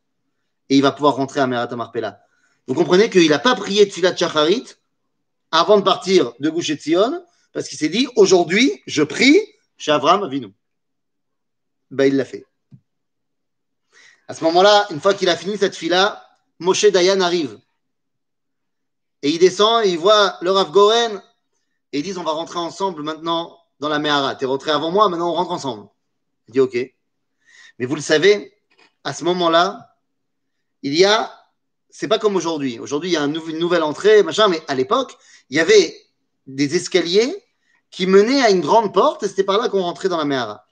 Et 0.69 0.75
il 0.75 0.81
va 0.81 0.91
pouvoir 0.91 1.15
rentrer 1.15 1.39
à 1.39 1.47
Merata 1.47 1.75
Marpella. 1.75 2.21
Vous 2.67 2.75
comprenez 2.75 3.09
qu'il 3.09 3.29
n'a 3.29 3.39
pas 3.39 3.55
prié 3.55 3.85
de 3.85 3.91
Filat 3.91 4.15
Shacharit 4.15 4.65
avant 5.51 5.77
de 5.77 5.83
partir 5.83 6.33
de 6.39 6.49
Gouche 6.49 6.71
Tzion, 6.73 7.25
parce 7.53 7.67
qu'il 7.67 7.77
s'est 7.79 7.89
dit 7.89 8.07
aujourd'hui, 8.15 8.83
je 8.85 9.01
prie 9.01 9.39
chez 9.77 9.91
Avram 9.91 10.23
Avinu. 10.23 10.53
Ben, 11.89 12.05
il 12.05 12.15
l'a 12.15 12.25
fait. 12.25 12.45
À 14.27 14.35
ce 14.35 14.43
moment-là, 14.43 14.85
une 14.91 14.99
fois 14.99 15.15
qu'il 15.15 15.29
a 15.29 15.35
fini 15.35 15.57
cette 15.57 15.75
fila, 15.75 16.23
Moshe 16.59 16.85
Dayan 16.85 17.19
arrive. 17.21 17.57
Et 19.23 19.31
il 19.31 19.39
descend 19.39 19.83
et 19.83 19.89
il 19.89 19.97
voit 19.97 20.37
le 20.41 20.51
Rav 20.51 20.69
Goren 20.69 21.21
et 21.91 21.99
ils 21.99 22.03
disent 22.03 22.17
on 22.17 22.23
va 22.23 22.31
rentrer 22.31 22.59
ensemble 22.59 23.03
maintenant 23.03 23.57
dans 23.79 23.89
la 23.89 23.99
Mehara. 23.99 24.35
T'es 24.35 24.45
rentré 24.45 24.71
avant 24.71 24.91
moi, 24.91 25.09
maintenant 25.09 25.31
on 25.31 25.33
rentre 25.33 25.51
ensemble. 25.51 25.87
Il 26.47 26.53
dit 26.53 26.59
ok. 26.59 26.77
Mais 27.79 27.85
vous 27.85 27.95
le 27.95 28.01
savez, 28.01 28.53
à 29.03 29.13
ce 29.13 29.23
moment-là, 29.23 29.95
il 30.83 30.93
y 30.93 31.05
a 31.05 31.31
c'est 31.89 32.07
pas 32.07 32.19
comme 32.19 32.35
aujourd'hui. 32.35 32.79
Aujourd'hui, 32.79 33.09
il 33.09 33.13
y 33.13 33.17
a 33.17 33.25
une 33.25 33.57
nouvelle 33.57 33.83
entrée, 33.83 34.21
machin, 34.23 34.47
mais 34.47 34.61
à 34.67 34.75
l'époque, 34.75 35.17
il 35.49 35.57
y 35.57 35.59
avait 35.59 35.95
des 36.45 36.75
escaliers 36.75 37.35
qui 37.89 38.05
menaient 38.05 38.41
à 38.41 38.51
une 38.51 38.61
grande 38.61 38.93
porte 38.93 39.23
et 39.23 39.27
c'était 39.27 39.43
par 39.43 39.57
là 39.57 39.69
qu'on 39.69 39.81
rentrait 39.81 40.09
dans 40.09 40.17
la 40.17 40.25
Mehara. 40.25 40.65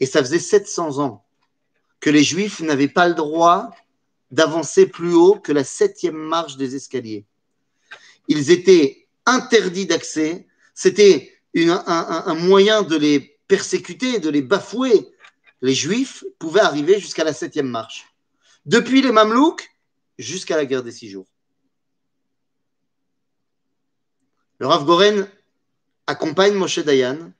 Et 0.00 0.06
ça 0.06 0.20
faisait 0.20 0.38
700 0.38 1.00
ans 1.00 1.24
que 2.00 2.10
les 2.10 2.22
Juifs 2.22 2.60
n'avaient 2.60 2.88
pas 2.88 3.08
le 3.08 3.14
droit 3.14 3.70
d'avancer 4.30 4.86
plus 4.86 5.12
haut 5.12 5.34
que 5.34 5.52
la 5.52 5.64
septième 5.64 6.16
marche 6.16 6.56
des 6.56 6.76
escaliers. 6.76 7.24
Ils 8.28 8.50
étaient 8.50 9.07
interdits 9.28 9.86
d'accès. 9.86 10.46
C'était 10.74 11.32
un, 11.56 12.34
moyen 12.34 12.82
de 12.82 12.96
les 12.96 13.38
persécuter, 13.46 14.18
de 14.18 14.30
les 14.30 14.42
bafouer. 14.42 15.08
Les 15.60 15.74
Juifs 15.74 16.24
pouvaient 16.38 16.60
arriver 16.60 17.00
jusqu'à 17.00 17.24
la 17.24 17.32
septième 17.32 17.68
marche. 17.68 18.06
Depuis 18.64 19.02
les 19.02 19.12
Mamelouks, 19.12 19.68
jusqu'à 20.18 20.56
la 20.56 20.66
guerre 20.66 20.82
des 20.82 20.92
six 20.92 21.08
jours. 21.10 21.26
Le 24.58 24.66
Rav 24.66 24.84
Goren 24.84 25.28
accompagne 26.06 26.54
Moshe 26.54 26.80
Dayan 26.80 27.32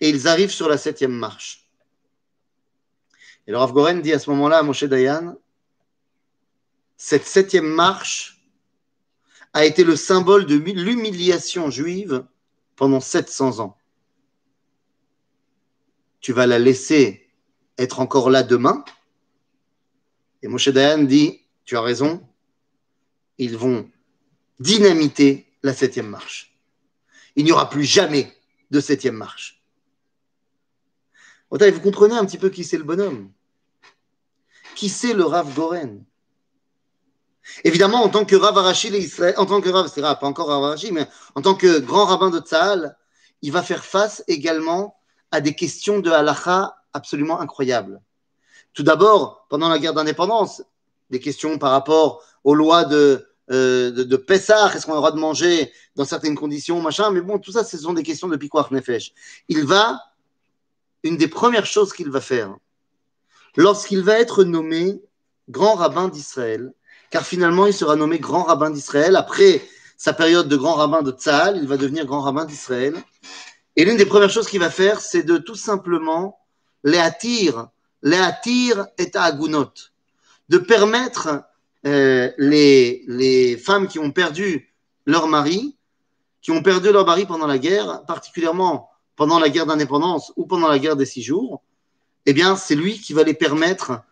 et 0.00 0.08
ils 0.08 0.28
arrivent 0.28 0.52
sur 0.52 0.68
la 0.68 0.78
septième 0.78 1.12
marche. 1.12 1.68
Et 3.46 3.50
le 3.50 3.58
Rav 3.58 3.72
Goren 3.72 4.00
dit 4.00 4.12
à 4.12 4.18
ce 4.18 4.30
moment-là 4.30 4.58
à 4.58 4.62
Moshe 4.62 4.84
Dayan, 4.84 5.36
cette 6.96 7.24
septième 7.26 7.66
marche 7.66 8.37
a 9.52 9.64
été 9.64 9.84
le 9.84 9.96
symbole 9.96 10.46
de 10.46 10.56
l'humiliation 10.56 11.70
juive 11.70 12.24
pendant 12.76 13.00
700 13.00 13.60
ans. 13.60 13.76
Tu 16.20 16.32
vas 16.32 16.46
la 16.46 16.58
laisser 16.58 17.28
être 17.76 18.00
encore 18.00 18.30
là 18.30 18.42
demain 18.42 18.84
Et 20.42 20.48
Moshe 20.48 20.68
Dayan 20.68 21.04
dit, 21.04 21.40
tu 21.64 21.76
as 21.76 21.80
raison, 21.80 22.26
ils 23.38 23.56
vont 23.56 23.90
dynamiter 24.60 25.46
la 25.62 25.72
septième 25.72 26.08
marche. 26.08 26.56
Il 27.36 27.44
n'y 27.44 27.52
aura 27.52 27.70
plus 27.70 27.84
jamais 27.84 28.32
de 28.70 28.80
septième 28.80 29.14
marche. 29.14 29.62
Vous 31.50 31.80
comprenez 31.80 32.14
un 32.14 32.26
petit 32.26 32.38
peu 32.38 32.50
qui 32.50 32.64
c'est 32.64 32.78
le 32.78 32.84
bonhomme? 32.84 33.32
Qui 34.74 34.88
c'est 34.88 35.14
le 35.14 35.24
Rav 35.24 35.54
Goren? 35.54 36.04
Évidemment, 37.64 38.02
en 38.02 38.08
tant 38.08 38.24
que 38.24 38.36
Rav 38.36 38.56
Arashi, 38.56 38.92
en 39.36 39.46
tant 39.46 39.60
que 39.60 39.68
Rav, 39.68 39.90
c'est 39.92 40.00
pas 40.00 40.18
encore 40.22 40.48
Rav 40.48 40.64
Arashi, 40.64 40.92
mais 40.92 41.06
en 41.34 41.42
tant 41.42 41.54
que 41.54 41.78
grand 41.78 42.04
rabbin 42.06 42.30
de 42.30 42.40
Tzahal, 42.40 42.96
il 43.42 43.52
va 43.52 43.62
faire 43.62 43.84
face 43.84 44.22
également 44.28 44.96
à 45.30 45.40
des 45.40 45.54
questions 45.54 46.00
de 46.00 46.10
halacha 46.10 46.76
absolument 46.92 47.40
incroyables. 47.40 48.00
Tout 48.74 48.82
d'abord, 48.82 49.46
pendant 49.48 49.68
la 49.68 49.78
guerre 49.78 49.94
d'indépendance, 49.94 50.62
des 51.10 51.20
questions 51.20 51.58
par 51.58 51.70
rapport 51.70 52.22
aux 52.44 52.54
lois 52.54 52.84
de, 52.84 53.26
euh, 53.50 53.90
de, 53.90 54.02
de 54.04 54.16
Pessah, 54.16 54.72
est-ce 54.74 54.86
qu'on 54.86 54.92
a 54.92 54.96
le 54.96 55.00
droit 55.00 55.12
de 55.12 55.18
manger 55.18 55.72
dans 55.96 56.04
certaines 56.04 56.34
conditions, 56.36 56.80
machin, 56.80 57.10
mais 57.10 57.20
bon, 57.20 57.38
tout 57.38 57.52
ça, 57.52 57.64
ce 57.64 57.78
sont 57.78 57.92
des 57.92 58.02
questions 58.02 58.28
de 58.28 58.36
Pikuach 58.36 58.70
Nefesh. 58.70 59.12
Il 59.48 59.64
va, 59.64 60.00
une 61.02 61.16
des 61.16 61.28
premières 61.28 61.66
choses 61.66 61.92
qu'il 61.92 62.10
va 62.10 62.20
faire, 62.20 62.56
lorsqu'il 63.56 64.02
va 64.02 64.18
être 64.18 64.44
nommé 64.44 65.00
grand 65.48 65.74
rabbin 65.74 66.08
d'Israël, 66.08 66.72
car 67.10 67.24
finalement 67.24 67.66
il 67.66 67.72
sera 67.72 67.96
nommé 67.96 68.18
grand 68.18 68.44
rabbin 68.44 68.70
d'Israël. 68.70 69.16
Après 69.16 69.62
sa 69.96 70.12
période 70.12 70.48
de 70.48 70.56
grand 70.56 70.74
rabbin 70.74 71.02
de 71.02 71.10
Tzahal, 71.10 71.58
il 71.60 71.66
va 71.66 71.76
devenir 71.76 72.06
grand 72.06 72.20
rabbin 72.20 72.44
d'Israël. 72.44 72.94
Et 73.76 73.84
l'une 73.84 73.96
des 73.96 74.06
premières 74.06 74.30
choses 74.30 74.48
qu'il 74.48 74.60
va 74.60 74.70
faire, 74.70 75.00
c'est 75.00 75.22
de 75.22 75.38
tout 75.38 75.54
simplement 75.54 76.38
les 76.84 76.98
attirer, 76.98 77.62
les 78.02 78.18
attirer 78.18 78.82
et 78.98 79.10
agunot, 79.14 79.72
de 80.48 80.58
permettre 80.58 81.42
euh, 81.86 82.30
les, 82.38 83.04
les 83.06 83.56
femmes 83.56 83.88
qui 83.88 83.98
ont 83.98 84.10
perdu 84.10 84.72
leur 85.06 85.26
mari, 85.26 85.76
qui 86.42 86.50
ont 86.50 86.62
perdu 86.62 86.92
leur 86.92 87.06
mari 87.06 87.26
pendant 87.26 87.46
la 87.46 87.58
guerre, 87.58 88.04
particulièrement 88.06 88.90
pendant 89.16 89.38
la 89.38 89.48
guerre 89.48 89.66
d'indépendance 89.66 90.32
ou 90.36 90.46
pendant 90.46 90.68
la 90.68 90.78
guerre 90.78 90.96
des 90.96 91.06
six 91.06 91.22
jours, 91.22 91.62
eh 92.26 92.32
bien, 92.32 92.56
c'est 92.56 92.74
lui 92.74 93.00
qui 93.00 93.12
va 93.12 93.22
les 93.22 93.34
permettre 93.34 94.02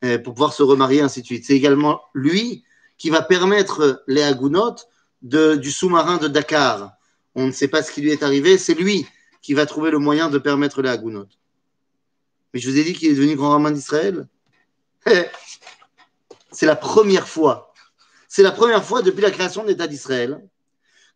pour 0.00 0.34
pouvoir 0.34 0.52
se 0.52 0.62
remarier, 0.62 1.00
ainsi 1.00 1.22
de 1.22 1.26
suite. 1.26 1.44
C'est 1.44 1.54
également 1.54 2.00
lui 2.14 2.64
qui 2.98 3.10
va 3.10 3.22
permettre 3.22 4.02
les 4.06 4.22
Agounot 4.22 4.76
du 5.22 5.70
sous-marin 5.70 6.18
de 6.18 6.28
Dakar. 6.28 6.92
On 7.34 7.46
ne 7.46 7.52
sait 7.52 7.68
pas 7.68 7.82
ce 7.82 7.92
qui 7.92 8.00
lui 8.00 8.10
est 8.10 8.22
arrivé, 8.22 8.58
c'est 8.58 8.74
lui 8.74 9.06
qui 9.42 9.54
va 9.54 9.66
trouver 9.66 9.90
le 9.90 9.98
moyen 9.98 10.28
de 10.28 10.38
permettre 10.38 10.82
les 10.82 10.90
Agounot. 10.90 11.26
Mais 12.52 12.60
je 12.60 12.70
vous 12.70 12.78
ai 12.78 12.84
dit 12.84 12.92
qu'il 12.92 13.08
est 13.10 13.14
devenu 13.14 13.36
grand 13.36 13.50
rabbin 13.50 13.70
d'Israël. 13.70 14.26
c'est 16.52 16.66
la 16.66 16.76
première 16.76 17.28
fois, 17.28 17.72
c'est 18.28 18.42
la 18.42 18.52
première 18.52 18.84
fois 18.84 19.02
depuis 19.02 19.22
la 19.22 19.30
création 19.30 19.62
de 19.62 19.68
l'État 19.68 19.86
d'Israël 19.86 20.42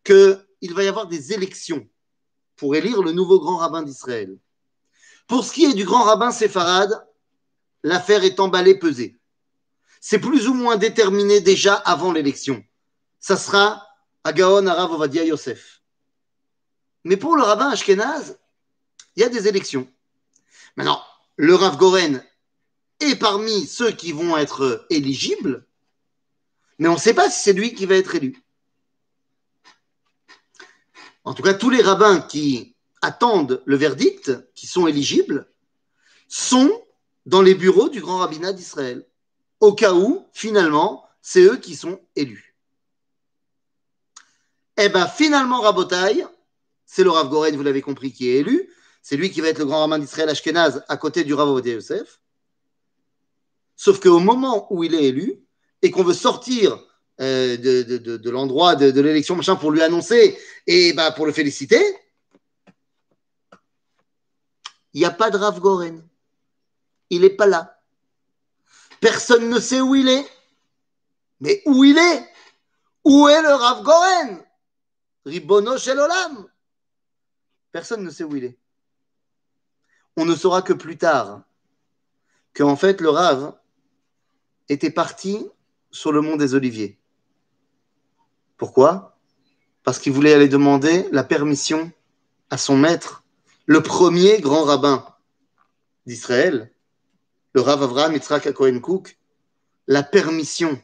qu'il 0.04 0.74
va 0.74 0.84
y 0.84 0.88
avoir 0.88 1.06
des 1.06 1.32
élections 1.32 1.88
pour 2.56 2.76
élire 2.76 3.02
le 3.02 3.12
nouveau 3.12 3.40
grand 3.40 3.56
rabbin 3.56 3.82
d'Israël. 3.82 4.36
Pour 5.26 5.44
ce 5.44 5.52
qui 5.52 5.64
est 5.64 5.74
du 5.74 5.84
grand 5.84 6.04
rabbin 6.04 6.30
séfarade, 6.30 7.06
l'affaire 7.82 8.24
est 8.24 8.40
emballée, 8.40 8.78
pesée. 8.78 9.18
C'est 10.00 10.18
plus 10.18 10.48
ou 10.48 10.54
moins 10.54 10.76
déterminé 10.76 11.40
déjà 11.40 11.74
avant 11.74 12.12
l'élection. 12.12 12.64
Ça 13.20 13.36
sera 13.36 13.86
Agaon 14.24 14.66
Arav 14.66 14.92
Ovadia 14.92 15.24
Yosef. 15.24 15.82
Mais 17.04 17.16
pour 17.16 17.36
le 17.36 17.42
rabbin 17.42 17.70
Ashkenaz, 17.70 18.38
il 19.16 19.22
y 19.22 19.24
a 19.24 19.28
des 19.28 19.48
élections. 19.48 19.88
Maintenant, 20.76 21.02
le 21.36 21.54
Rav 21.54 21.76
Goren 21.76 22.24
est 23.00 23.16
parmi 23.16 23.66
ceux 23.66 23.92
qui 23.92 24.12
vont 24.12 24.36
être 24.36 24.86
éligibles, 24.90 25.66
mais 26.78 26.88
on 26.88 26.94
ne 26.94 26.98
sait 26.98 27.14
pas 27.14 27.30
si 27.30 27.42
c'est 27.42 27.52
lui 27.52 27.74
qui 27.74 27.86
va 27.86 27.96
être 27.96 28.14
élu. 28.14 28.42
En 31.24 31.34
tout 31.34 31.42
cas, 31.42 31.54
tous 31.54 31.70
les 31.70 31.82
rabbins 31.82 32.20
qui 32.20 32.74
attendent 33.00 33.62
le 33.66 33.76
verdict, 33.76 34.32
qui 34.54 34.66
sont 34.66 34.86
éligibles, 34.86 35.48
sont 36.28 36.70
dans 37.26 37.42
les 37.42 37.54
bureaux 37.54 37.88
du 37.88 38.00
grand 38.00 38.18
rabbinat 38.18 38.52
d'Israël, 38.52 39.06
au 39.60 39.72
cas 39.72 39.92
où, 39.94 40.26
finalement, 40.32 41.04
c'est 41.20 41.42
eux 41.42 41.56
qui 41.56 41.76
sont 41.76 42.00
élus. 42.16 42.56
Eh 44.76 44.88
bien, 44.88 45.06
finalement, 45.06 45.60
Rabotai, 45.60 46.24
c'est 46.84 47.04
le 47.04 47.10
Rav 47.10 47.28
Goren, 47.28 47.54
vous 47.56 47.62
l'avez 47.62 47.82
compris, 47.82 48.12
qui 48.12 48.28
est 48.28 48.40
élu. 48.40 48.68
C'est 49.02 49.16
lui 49.16 49.30
qui 49.30 49.40
va 49.40 49.48
être 49.48 49.58
le 49.58 49.66
grand 49.66 49.80
rabbin 49.80 49.98
d'Israël 49.98 50.28
Ashkenaz 50.28 50.84
à 50.88 50.96
côté 50.96 51.24
du 51.24 51.34
Rav 51.34 51.48
Ovadia 51.48 51.74
Yosef. 51.74 52.20
Sauf 53.76 54.00
qu'au 54.00 54.20
moment 54.20 54.72
où 54.72 54.84
il 54.84 54.94
est 54.94 55.04
élu 55.04 55.44
et 55.82 55.90
qu'on 55.90 56.04
veut 56.04 56.14
sortir 56.14 56.78
euh, 57.20 57.56
de, 57.56 58.30
l'endroit 58.30 58.76
de, 58.76 59.00
l'élection 59.00 59.38
pour 59.56 59.70
lui 59.70 59.82
annoncer 59.82 60.38
et 60.66 60.92
bah, 60.92 61.10
pour 61.12 61.26
le 61.26 61.32
féliciter, 61.32 61.82
il 64.94 65.00
n'y 65.00 65.04
a 65.04 65.10
pas 65.10 65.30
de 65.30 65.36
Rav 65.36 65.58
Goren 65.60 66.02
il 67.12 67.20
n'est 67.20 67.30
pas 67.30 67.46
là. 67.46 67.78
Personne 69.00 69.50
ne 69.50 69.60
sait 69.60 69.82
où 69.82 69.94
il 69.94 70.08
est. 70.08 70.26
Mais 71.40 71.62
où 71.66 71.84
il 71.84 71.98
est? 71.98 72.26
Où 73.04 73.28
est 73.28 73.42
le 73.42 73.52
Rav 73.52 73.82
Goren? 73.82 74.42
Ribono 75.26 75.76
Shelolam 75.76 76.48
Personne 77.70 78.02
ne 78.02 78.08
sait 78.08 78.24
où 78.24 78.34
il 78.34 78.44
est. 78.44 78.58
On 80.16 80.24
ne 80.24 80.34
saura 80.34 80.62
que 80.62 80.72
plus 80.72 80.96
tard 80.96 81.42
qu'en 82.54 82.76
fait 82.76 83.02
le 83.02 83.10
Rav 83.10 83.54
était 84.70 84.90
parti 84.90 85.46
sur 85.90 86.12
le 86.12 86.22
mont 86.22 86.36
des 86.36 86.54
Oliviers. 86.54 86.98
Pourquoi? 88.56 89.18
Parce 89.84 89.98
qu'il 89.98 90.12
voulait 90.12 90.32
aller 90.32 90.48
demander 90.48 91.08
la 91.12 91.24
permission 91.24 91.92
à 92.48 92.56
son 92.56 92.78
maître, 92.78 93.22
le 93.66 93.82
premier 93.82 94.40
grand 94.40 94.64
rabbin 94.64 95.06
d'Israël, 96.06 96.71
le 97.52 97.60
Rav 97.60 97.82
Avraham 97.82 98.14
Yitzhak 98.14 98.52
Cohen 98.52 98.80
Cook 98.80 99.18
la 99.86 100.02
permission 100.02 100.80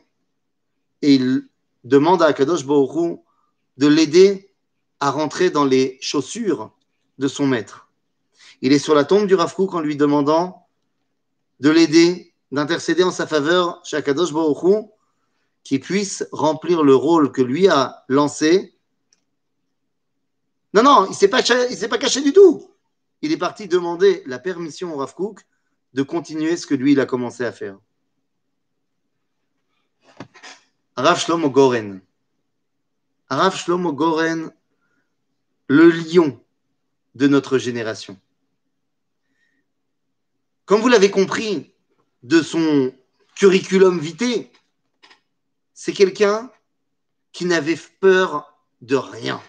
et 1.02 1.14
il 1.14 1.48
demande 1.84 2.22
à 2.22 2.26
Akadosh 2.26 2.64
Baruch 2.64 3.20
de 3.76 3.86
l'aider 3.86 4.50
à 5.00 5.10
rentrer 5.10 5.50
dans 5.50 5.64
les 5.64 5.98
chaussures 6.00 6.72
de 7.18 7.28
son 7.28 7.46
maître. 7.46 7.88
Il 8.60 8.72
est 8.72 8.78
sur 8.78 8.94
la 8.94 9.04
tombe 9.04 9.26
du 9.26 9.34
Rav 9.34 9.54
Cook 9.54 9.74
en 9.74 9.80
lui 9.80 9.96
demandant 9.96 10.66
de 11.60 11.70
l'aider, 11.70 12.34
d'intercéder 12.50 13.04
en 13.04 13.10
sa 13.10 13.26
faveur 13.26 13.80
chez 13.84 13.96
Akadosh 13.96 14.32
Baruch 14.32 14.88
qui 15.62 15.78
puisse 15.78 16.26
remplir 16.32 16.82
le 16.82 16.94
rôle 16.94 17.30
que 17.30 17.42
lui 17.42 17.68
a 17.68 18.04
lancé. 18.08 18.74
Non, 20.74 20.82
non, 20.82 21.04
il 21.06 21.10
ne 21.10 21.14
s'est 21.14 21.28
pas, 21.28 21.42
caché 21.98 22.20
du 22.20 22.32
tout. 22.32 22.70
Il 23.22 23.32
est 23.32 23.36
parti 23.36 23.68
demander 23.68 24.22
la 24.26 24.38
permission 24.38 24.94
au 24.94 24.96
Rav 24.96 25.14
Cook 25.14 25.40
de 25.94 26.02
continuer 26.02 26.56
ce 26.56 26.66
que 26.66 26.74
lui, 26.74 26.92
il 26.92 27.00
a 27.00 27.06
commencé 27.06 27.44
à 27.44 27.52
faire. 27.52 27.78
Rav 30.96 31.20
Shlomo 31.20 31.50
Goren. 31.50 32.00
Rav 33.30 33.56
Shlomo 33.56 33.92
Goren, 33.92 34.52
le 35.68 35.90
lion 35.90 36.42
de 37.14 37.28
notre 37.28 37.58
génération. 37.58 38.18
Comme 40.64 40.80
vous 40.80 40.88
l'avez 40.88 41.10
compris 41.10 41.72
de 42.22 42.42
son 42.42 42.92
curriculum 43.34 43.98
vitae, 43.98 44.50
c'est 45.72 45.92
quelqu'un 45.92 46.50
qui 47.32 47.44
n'avait 47.44 47.78
peur 48.00 48.58
de 48.80 48.96
rien. 48.96 49.40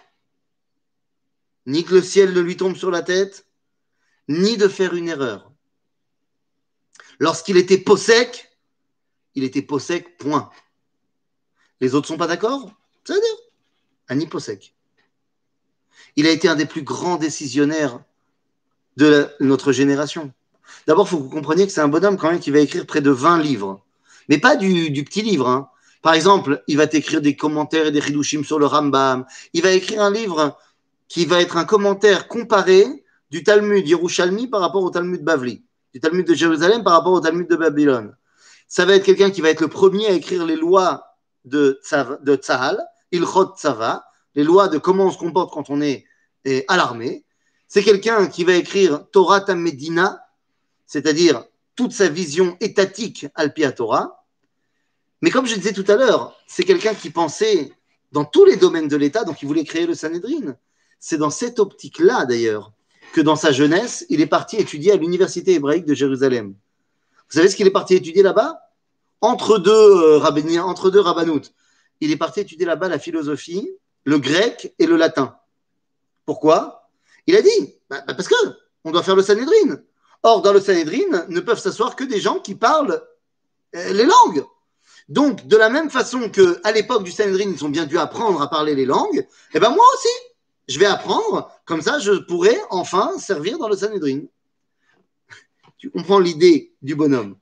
Ni 1.66 1.84
que 1.84 1.94
le 1.94 2.02
ciel 2.02 2.32
ne 2.32 2.40
lui 2.40 2.56
tombe 2.56 2.76
sur 2.76 2.90
la 2.90 3.02
tête, 3.02 3.46
ni 4.28 4.56
de 4.56 4.68
faire 4.68 4.94
une 4.94 5.08
erreur. 5.08 5.49
Lorsqu'il 7.20 7.58
était 7.58 7.78
peau 7.78 7.98
il 9.34 9.44
était 9.44 9.62
peau 9.62 9.78
point. 10.18 10.50
Les 11.80 11.94
autres 11.94 12.06
ne 12.06 12.14
sont 12.14 12.18
pas 12.18 12.26
d'accord? 12.26 12.72
C'est-à-dire, 13.04 13.36
un 14.08 14.40
sec. 14.40 14.74
Il 16.16 16.26
a 16.26 16.30
été 16.30 16.48
un 16.48 16.56
des 16.56 16.66
plus 16.66 16.82
grands 16.82 17.16
décisionnaires 17.16 18.00
de 18.96 19.28
notre 19.38 19.70
génération. 19.70 20.32
D'abord, 20.86 21.06
il 21.06 21.10
faut 21.10 21.18
que 21.18 21.22
vous 21.24 21.30
compreniez 21.30 21.66
que 21.66 21.72
c'est 21.72 21.80
un 21.82 21.88
bonhomme 21.88 22.16
quand 22.16 22.30
même 22.30 22.40
qui 22.40 22.50
va 22.50 22.58
écrire 22.58 22.86
près 22.86 23.02
de 23.02 23.10
20 23.10 23.38
livres. 23.40 23.84
Mais 24.28 24.38
pas 24.38 24.56
du, 24.56 24.92
petit 25.04 25.22
livre. 25.22 25.48
Hein. 25.48 25.68
Par 26.02 26.14
exemple, 26.14 26.62
il 26.68 26.78
va 26.78 26.84
écrire 26.84 27.20
des 27.20 27.36
commentaires 27.36 27.86
et 27.86 27.92
des 27.92 28.08
hidushim 28.08 28.44
sur 28.44 28.58
le 28.58 28.66
Rambam. 28.66 29.26
Il 29.52 29.62
va 29.62 29.72
écrire 29.72 30.02
un 30.02 30.10
livre 30.10 30.58
qui 31.08 31.26
va 31.26 31.40
être 31.40 31.58
un 31.58 31.64
commentaire 31.64 32.28
comparé 32.28 33.04
du 33.30 33.44
Talmud 33.44 33.86
Yerushalmi 33.86 34.48
par 34.48 34.60
rapport 34.60 34.82
au 34.82 34.90
Talmud 34.90 35.22
Bavli 35.22 35.62
du 35.92 36.00
Talmud 36.00 36.26
de 36.26 36.34
Jérusalem 36.34 36.82
par 36.84 36.94
rapport 36.94 37.12
au 37.12 37.20
Talmud 37.20 37.48
de 37.48 37.56
Babylone. 37.56 38.16
Ça 38.68 38.84
va 38.84 38.94
être 38.94 39.04
quelqu'un 39.04 39.30
qui 39.30 39.40
va 39.40 39.50
être 39.50 39.60
le 39.60 39.68
premier 39.68 40.06
à 40.06 40.12
écrire 40.12 40.46
les 40.46 40.56
lois 40.56 41.16
de, 41.44 41.80
de 42.22 42.36
Tzahal, 42.36 42.84
Ilchot 43.12 43.56
Tsava, 43.56 44.04
les 44.34 44.44
lois 44.44 44.68
de 44.68 44.78
comment 44.78 45.06
on 45.06 45.10
se 45.10 45.18
comporte 45.18 45.52
quand 45.52 45.70
on 45.70 45.80
est 45.80 46.06
à 46.68 46.76
l'armée. 46.76 47.24
C'est 47.66 47.82
quelqu'un 47.82 48.26
qui 48.26 48.44
va 48.44 48.54
écrire 48.54 49.06
Torah 49.10 49.44
Medina, 49.54 50.20
c'est-à-dire 50.86 51.44
toute 51.74 51.92
sa 51.92 52.08
vision 52.08 52.56
étatique 52.60 53.26
Alpia 53.34 53.72
Torah. 53.72 54.24
Mais 55.22 55.30
comme 55.30 55.46
je 55.46 55.54
disais 55.54 55.72
tout 55.72 55.84
à 55.88 55.96
l'heure, 55.96 56.36
c'est 56.46 56.64
quelqu'un 56.64 56.94
qui 56.94 57.10
pensait 57.10 57.72
dans 58.12 58.24
tous 58.24 58.44
les 58.44 58.56
domaines 58.56 58.88
de 58.88 58.96
l'État, 58.96 59.24
donc 59.24 59.42
il 59.42 59.46
voulait 59.46 59.64
créer 59.64 59.86
le 59.86 59.94
Sanhedrin. 59.94 60.56
C'est 60.98 61.16
dans 61.16 61.30
cette 61.30 61.58
optique-là, 61.58 62.26
d'ailleurs, 62.26 62.72
que 63.12 63.20
dans 63.20 63.36
sa 63.36 63.52
jeunesse, 63.52 64.06
il 64.08 64.20
est 64.20 64.26
parti 64.26 64.56
étudier 64.56 64.92
à 64.92 64.96
l'université 64.96 65.54
hébraïque 65.54 65.84
de 65.84 65.94
Jérusalem. 65.94 66.54
Vous 67.28 67.36
savez 67.36 67.48
ce 67.48 67.56
qu'il 67.56 67.66
est 67.66 67.72
parti 67.72 67.94
étudier 67.94 68.22
là-bas? 68.22 68.60
Entre 69.20 69.58
deux 69.58 69.70
euh, 69.70 70.60
entre 70.62 70.90
deux 70.90 71.00
rabbanoutes. 71.00 71.52
Il 72.00 72.10
est 72.10 72.16
parti 72.16 72.40
étudier 72.40 72.66
là-bas 72.66 72.88
la 72.88 72.98
philosophie, 72.98 73.68
le 74.04 74.18
grec 74.18 74.74
et 74.78 74.86
le 74.86 74.96
latin. 74.96 75.36
Pourquoi? 76.24 76.90
Il 77.26 77.36
a 77.36 77.42
dit, 77.42 77.74
bah, 77.88 78.02
bah, 78.06 78.14
parce 78.14 78.28
que 78.28 78.34
on 78.84 78.90
doit 78.90 79.02
faire 79.02 79.16
le 79.16 79.22
Sanhedrin. 79.22 79.80
Or, 80.22 80.42
dans 80.42 80.52
le 80.52 80.60
Sanhedrin, 80.60 81.26
ne 81.28 81.40
peuvent 81.40 81.58
s'asseoir 81.58 81.96
que 81.96 82.04
des 82.04 82.20
gens 82.20 82.38
qui 82.38 82.54
parlent 82.54 83.02
euh, 83.74 83.92
les 83.92 84.04
langues. 84.04 84.44
Donc, 85.08 85.46
de 85.46 85.56
la 85.56 85.68
même 85.68 85.90
façon 85.90 86.30
que 86.30 86.60
à 86.64 86.72
l'époque 86.72 87.02
du 87.02 87.10
Sanhedrin, 87.10 87.52
ils 87.52 87.64
ont 87.64 87.68
bien 87.68 87.84
dû 87.84 87.98
apprendre 87.98 88.40
à 88.40 88.48
parler 88.48 88.74
les 88.74 88.86
langues, 88.86 89.26
eh 89.54 89.58
ben 89.58 89.70
moi 89.70 89.84
aussi, 89.94 90.08
je 90.70 90.78
vais 90.78 90.86
apprendre, 90.86 91.50
comme 91.64 91.82
ça 91.82 91.98
je 91.98 92.12
pourrai 92.12 92.56
enfin 92.70 93.18
servir 93.18 93.58
dans 93.58 93.68
le 93.68 93.76
Sanhedrin. 93.76 94.20
Tu 95.78 95.90
comprends 95.90 96.20
l'idée 96.20 96.72
du 96.80 96.94
bonhomme. 96.94 97.36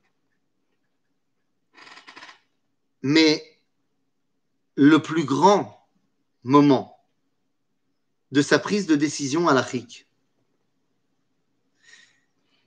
Mais 3.03 3.61
le 4.75 4.99
plus 4.99 5.25
grand 5.25 5.87
moment 6.43 6.97
de 8.31 8.41
sa 8.41 8.57
prise 8.57 8.87
de 8.87 8.95
décision 8.95 9.47
à 9.47 9.53
l'Afrique, 9.53 10.07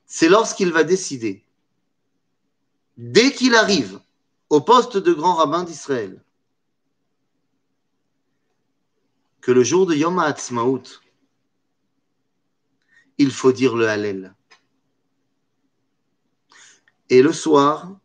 c'est 0.06 0.28
lorsqu'il 0.28 0.70
va 0.70 0.84
décider, 0.84 1.44
dès 2.96 3.32
qu'il 3.32 3.56
arrive 3.56 4.00
au 4.48 4.60
poste 4.60 4.96
de 4.96 5.12
grand 5.12 5.34
rabbin 5.34 5.64
d'Israël, 5.64 6.22
que 9.42 9.50
le 9.50 9.64
jour 9.64 9.86
de 9.86 9.94
Yom 9.94 10.18
HaAtzmaut, 10.18 10.82
il 13.18 13.30
faut 13.30 13.52
dire 13.52 13.76
le 13.76 13.88
Hallel. 13.88 14.34
Et 17.10 17.20
le 17.22 17.32
soir 17.32 17.98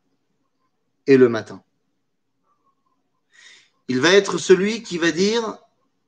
et 1.06 1.16
le 1.16 1.30
matin. 1.30 1.64
Il 3.88 4.02
va 4.02 4.12
être 4.12 4.38
celui 4.38 4.84
qui 4.84 4.98
va 4.98 5.12
dire, 5.12 5.60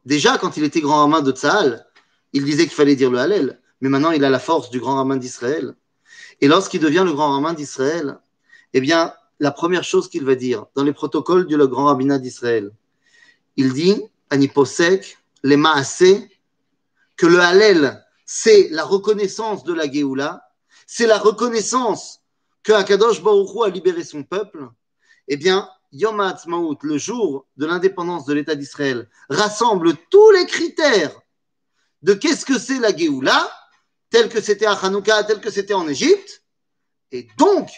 déjà 0.04 0.38
quand 0.38 0.58
il 0.58 0.66
était 0.66 0.82
grand 0.82 1.06
rabbin 1.06 1.22
de 1.22 1.32
Tzahal, 1.32 1.86
il 2.34 2.44
disait 2.44 2.64
qu'il 2.64 2.74
fallait 2.74 2.98
dire 2.98 3.10
le 3.10 3.20
Hallel, 3.20 3.62
mais 3.80 3.88
maintenant 3.88 4.12
il 4.12 4.26
a 4.26 4.30
la 4.30 4.40
force 4.40 4.70
du 4.70 4.80
grand 4.80 4.96
rabbin 4.96 5.16
d'Israël. 5.16 5.76
Et 6.42 6.48
lorsqu'il 6.48 6.82
devient 6.82 7.04
le 7.06 7.14
grand 7.14 7.32
rabbin 7.32 7.54
d'Israël, 7.54 8.20
eh 8.74 8.82
bien, 8.82 9.14
la 9.40 9.52
première 9.52 9.84
chose 9.84 10.10
qu'il 10.10 10.26
va 10.26 10.36
dire 10.36 10.66
dans 10.76 10.84
les 10.84 10.94
protocoles 10.94 11.48
du 11.48 11.56
grand 11.58 11.86
rabbinat 11.86 12.20
d'Israël, 12.20 12.72
il 13.56 13.74
dit, 13.74 14.02
Aniposek, 14.30 15.18
les 15.44 15.58
Maasé, 15.58 16.30
que 17.18 17.26
le 17.26 17.40
Hallel, 17.40 18.06
c'est 18.26 18.70
la 18.70 18.84
reconnaissance 18.84 19.64
de 19.64 19.74
la 19.74 19.92
Géoula, 19.92 20.44
c'est 20.88 21.08
la 21.08 21.18
reconnaissance 21.18 22.22
que 22.64 22.72
Akadosh 22.72 23.22
Baruch 23.22 23.50
Hu 23.56 23.64
a 23.64 23.70
libéré 23.70 24.04
son 24.04 24.24
peuple, 24.24 24.70
eh 25.28 25.38
bien, 25.38 25.70
Yom 25.92 26.20
HaAtzmaut, 26.20 26.78
le 26.84 26.98
jour 26.98 27.48
de 27.58 27.66
l'indépendance 27.66 28.26
de 28.26 28.34
l'État 28.34 28.56
d'Israël, 28.56 29.10
rassemble 29.30 29.96
tous 30.10 30.32
les 30.32 30.46
critères 30.46 31.20
de 32.02 32.14
qu'est-ce 32.14 32.46
que 32.46 32.60
c'est 32.60 32.80
la 32.80 32.96
Géoula, 32.96 33.52
tel 34.10 34.30
que 34.30 34.42
c'était 34.42 34.66
à 34.66 34.74
Hanouka, 34.74 35.24
tel 35.24 35.42
que 35.42 35.52
c'était 35.52 35.74
en 35.74 35.88
Égypte, 35.88 36.44
et 37.12 37.28
donc, 37.38 37.70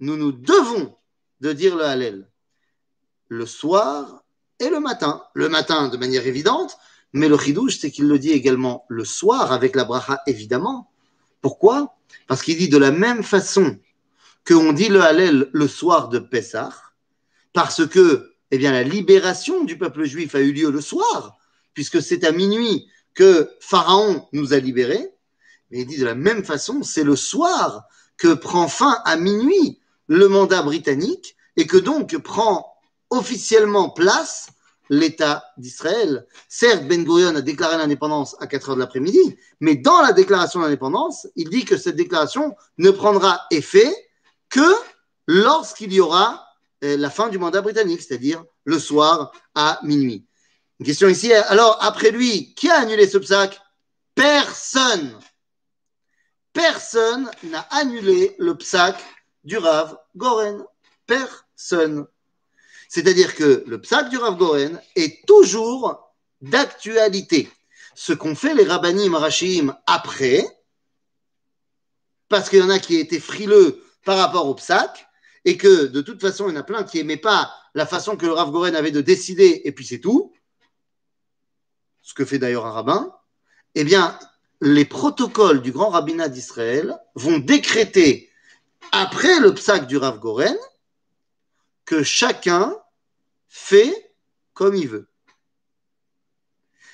nous 0.00 0.16
nous 0.16 0.32
devons 0.32 0.96
de 1.40 1.52
dire 1.52 1.76
le 1.76 1.84
Hallel. 1.84 2.30
Le 3.28 3.46
soir 3.46 4.19
et 4.60 4.70
le 4.70 4.78
matin. 4.78 5.22
Le 5.34 5.48
matin 5.48 5.88
de 5.88 5.96
manière 5.96 6.26
évidente, 6.26 6.76
mais 7.12 7.28
le 7.28 7.36
chidouche, 7.36 7.78
c'est 7.78 7.90
qu'il 7.90 8.06
le 8.06 8.18
dit 8.18 8.30
également 8.30 8.84
le 8.88 9.04
soir 9.04 9.52
avec 9.52 9.74
la 9.74 9.84
bracha, 9.84 10.20
évidemment. 10.26 10.90
Pourquoi? 11.40 11.96
Parce 12.28 12.42
qu'il 12.42 12.56
dit 12.56 12.68
de 12.68 12.78
la 12.78 12.92
même 12.92 13.22
façon 13.22 13.78
qu'on 14.46 14.72
dit 14.72 14.88
le 14.88 15.02
Hallel 15.02 15.48
le 15.52 15.68
soir 15.68 16.08
de 16.08 16.18
Pessah, 16.18 16.72
parce 17.52 17.86
que 17.86 18.34
eh 18.52 18.58
bien, 18.58 18.72
la 18.72 18.82
libération 18.82 19.64
du 19.64 19.78
peuple 19.78 20.04
juif 20.04 20.34
a 20.34 20.40
eu 20.40 20.52
lieu 20.52 20.70
le 20.70 20.80
soir, 20.80 21.38
puisque 21.72 22.02
c'est 22.02 22.24
à 22.24 22.32
minuit 22.32 22.88
que 23.14 23.50
Pharaon 23.60 24.26
nous 24.32 24.52
a 24.52 24.58
libérés. 24.58 25.08
Mais 25.70 25.80
il 25.80 25.86
dit 25.86 25.98
de 25.98 26.04
la 26.04 26.16
même 26.16 26.44
façon, 26.44 26.82
c'est 26.82 27.04
le 27.04 27.16
soir 27.16 27.84
que 28.16 28.34
prend 28.34 28.68
fin 28.68 28.98
à 29.04 29.16
minuit 29.16 29.80
le 30.08 30.28
mandat 30.28 30.62
britannique 30.62 31.36
et 31.56 31.66
que 31.66 31.76
donc 31.76 32.16
prend 32.18 32.69
officiellement 33.10 33.90
place 33.90 34.48
l'État 34.88 35.44
d'Israël. 35.56 36.26
Certes, 36.48 36.86
Ben 36.86 37.04
Gurion 37.04 37.36
a 37.36 37.40
déclaré 37.40 37.78
l'indépendance 37.78 38.36
à 38.40 38.46
4 38.46 38.70
heures 38.70 38.74
de 38.76 38.80
l'après-midi, 38.80 39.36
mais 39.60 39.76
dans 39.76 40.02
la 40.02 40.12
déclaration 40.12 40.60
d'indépendance, 40.60 41.28
il 41.36 41.48
dit 41.48 41.64
que 41.64 41.76
cette 41.76 41.96
déclaration 41.96 42.54
ne 42.78 42.90
prendra 42.90 43.40
effet 43.50 43.94
que 44.48 44.74
lorsqu'il 45.28 45.92
y 45.92 46.00
aura 46.00 46.44
euh, 46.82 46.96
la 46.96 47.08
fin 47.08 47.28
du 47.28 47.38
mandat 47.38 47.60
britannique, 47.60 48.02
c'est-à-dire 48.02 48.44
le 48.64 48.78
soir 48.78 49.32
à 49.54 49.78
minuit. 49.84 50.26
Une 50.80 50.86
question 50.86 51.08
ici. 51.08 51.32
Alors, 51.32 51.78
après 51.82 52.10
lui, 52.10 52.54
qui 52.54 52.68
a 52.68 52.80
annulé 52.80 53.06
ce 53.06 53.18
psaque? 53.18 53.60
Personne. 54.14 55.18
Personne 56.52 57.30
n'a 57.44 57.60
annulé 57.70 58.34
le 58.38 58.56
psaque 58.56 59.02
du 59.44 59.58
Rav 59.58 59.96
Goren. 60.16 60.64
Personne. 61.06 62.06
C'est-à-dire 62.90 63.36
que 63.36 63.62
le 63.68 63.80
psaque 63.80 64.10
du 64.10 64.18
Rav 64.18 64.36
Goren 64.36 64.82
est 64.96 65.24
toujours 65.24 66.12
d'actualité. 66.40 67.48
Ce 67.94 68.12
qu'ont 68.12 68.34
fait 68.34 68.52
les 68.52 68.64
rabbinim 68.64 69.14
rachim 69.14 69.76
après, 69.86 70.44
parce 72.28 72.50
qu'il 72.50 72.58
y 72.58 72.62
en 72.62 72.68
a 72.68 72.80
qui 72.80 72.96
étaient 72.96 73.20
frileux 73.20 73.80
par 74.04 74.18
rapport 74.18 74.48
au 74.48 74.56
psaque, 74.56 75.06
et 75.44 75.56
que 75.56 75.86
de 75.86 76.00
toute 76.00 76.20
façon, 76.20 76.48
il 76.48 76.54
y 76.54 76.58
en 76.58 76.60
a 76.60 76.64
plein 76.64 76.82
qui 76.82 76.96
n'aimaient 76.96 77.16
pas 77.16 77.54
la 77.74 77.86
façon 77.86 78.16
que 78.16 78.26
le 78.26 78.32
Rav 78.32 78.50
Goren 78.50 78.74
avait 78.74 78.90
de 78.90 79.00
décider, 79.00 79.62
et 79.64 79.70
puis 79.70 79.86
c'est 79.86 80.00
tout, 80.00 80.32
ce 82.02 82.12
que 82.12 82.24
fait 82.24 82.40
d'ailleurs 82.40 82.66
un 82.66 82.72
rabbin, 82.72 83.14
eh 83.76 83.84
bien, 83.84 84.18
les 84.60 84.84
protocoles 84.84 85.62
du 85.62 85.70
grand 85.70 85.90
rabbinat 85.90 86.28
d'Israël 86.28 86.98
vont 87.14 87.38
décréter, 87.38 88.32
après 88.90 89.38
le 89.38 89.54
psaque 89.54 89.86
du 89.86 89.96
Rav 89.96 90.18
Goren, 90.18 90.56
que 91.90 92.04
chacun 92.04 92.76
fait 93.48 94.14
comme 94.54 94.76
il 94.76 94.86
veut. 94.86 95.08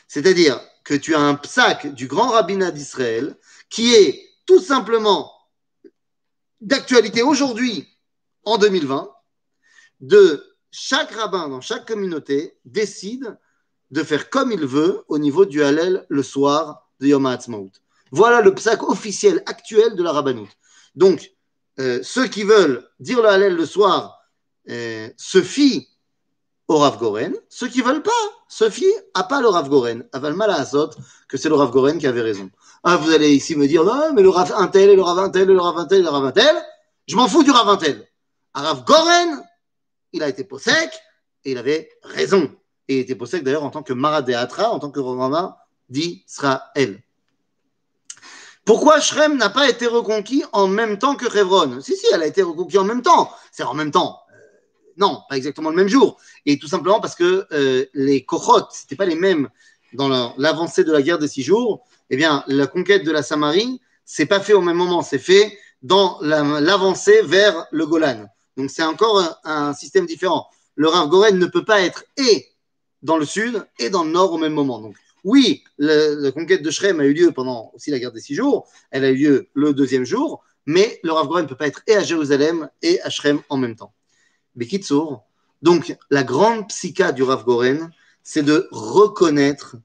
C'est-à-dire 0.08 0.58
que 0.84 0.94
tu 0.94 1.14
as 1.14 1.20
un 1.20 1.34
psaque 1.34 1.88
du 1.88 2.06
grand 2.06 2.30
rabbinat 2.30 2.70
d'Israël 2.70 3.36
qui 3.68 3.92
est 3.92 4.26
tout 4.46 4.58
simplement 4.58 5.30
d'actualité 6.62 7.22
aujourd'hui 7.22 7.86
en 8.44 8.56
2020, 8.56 9.12
de 10.00 10.56
chaque 10.70 11.10
rabbin 11.10 11.50
dans 11.50 11.60
chaque 11.60 11.86
communauté 11.86 12.56
décide 12.64 13.38
de 13.90 14.02
faire 14.02 14.30
comme 14.30 14.50
il 14.50 14.64
veut 14.64 15.04
au 15.08 15.18
niveau 15.18 15.44
du 15.44 15.62
Hallel 15.62 16.06
le 16.08 16.22
soir 16.22 16.88
de 17.00 17.08
Yom 17.08 17.26
HaAtzmaut. 17.26 17.72
Voilà 18.12 18.40
le 18.40 18.54
psaque 18.54 18.82
officiel 18.82 19.42
actuel 19.44 19.94
de 19.94 20.02
la 20.02 20.12
rabbanout. 20.12 20.48
Donc, 20.94 21.32
euh, 21.80 22.00
ceux 22.02 22.28
qui 22.28 22.44
veulent 22.44 22.88
dire 22.98 23.20
le 23.20 23.28
Hallel 23.28 23.56
le 23.56 23.66
soir 23.66 24.15
euh, 24.70 25.08
se 25.16 25.42
fient 25.42 25.88
au 26.68 26.78
Rav 26.78 26.98
Goren. 26.98 27.34
Ceux 27.48 27.68
qui 27.68 27.82
veulent 27.82 28.02
pas 28.02 28.10
se 28.48 28.70
fient 28.70 28.84
à 29.14 29.24
pas 29.24 29.40
le 29.40 29.48
Rav 29.48 29.68
Goren. 29.68 30.04
Aval 30.12 30.34
mal 30.34 30.50
à 30.50 30.56
Azot, 30.56 30.90
que 31.28 31.36
c'est 31.36 31.48
le 31.48 31.54
Rav 31.54 31.70
Goren 31.70 31.98
qui 31.98 32.06
avait 32.06 32.22
raison. 32.22 32.50
Ah, 32.82 32.96
vous 32.96 33.10
allez 33.10 33.32
ici 33.32 33.56
me 33.56 33.66
dire, 33.66 33.84
non, 33.84 34.12
mais 34.14 34.22
le 34.22 34.28
Rav 34.28 34.52
Intel 34.56 34.90
et 34.90 34.96
le 34.96 35.02
Rav 35.02 35.18
Intel 35.18 35.50
et 35.50 35.54
le 35.54 35.60
Rav 35.60 35.78
Intel 35.78 36.00
et 36.00 36.02
le 36.02 36.08
Rav 36.08 36.24
Intel. 36.24 36.56
Je 37.06 37.16
m'en 37.16 37.28
fous 37.28 37.42
du 37.42 37.50
Rav 37.50 37.68
Intel. 37.68 38.06
Rav 38.54 38.84
Goren, 38.84 39.42
il 40.12 40.22
a 40.22 40.28
été 40.28 40.44
possèque 40.44 40.94
et 41.44 41.52
il 41.52 41.58
avait 41.58 41.90
raison. 42.02 42.50
Et 42.88 42.96
il 42.96 43.00
était 43.00 43.14
possèque 43.14 43.42
d'ailleurs 43.42 43.64
en 43.64 43.70
tant 43.70 43.82
que 43.82 43.92
Maradéatra, 43.92 44.70
en 44.70 44.78
tant 44.78 44.90
que 44.90 45.00
Romain 45.00 45.56
d'Israël. 45.88 47.02
Pourquoi 48.64 49.00
Shrem 49.00 49.36
n'a 49.36 49.48
pas 49.48 49.68
été 49.68 49.86
reconquis 49.86 50.44
en 50.52 50.66
même 50.66 50.98
temps 50.98 51.14
que 51.14 51.26
Révron 51.26 51.80
Si, 51.80 51.96
si, 51.96 52.06
elle 52.12 52.22
a 52.22 52.26
été 52.26 52.42
reconquis 52.42 52.78
en 52.78 52.84
même 52.84 53.02
temps. 53.02 53.30
C'est 53.52 53.62
en 53.62 53.74
même 53.74 53.92
temps. 53.92 54.20
Non, 54.96 55.20
pas 55.28 55.36
exactement 55.36 55.70
le 55.70 55.76
même 55.76 55.88
jour. 55.88 56.18
Et 56.46 56.58
tout 56.58 56.68
simplement 56.68 57.00
parce 57.00 57.14
que 57.14 57.46
euh, 57.52 57.84
les 57.94 58.24
Kochot, 58.24 58.66
ce 58.72 58.82
n'étaient 58.82 58.96
pas 58.96 59.04
les 59.04 59.14
mêmes 59.14 59.48
dans 59.92 60.34
l'avancée 60.36 60.84
de 60.84 60.92
la 60.92 61.02
guerre 61.02 61.18
des 61.18 61.28
six 61.28 61.42
jours. 61.42 61.84
Eh 62.10 62.16
bien, 62.16 62.44
la 62.46 62.66
conquête 62.66 63.04
de 63.04 63.10
la 63.10 63.22
Samarie, 63.22 63.80
c'est 64.04 64.26
pas 64.26 64.40
fait 64.40 64.52
au 64.52 64.60
même 64.60 64.76
moment, 64.76 65.02
c'est 65.02 65.18
fait 65.18 65.58
dans 65.82 66.18
l'avancée 66.20 67.22
vers 67.22 67.66
le 67.70 67.86
Golan. 67.86 68.26
Donc 68.56 68.70
c'est 68.70 68.82
encore 68.82 69.40
un, 69.44 69.74
système 69.74 70.06
différent. 70.06 70.48
Le 70.74 70.88
Rav 70.88 71.08
Goren 71.08 71.38
ne 71.38 71.46
peut 71.46 71.64
pas 71.64 71.82
être 71.82 72.04
et 72.16 72.46
dans 73.02 73.18
le 73.18 73.26
sud 73.26 73.66
et 73.78 73.90
dans 73.90 74.04
le 74.04 74.10
nord 74.10 74.32
au 74.32 74.38
même 74.38 74.52
moment. 74.52 74.80
Donc, 74.80 74.96
oui, 75.24 75.64
la 75.78 76.30
conquête 76.32 76.62
de 76.62 76.70
Shrem 76.70 77.00
a 77.00 77.04
eu 77.04 77.12
lieu 77.12 77.32
pendant 77.32 77.70
aussi 77.74 77.90
la 77.90 77.98
guerre 77.98 78.12
des 78.12 78.20
six 78.20 78.34
jours. 78.34 78.68
Elle 78.90 79.04
a 79.04 79.10
eu 79.10 79.16
lieu 79.16 79.48
le 79.54 79.74
deuxième 79.74 80.04
jour, 80.04 80.42
mais 80.64 81.00
le 81.02 81.12
Rav 81.12 81.26
Goren 81.26 81.44
ne 81.44 81.48
peut 81.48 81.56
pas 81.56 81.66
être 81.66 81.82
et 81.86 81.96
à 81.96 82.02
Jérusalem 82.02 82.68
et 82.82 83.00
à 83.02 83.10
Shrem 83.10 83.40
en 83.48 83.56
même 83.56 83.76
temps. 83.76 83.92
Bekitsour, 84.56 85.24
donc 85.62 85.96
la 86.10 86.22
grande 86.22 86.68
psycha 86.68 87.12
du 87.12 87.22
Rav 87.22 87.44
Goren, 87.44 87.90
c'est 88.22 88.42
de 88.42 88.68
reconnaître 88.70 89.76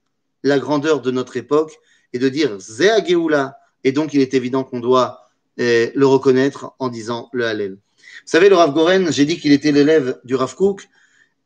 la 0.43 0.59
grandeur 0.59 1.01
de 1.01 1.11
notre 1.11 1.37
époque 1.37 1.77
et 2.13 2.19
de 2.19 2.29
dire 2.29 2.59
Zéa 2.59 3.03
Geoula. 3.03 3.57
Et 3.83 3.91
donc, 3.91 4.13
il 4.13 4.21
est 4.21 4.33
évident 4.33 4.63
qu'on 4.63 4.79
doit 4.79 5.27
euh, 5.59 5.89
le 5.93 6.07
reconnaître 6.07 6.73
en 6.79 6.89
disant 6.89 7.29
le 7.33 7.45
Hallel. 7.45 7.73
Vous 7.73 7.77
savez, 8.25 8.49
le 8.49 8.55
Rav 8.55 8.73
Goren, 8.73 9.11
j'ai 9.11 9.25
dit 9.25 9.39
qu'il 9.39 9.51
était 9.51 9.71
l'élève 9.71 10.19
du 10.23 10.35
Rav 10.35 10.55
Kook. 10.55 10.87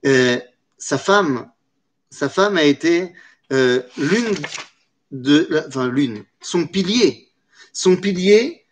Euh, 0.05 0.39
sa 0.77 0.97
femme, 0.97 1.49
sa 2.09 2.29
femme 2.29 2.57
a 2.57 2.63
été 2.63 3.13
euh, 3.51 3.81
l'une 3.97 4.35
de, 5.11 5.47
enfin 5.67 5.87
l'une, 5.87 6.23
son 6.41 6.67
pilier, 6.67 7.29
son 7.73 7.95
pilier 7.95 8.63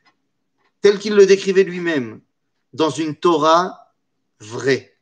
tel 0.81 0.99
qu'il 0.99 1.15
le 1.15 1.25
décrivait 1.25 1.63
lui-même, 1.63 2.19
dans 2.73 2.89
une 2.89 3.15
Torah 3.15 3.82
vraie. 4.43 4.97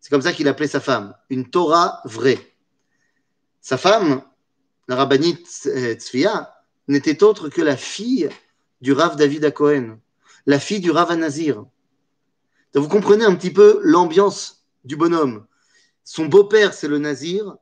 C'est 0.00 0.10
comme 0.10 0.22
ça 0.22 0.32
qu'il 0.32 0.48
appelait 0.48 0.68
sa 0.68 0.80
femme, 0.80 1.14
une 1.30 1.50
Torah 1.50 2.00
vraie. 2.04 2.54
Sa 3.60 3.76
femme, 3.76 4.22
la 4.88 4.96
rabbinite 4.96 5.46
Tzvia, 5.46 6.54
n'était 6.88 7.22
autre 7.22 7.48
que 7.48 7.62
la 7.62 7.76
fille 7.76 8.28
du 8.80 8.92
Rav 8.92 9.16
David 9.16 9.44
à 9.44 9.52
la 10.46 10.58
fille 10.58 10.80
du 10.80 10.90
Rav 10.90 11.10
Anazir. 11.10 11.64
Vous 12.74 12.88
comprenez 12.88 13.24
un 13.24 13.34
petit 13.34 13.52
peu 13.52 13.80
l'ambiance 13.82 14.64
du 14.84 14.96
bonhomme. 14.96 15.46
Son 16.04 16.26
beau-père, 16.26 16.72
c'est 16.74 16.88
le 16.88 16.98
Nazir. 16.98 17.56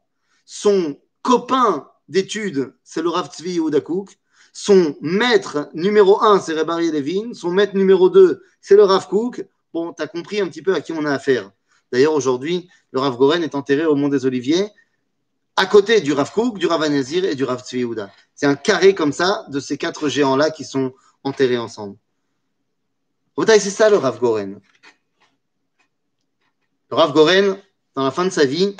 Son 0.44 0.98
copain 1.22 1.90
d'études, 2.08 2.74
c'est 2.84 3.02
le 3.02 3.08
Rav 3.08 3.28
Tzvi 3.32 3.54
Yehudakouk. 3.54 4.18
Son 4.52 4.96
maître 5.00 5.68
numéro 5.74 6.22
un, 6.22 6.38
c'est 6.38 6.54
Rabbi 6.54 6.90
Levin. 6.90 7.34
Son 7.34 7.50
maître 7.50 7.74
numéro 7.74 8.08
deux, 8.08 8.42
c'est 8.60 8.76
le 8.76 8.84
Rav 8.84 9.08
Kook. 9.08 9.44
Bon, 9.76 9.92
tu 9.92 10.02
as 10.02 10.06
compris 10.06 10.40
un 10.40 10.48
petit 10.48 10.62
peu 10.62 10.74
à 10.74 10.80
qui 10.80 10.92
on 10.92 11.04
a 11.04 11.12
affaire. 11.12 11.50
D'ailleurs, 11.92 12.14
aujourd'hui, 12.14 12.66
le 12.92 13.00
Rav 13.00 13.14
Goren 13.18 13.42
est 13.42 13.54
enterré 13.54 13.84
au 13.84 13.94
Mont 13.94 14.08
des 14.08 14.24
Oliviers, 14.24 14.70
à 15.54 15.66
côté 15.66 16.00
du 16.00 16.14
Rav 16.14 16.32
Kook, 16.32 16.56
du 16.56 16.66
Rav 16.66 16.82
Anazir 16.82 17.26
et 17.26 17.34
du 17.34 17.44
Rav 17.44 17.62
Tzvi. 17.62 17.84
C'est 18.34 18.46
un 18.46 18.54
carré 18.54 18.94
comme 18.94 19.12
ça 19.12 19.44
de 19.50 19.60
ces 19.60 19.76
quatre 19.76 20.08
géants-là 20.08 20.48
qui 20.50 20.64
sont 20.64 20.94
enterrés 21.24 21.58
ensemble. 21.58 21.98
C'est 23.46 23.68
ça 23.68 23.90
le 23.90 23.98
Rav 23.98 24.18
Goren. 24.18 24.62
Le 26.90 26.96
Rav 26.96 27.12
Goren, 27.12 27.58
dans 27.94 28.04
la 28.04 28.10
fin 28.10 28.24
de 28.24 28.30
sa 28.30 28.46
vie, 28.46 28.74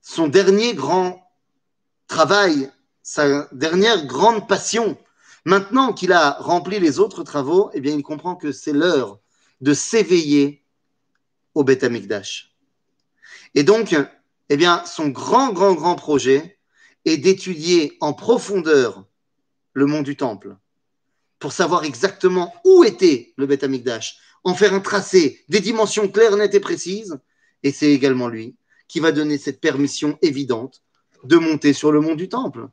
son 0.00 0.28
dernier 0.28 0.72
grand 0.72 1.30
travail, 2.08 2.72
sa 3.02 3.48
dernière 3.52 4.06
grande 4.06 4.48
passion, 4.48 4.96
maintenant 5.44 5.92
qu'il 5.92 6.14
a 6.14 6.38
rempli 6.40 6.80
les 6.80 6.98
autres 6.98 7.22
travaux, 7.22 7.70
eh 7.74 7.82
bien, 7.82 7.94
il 7.94 8.02
comprend 8.02 8.34
que 8.34 8.50
c'est 8.50 8.72
l'heure 8.72 9.20
de 9.60 9.74
s'éveiller 9.74 10.64
au 11.54 11.64
Beth 11.64 11.84
Amikdash. 11.84 12.54
Et 13.54 13.62
donc, 13.62 13.94
eh 14.48 14.56
bien, 14.56 14.84
son 14.86 15.08
grand, 15.08 15.52
grand, 15.52 15.74
grand 15.74 15.96
projet 15.96 16.58
est 17.04 17.18
d'étudier 17.18 17.96
en 18.00 18.12
profondeur 18.12 19.04
le 19.72 19.86
mont 19.86 20.02
du 20.02 20.16
Temple 20.16 20.56
pour 21.38 21.52
savoir 21.52 21.84
exactement 21.84 22.54
où 22.64 22.84
était 22.84 23.32
le 23.36 23.46
Beth 23.46 23.64
Amikdash, 23.64 24.18
en 24.44 24.54
faire 24.54 24.74
un 24.74 24.80
tracé, 24.80 25.42
des 25.48 25.60
dimensions 25.60 26.08
claires, 26.08 26.36
nettes 26.36 26.54
et 26.54 26.60
précises. 26.60 27.18
Et 27.62 27.72
c'est 27.72 27.90
également 27.90 28.28
lui 28.28 28.56
qui 28.88 29.00
va 29.00 29.12
donner 29.12 29.38
cette 29.38 29.60
permission 29.60 30.18
évidente 30.22 30.82
de 31.24 31.36
monter 31.36 31.72
sur 31.72 31.92
le 31.92 32.00
mont 32.00 32.14
du 32.14 32.28
Temple 32.28 32.68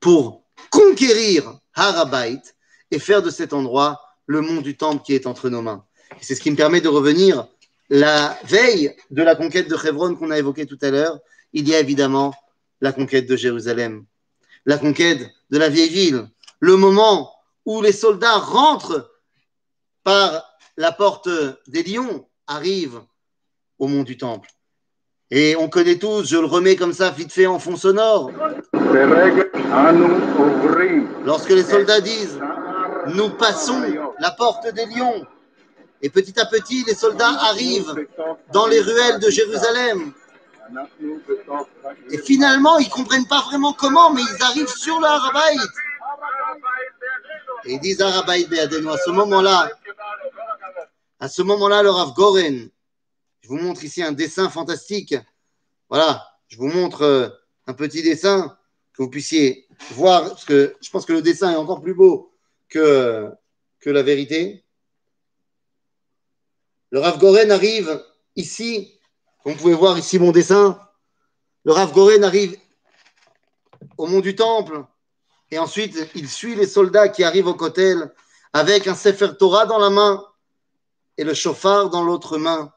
pour 0.00 0.44
conquérir 0.70 1.58
Harabait 1.74 2.42
et 2.90 2.98
faire 2.98 3.22
de 3.22 3.30
cet 3.30 3.52
endroit 3.52 4.00
le 4.26 4.40
mont 4.40 4.60
du 4.60 4.76
Temple 4.76 5.02
qui 5.04 5.14
est 5.14 5.26
entre 5.26 5.48
nos 5.48 5.62
mains. 5.62 5.84
C'est 6.20 6.34
ce 6.34 6.40
qui 6.40 6.50
me 6.50 6.56
permet 6.56 6.80
de 6.80 6.88
revenir 6.88 7.46
la 7.90 8.38
veille 8.44 8.94
de 9.10 9.22
la 9.22 9.34
conquête 9.34 9.68
de 9.68 9.76
Hebron 9.76 10.14
qu'on 10.16 10.30
a 10.30 10.38
évoquée 10.38 10.66
tout 10.66 10.78
à 10.82 10.90
l'heure. 10.90 11.18
Il 11.52 11.68
y 11.68 11.74
a 11.74 11.80
évidemment 11.80 12.34
la 12.80 12.92
conquête 12.92 13.26
de 13.28 13.36
Jérusalem, 13.36 14.04
la 14.66 14.78
conquête 14.78 15.30
de 15.50 15.58
la 15.58 15.68
vieille 15.68 15.90
ville, 15.90 16.28
le 16.60 16.76
moment 16.76 17.32
où 17.66 17.82
les 17.82 17.92
soldats 17.92 18.38
rentrent 18.38 19.10
par 20.02 20.56
la 20.76 20.92
porte 20.92 21.28
des 21.66 21.82
lions, 21.82 22.26
arrivent 22.46 23.00
au 23.78 23.86
mont 23.86 24.02
du 24.02 24.16
Temple. 24.16 24.50
Et 25.30 25.56
on 25.56 25.68
connaît 25.68 25.98
tous, 25.98 26.28
je 26.28 26.36
le 26.36 26.46
remets 26.46 26.76
comme 26.76 26.92
ça 26.92 27.10
vite 27.10 27.32
fait 27.32 27.46
en 27.46 27.58
fond 27.58 27.76
sonore. 27.76 28.30
Lorsque 31.24 31.50
les 31.50 31.62
soldats 31.62 32.00
disent, 32.00 32.38
nous 33.14 33.30
passons 33.30 33.82
la 34.18 34.30
porte 34.30 34.72
des 34.72 34.86
lions, 34.86 35.26
et 36.04 36.10
petit 36.10 36.38
à 36.38 36.44
petit, 36.44 36.84
les 36.84 36.94
soldats 36.94 37.34
arrivent 37.40 38.06
dans 38.52 38.66
les 38.66 38.78
ruelles 38.78 39.18
de 39.20 39.30
Jérusalem. 39.30 40.12
Et 42.10 42.18
finalement, 42.18 42.76
ils 42.78 42.88
ne 42.88 42.90
comprennent 42.90 43.26
pas 43.26 43.40
vraiment 43.40 43.72
comment, 43.72 44.12
mais 44.12 44.20
ils 44.20 44.42
arrivent 44.42 44.68
sur 44.68 45.00
le 45.00 45.06
Et 47.64 47.72
ils 47.72 47.80
disent 47.80 48.02
Harabaït 48.02 48.52
À 48.52 48.98
ce 48.98 49.10
moment-là, 49.12 49.70
à 51.20 51.28
ce 51.30 51.40
moment-là, 51.40 51.82
le 51.82 51.88
Rav 51.88 52.12
Goren, 52.12 52.68
je 53.40 53.48
vous 53.48 53.56
montre 53.56 53.82
ici 53.82 54.02
un 54.02 54.12
dessin 54.12 54.50
fantastique. 54.50 55.14
Voilà, 55.88 56.22
je 56.48 56.58
vous 56.58 56.68
montre 56.68 57.00
euh, 57.00 57.28
un 57.66 57.72
petit 57.72 58.02
dessin 58.02 58.58
que 58.92 59.02
vous 59.02 59.08
puissiez 59.08 59.66
voir, 59.92 60.28
parce 60.28 60.44
que 60.44 60.76
je 60.82 60.90
pense 60.90 61.06
que 61.06 61.14
le 61.14 61.22
dessin 61.22 61.50
est 61.52 61.56
encore 61.56 61.80
plus 61.80 61.94
beau 61.94 62.30
que, 62.68 63.30
que 63.80 63.88
la 63.88 64.02
vérité. 64.02 64.63
Le 66.94 67.00
Rav 67.00 67.18
Goren 67.18 67.50
arrive 67.50 68.00
ici, 68.36 69.00
vous 69.44 69.56
pouvez 69.56 69.74
voir 69.74 69.98
ici 69.98 70.20
mon 70.20 70.30
dessin. 70.30 70.78
Le 71.64 71.72
Rav 71.72 71.92
Goren 71.92 72.22
arrive 72.22 72.56
au 73.98 74.06
mont 74.06 74.20
du 74.20 74.36
Temple 74.36 74.84
et 75.50 75.58
ensuite 75.58 76.08
il 76.14 76.28
suit 76.28 76.54
les 76.54 76.68
soldats 76.68 77.08
qui 77.08 77.24
arrivent 77.24 77.48
au 77.48 77.54
Kotel 77.54 78.12
avec 78.52 78.86
un 78.86 78.94
Sefer 78.94 79.30
Torah 79.36 79.66
dans 79.66 79.80
la 79.80 79.90
main 79.90 80.24
et 81.18 81.24
le 81.24 81.34
chauffard 81.34 81.90
dans 81.90 82.04
l'autre 82.04 82.38
main. 82.38 82.72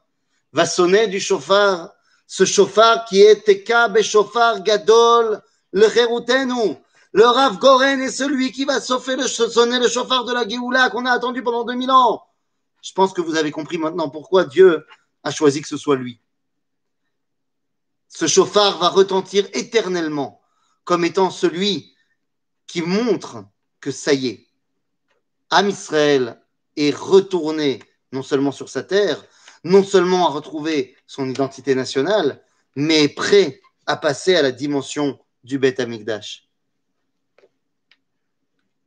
Va 0.52 0.66
sonner 0.66 1.06
du 1.06 1.20
chauffard, 1.20 1.92
ce 2.26 2.44
chauffard 2.44 3.04
qui 3.04 3.22
est 3.22 3.44
Teka 3.44 3.86
Beshofar 3.86 4.64
Gadol 4.64 5.40
le 5.70 5.88
Cherutenu. 5.88 6.76
Le 7.12 7.24
Rav 7.24 7.58
Goren 7.58 8.00
est 8.00 8.10
celui 8.10 8.50
qui 8.50 8.64
va 8.64 8.80
sonner 8.80 9.78
le 9.78 9.88
chauffard 9.88 10.24
de 10.24 10.32
la 10.32 10.48
Géoula 10.48 10.90
qu'on 10.90 11.06
a 11.06 11.12
attendu 11.12 11.40
pendant 11.40 11.62
2000 11.62 11.92
ans. 11.92 12.24
Je 12.82 12.92
pense 12.92 13.12
que 13.12 13.20
vous 13.20 13.36
avez 13.36 13.50
compris 13.50 13.78
maintenant 13.78 14.08
pourquoi 14.08 14.44
Dieu 14.44 14.86
a 15.24 15.30
choisi 15.30 15.60
que 15.60 15.68
ce 15.68 15.76
soit 15.76 15.96
lui. 15.96 16.20
Ce 18.08 18.26
chauffard 18.26 18.78
va 18.78 18.88
retentir 18.88 19.46
éternellement 19.52 20.40
comme 20.84 21.04
étant 21.04 21.30
celui 21.30 21.94
qui 22.66 22.82
montre 22.82 23.44
que 23.80 23.90
ça 23.90 24.12
y 24.12 24.28
est, 24.28 24.48
Am 25.50 25.68
Israël 25.68 26.40
est 26.76 26.94
retourné 26.94 27.80
non 28.12 28.22
seulement 28.22 28.52
sur 28.52 28.68
sa 28.68 28.82
terre, 28.82 29.24
non 29.64 29.82
seulement 29.82 30.26
à 30.26 30.30
retrouver 30.30 30.96
son 31.06 31.28
identité 31.28 31.74
nationale, 31.74 32.42
mais 32.76 33.04
est 33.04 33.08
prêt 33.08 33.60
à 33.86 33.96
passer 33.96 34.36
à 34.36 34.42
la 34.42 34.52
dimension 34.52 35.18
du 35.44 35.58
Beth 35.58 35.80
Amikdash. 35.80 36.48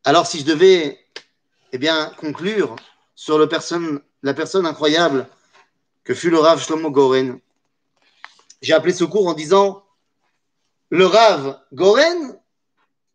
Alors, 0.03 0.25
si 0.25 0.39
je 0.39 0.45
devais 0.45 0.99
eh 1.71 1.77
bien, 1.77 2.11
conclure 2.17 2.75
sur 3.21 3.37
la 3.37 3.45
personne 4.33 4.65
incroyable 4.65 5.27
que 6.03 6.15
fut 6.15 6.31
le 6.31 6.39
Rav 6.39 6.59
Shlomo 6.59 6.89
Goren, 6.89 7.39
j'ai 8.63 8.73
appelé 8.73 8.93
ce 8.93 9.03
cours 9.03 9.27
en 9.27 9.35
disant 9.35 9.85
le 10.89 11.05
Rav 11.05 11.61
Goren 11.71 12.39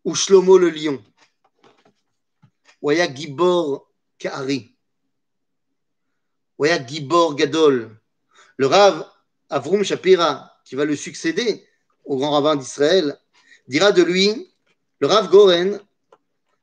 ou 0.05 0.15
Shlomo 0.15 0.59
le 0.59 0.71
lion? 0.71 1.03
Waya 2.81 3.13
Gibor. 3.13 3.91
Waya 6.57 6.87
Gibor 6.87 7.35
Gadol. 7.35 7.91
Le 8.59 8.67
Rav 8.69 9.11
Avrum 9.51 9.83
Shapira, 9.83 10.53
qui 10.65 10.77
va 10.77 10.85
le 10.85 10.95
succéder 10.95 11.67
au 12.05 12.17
grand 12.17 12.31
rabbin 12.31 12.55
d'Israël, 12.55 13.19
dira 13.67 13.91
de 13.91 14.05
lui 14.05 14.55
le 15.01 15.09
Rav 15.09 15.31
Goren, 15.31 15.81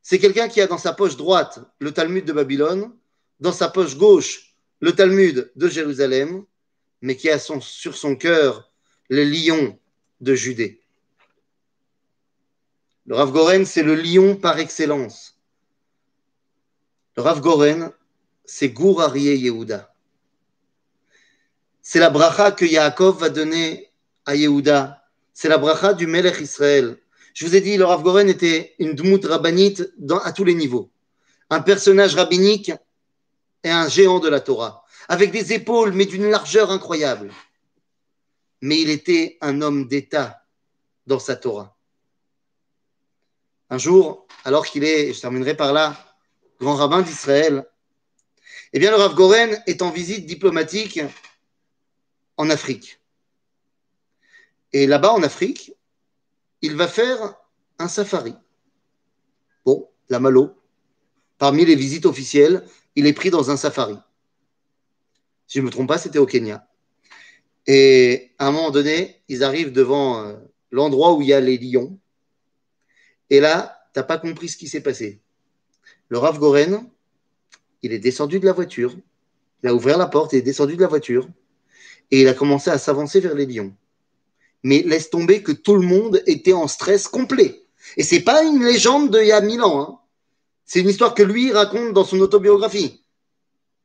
c'est 0.00 0.18
quelqu'un 0.18 0.48
qui 0.48 0.62
a 0.62 0.66
dans 0.66 0.78
sa 0.78 0.94
poche 0.94 1.18
droite 1.18 1.60
le 1.78 1.92
Talmud 1.92 2.24
de 2.24 2.32
Babylone, 2.32 2.90
dans 3.44 3.52
sa 3.52 3.68
poche 3.68 3.98
gauche 3.98 4.54
le 4.80 4.92
Talmud 4.92 5.52
de 5.54 5.68
Jérusalem, 5.68 6.46
mais 7.02 7.14
qui 7.14 7.28
a 7.28 7.38
sur 7.38 7.94
son 7.94 8.16
cœur 8.16 8.72
le 9.10 9.22
lion 9.22 9.78
de 10.22 10.34
Judée. 10.34 10.80
Le 13.04 13.16
Rav 13.16 13.32
Goren, 13.32 13.66
c'est 13.66 13.82
le 13.82 13.96
lion 13.96 14.34
par 14.34 14.58
excellence. 14.58 15.38
Le 17.18 17.22
Rav 17.22 17.42
Goren, 17.42 17.92
c'est 18.46 18.70
Gour 18.70 19.02
Aryeh 19.02 19.36
Yehuda. 19.36 19.94
C'est 21.82 22.00
la 22.00 22.08
bracha 22.08 22.50
que 22.50 22.64
Yaakov 22.64 23.20
va 23.20 23.28
donner 23.28 23.90
à 24.24 24.36
Yehuda. 24.36 25.04
C'est 25.34 25.50
la 25.50 25.58
bracha 25.58 25.92
du 25.92 26.06
Melech 26.06 26.40
Israël. 26.40 26.96
Je 27.34 27.44
vous 27.44 27.54
ai 27.54 27.60
dit, 27.60 27.76
le 27.76 27.84
Rav 27.84 28.02
Goren 28.02 28.30
était 28.30 28.74
une 28.78 28.94
dmout 28.94 29.22
rabbinite 29.26 29.92
à 30.24 30.32
tous 30.32 30.44
les 30.44 30.54
niveaux. 30.54 30.90
Un 31.50 31.60
personnage 31.60 32.14
rabbinique 32.14 32.72
et 33.64 33.70
un 33.70 33.88
géant 33.88 34.20
de 34.20 34.28
la 34.28 34.40
Torah, 34.40 34.84
avec 35.08 35.32
des 35.32 35.52
épaules, 35.52 35.92
mais 35.92 36.06
d'une 36.06 36.30
largeur 36.30 36.70
incroyable. 36.70 37.32
Mais 38.60 38.80
il 38.80 38.90
était 38.90 39.38
un 39.40 39.62
homme 39.62 39.88
d'État 39.88 40.44
dans 41.06 41.18
sa 41.18 41.34
Torah. 41.34 41.76
Un 43.70 43.78
jour, 43.78 44.26
alors 44.44 44.66
qu'il 44.66 44.84
est, 44.84 45.12
je 45.12 45.20
terminerai 45.20 45.56
par 45.56 45.72
là, 45.72 45.96
grand 46.60 46.76
rabbin 46.76 47.02
d'Israël, 47.02 47.66
eh 48.72 48.78
bien, 48.78 48.90
le 48.90 48.96
Rav 48.96 49.14
Goren 49.14 49.62
est 49.66 49.82
en 49.82 49.90
visite 49.90 50.26
diplomatique 50.26 51.00
en 52.36 52.50
Afrique. 52.50 53.00
Et 54.72 54.86
là-bas, 54.86 55.12
en 55.12 55.22
Afrique, 55.22 55.72
il 56.60 56.76
va 56.76 56.88
faire 56.88 57.36
un 57.78 57.88
safari. 57.88 58.34
Bon, 59.64 59.88
la 60.08 60.18
Malo, 60.18 60.60
parmi 61.38 61.64
les 61.64 61.76
visites 61.76 62.06
officielles, 62.06 62.66
il 62.96 63.06
est 63.06 63.12
pris 63.12 63.30
dans 63.30 63.50
un 63.50 63.56
safari. 63.56 63.96
Si 65.46 65.58
je 65.58 65.60
ne 65.60 65.66
me 65.66 65.70
trompe 65.70 65.88
pas, 65.88 65.98
c'était 65.98 66.18
au 66.18 66.26
Kenya. 66.26 66.66
Et 67.66 68.32
à 68.38 68.48
un 68.48 68.52
moment 68.52 68.70
donné, 68.70 69.22
ils 69.28 69.42
arrivent 69.42 69.72
devant 69.72 70.24
euh, 70.24 70.36
l'endroit 70.70 71.14
où 71.14 71.22
il 71.22 71.28
y 71.28 71.32
a 71.32 71.40
les 71.40 71.58
lions. 71.58 71.98
Et 73.30 73.40
là, 73.40 73.78
tu 73.92 74.00
n'as 74.00 74.04
pas 74.04 74.18
compris 74.18 74.48
ce 74.48 74.56
qui 74.56 74.68
s'est 74.68 74.82
passé. 74.82 75.20
Le 76.08 76.18
Rav 76.18 76.38
Goren, 76.38 76.88
il 77.82 77.92
est 77.92 77.98
descendu 77.98 78.40
de 78.40 78.46
la 78.46 78.52
voiture, 78.52 78.94
il 79.62 79.68
a 79.68 79.74
ouvert 79.74 79.98
la 79.98 80.06
porte, 80.06 80.32
il 80.32 80.36
est 80.36 80.42
descendu 80.42 80.76
de 80.76 80.82
la 80.82 80.88
voiture, 80.88 81.28
et 82.10 82.22
il 82.22 82.28
a 82.28 82.34
commencé 82.34 82.70
à 82.70 82.78
s'avancer 82.78 83.20
vers 83.20 83.34
les 83.34 83.46
lions. 83.46 83.74
Mais 84.62 84.82
laisse 84.82 85.10
tomber 85.10 85.42
que 85.42 85.52
tout 85.52 85.74
le 85.74 85.86
monde 85.86 86.22
était 86.26 86.52
en 86.52 86.68
stress 86.68 87.08
complet. 87.08 87.62
Et 87.96 88.02
c'est 88.02 88.20
pas 88.20 88.42
une 88.42 88.64
légende 88.64 89.14
d'il 89.14 89.26
y 89.26 89.32
a 89.32 89.40
mille 89.40 89.62
ans. 89.62 89.80
Hein. 89.80 89.98
C'est 90.64 90.80
une 90.80 90.88
histoire 90.88 91.14
que 91.14 91.22
lui 91.22 91.52
raconte 91.52 91.92
dans 91.92 92.04
son 92.04 92.18
autobiographie. 92.20 93.04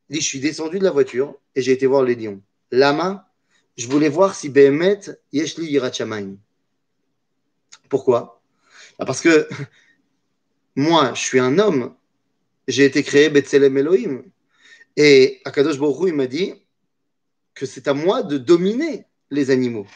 Il 0.08 0.14
dit, 0.14 0.20
je 0.20 0.26
suis 0.26 0.40
descendu 0.40 0.78
de 0.78 0.84
la 0.84 0.90
voiture 0.90 1.36
et 1.54 1.62
j'ai 1.62 1.72
été 1.72 1.86
voir 1.86 2.02
les 2.02 2.14
lions. 2.14 2.40
Lama, 2.70 3.30
je 3.76 3.86
voulais 3.88 4.08
voir 4.08 4.34
si 4.34 4.48
Behemet 4.48 5.00
Yeshli 5.32 5.66
Yirachamaim. 5.66 6.36
Pourquoi? 7.88 8.42
Bah, 8.98 9.04
Parce 9.04 9.20
que 9.20 9.48
moi, 10.76 11.12
je 11.14 11.20
suis 11.20 11.38
un 11.38 11.58
homme 11.58 11.94
j'ai 12.70 12.84
été 12.84 13.02
créé 13.02 13.28
Betselem 13.28 13.76
Elohim. 13.76 14.22
Et 14.96 15.40
Akadosh 15.44 15.78
Baruch 15.78 16.08
il 16.08 16.14
m'a 16.14 16.26
dit 16.26 16.54
que 17.54 17.66
c'est 17.66 17.88
à 17.88 17.94
moi 17.94 18.22
de 18.22 18.38
dominer 18.38 19.06
les 19.30 19.50
animaux. 19.50 19.86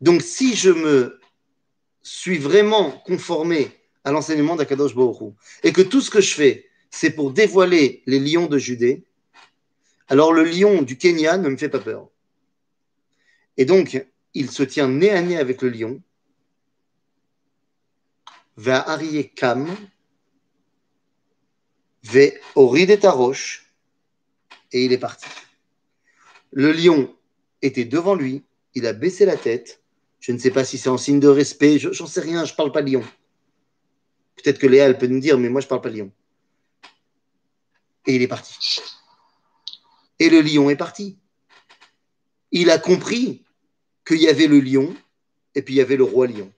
Donc, 0.00 0.22
si 0.22 0.54
je 0.54 0.70
me 0.70 1.20
suis 2.02 2.38
vraiment 2.38 2.90
conformé 2.90 3.70
à 4.06 4.12
l'enseignement 4.12 4.54
d'Akadosh 4.54 4.94
Baruch 4.94 5.34
et 5.64 5.72
que 5.72 5.82
tout 5.82 6.00
ce 6.00 6.10
que 6.10 6.20
je 6.20 6.32
fais, 6.32 6.70
c'est 6.90 7.10
pour 7.10 7.32
dévoiler 7.32 8.04
les 8.06 8.20
lions 8.20 8.46
de 8.46 8.56
Judée, 8.56 9.04
alors 10.06 10.32
le 10.32 10.44
lion 10.44 10.82
du 10.82 10.96
Kenya 10.96 11.36
ne 11.36 11.48
me 11.48 11.56
fait 11.56 11.68
pas 11.68 11.80
peur. 11.80 12.08
Et 13.56 13.64
donc, 13.64 14.06
il 14.32 14.50
se 14.52 14.62
tient 14.62 14.86
nez 14.86 15.10
à 15.10 15.20
nez 15.22 15.36
avec 15.36 15.60
le 15.60 15.70
lion, 15.70 16.00
va 18.56 18.88
Arié 18.88 19.28
Kam, 19.28 19.68
ta 23.00 23.10
roche 23.10 23.66
et 24.70 24.84
il 24.84 24.92
est 24.92 24.98
parti. 24.98 25.26
Le 26.52 26.70
lion 26.70 27.12
était 27.60 27.84
devant 27.84 28.14
lui, 28.14 28.44
il 28.76 28.86
a 28.86 28.92
baissé 28.92 29.26
la 29.26 29.36
tête. 29.36 29.82
Je 30.20 30.30
ne 30.30 30.38
sais 30.38 30.52
pas 30.52 30.64
si 30.64 30.78
c'est 30.78 30.88
en 30.88 30.96
signe 30.96 31.18
de 31.18 31.28
respect, 31.28 31.80
j'en 31.80 32.06
sais 32.06 32.20
rien, 32.20 32.44
je 32.44 32.52
ne 32.52 32.56
parle 32.56 32.70
pas 32.70 32.82
lion. 32.82 33.02
Peut-être 34.36 34.58
que 34.58 34.66
Léa, 34.66 34.86
elle 34.86 34.98
peut 34.98 35.06
nous 35.06 35.20
dire, 35.20 35.38
mais 35.38 35.48
moi, 35.48 35.60
je 35.60 35.66
ne 35.66 35.70
parle 35.70 35.80
pas 35.80 35.88
lion. 35.88 36.10
Et 38.06 38.14
il 38.14 38.22
est 38.22 38.28
parti. 38.28 38.80
Et 40.18 40.30
le 40.30 40.40
lion 40.40 40.70
est 40.70 40.76
parti. 40.76 41.18
Il 42.52 42.70
a 42.70 42.78
compris 42.78 43.44
qu'il 44.06 44.18
y 44.18 44.28
avait 44.28 44.46
le 44.46 44.60
lion 44.60 44.94
et 45.54 45.62
puis 45.62 45.74
il 45.74 45.76
y 45.78 45.80
avait 45.80 45.96
le 45.96 46.04
roi 46.04 46.26
lion. 46.26 46.52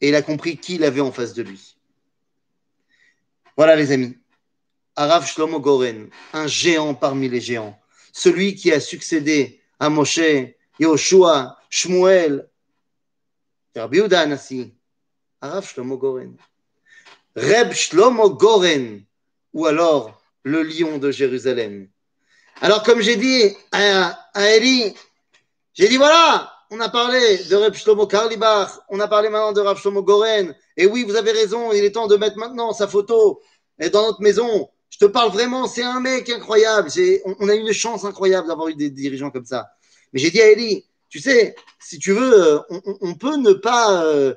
Et 0.00 0.08
il 0.08 0.14
a 0.14 0.22
compris 0.22 0.56
qui 0.56 0.76
il 0.76 0.84
avait 0.84 1.00
en 1.00 1.12
face 1.12 1.34
de 1.34 1.42
lui. 1.42 1.76
Voilà 3.56 3.76
les 3.76 3.92
amis. 3.92 4.16
Arav 4.94 5.26
Shlomo 5.26 5.60
Goren, 5.60 6.10
un 6.32 6.46
géant 6.46 6.94
parmi 6.94 7.28
les 7.28 7.40
géants. 7.40 7.78
Celui 8.12 8.54
qui 8.54 8.72
a 8.72 8.80
succédé 8.80 9.60
à 9.80 9.88
Moshe, 9.88 10.20
Yoshua, 10.78 11.58
Shmuel, 11.70 12.48
Rabbi. 13.74 14.00
Arav 15.42 15.66
Shlomo 15.66 15.98
Goren. 15.98 16.36
Reb 17.34 17.72
Shlomo 17.72 18.30
Goren, 18.30 19.02
ou 19.52 19.66
alors 19.66 20.22
le 20.44 20.62
lion 20.62 20.98
de 20.98 21.10
Jérusalem. 21.10 21.88
Alors, 22.60 22.84
comme 22.84 23.00
j'ai 23.00 23.16
dit 23.16 23.56
à, 23.72 24.16
à 24.34 24.50
Eli, 24.50 24.94
j'ai 25.74 25.88
dit 25.88 25.96
voilà, 25.96 26.52
on 26.70 26.78
a 26.78 26.88
parlé 26.88 27.38
de 27.38 27.56
Reb 27.56 27.74
Shlomo 27.74 28.06
Karlibach, 28.06 28.70
on 28.88 29.00
a 29.00 29.08
parlé 29.08 29.30
maintenant 29.30 29.52
de 29.52 29.60
Reb 29.60 29.78
Shlomo 29.78 30.04
Goren. 30.04 30.54
Et 30.76 30.86
oui, 30.86 31.02
vous 31.02 31.16
avez 31.16 31.32
raison, 31.32 31.72
il 31.72 31.84
est 31.84 31.90
temps 31.90 32.06
de 32.06 32.16
mettre 32.16 32.36
maintenant 32.36 32.72
sa 32.72 32.86
photo 32.86 33.42
dans 33.92 34.02
notre 34.06 34.22
maison. 34.22 34.70
Je 34.90 34.98
te 34.98 35.06
parle 35.06 35.32
vraiment, 35.32 35.66
c'est 35.66 35.82
un 35.82 35.98
mec 35.98 36.30
incroyable. 36.30 36.88
On, 37.24 37.34
on, 37.40 37.48
a 37.48 37.54
une 37.54 37.72
chance 37.72 38.04
incroyable 38.04 38.46
d'avoir 38.46 38.68
eu 38.68 38.76
des 38.76 38.90
dirigeants 38.90 39.32
comme 39.32 39.46
ça. 39.46 39.66
Mais 40.12 40.20
j'ai 40.20 40.30
dit 40.30 40.40
à 40.40 40.52
Eli, 40.52 40.86
tu 41.08 41.18
sais, 41.18 41.56
si 41.80 41.98
tu 41.98 42.12
veux, 42.12 42.60
on, 42.70 42.80
on 43.00 43.14
peut 43.14 43.36
ne 43.36 43.54
pas 43.54 44.04
euh, 44.04 44.34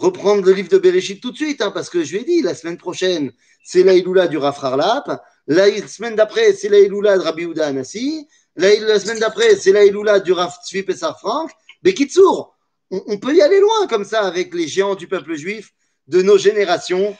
reprendre 0.00 0.44
le 0.44 0.52
livre 0.52 0.68
de 0.68 0.78
Bereshit 0.78 1.20
tout 1.20 1.30
de 1.30 1.36
suite, 1.36 1.60
hein, 1.60 1.70
parce 1.70 1.90
que 1.90 2.02
je 2.02 2.12
lui 2.12 2.22
ai 2.22 2.24
dit, 2.24 2.42
la 2.42 2.54
semaine 2.54 2.78
prochaine, 2.78 3.32
c'est 3.62 3.82
la 3.82 3.94
Iloula 3.94 4.28
du 4.28 4.38
Rafrar 4.38 4.76
Lap. 4.76 5.22
La 5.46 5.66
semaine 5.86 6.16
d'après, 6.16 6.54
c'est 6.54 6.68
la 6.68 6.78
Iloula 6.78 7.18
de 7.18 7.22
Rabbi 7.22 7.44
Ouda 7.44 7.66
Anassi. 7.66 8.26
La, 8.56 8.98
semaine 8.98 9.18
d'après, 9.18 9.56
c'est 9.56 9.72
la 9.72 9.84
Iloula 9.84 10.20
du 10.20 10.32
Raf 10.32 10.58
Tzvi 10.64 10.82
Pessar 10.82 11.18
Frank. 11.18 11.50
Bekitsour, 11.82 12.56
on, 12.90 13.18
peut 13.18 13.34
y 13.34 13.42
aller 13.42 13.60
loin 13.60 13.86
comme 13.88 14.04
ça 14.04 14.22
avec 14.22 14.54
les 14.54 14.66
géants 14.66 14.94
du 14.94 15.06
peuple 15.06 15.34
juif 15.34 15.70
de 16.08 16.22
nos 16.22 16.38
générations. 16.38 17.16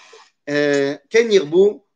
Euh, 0.48 0.96
Ken 1.10 1.28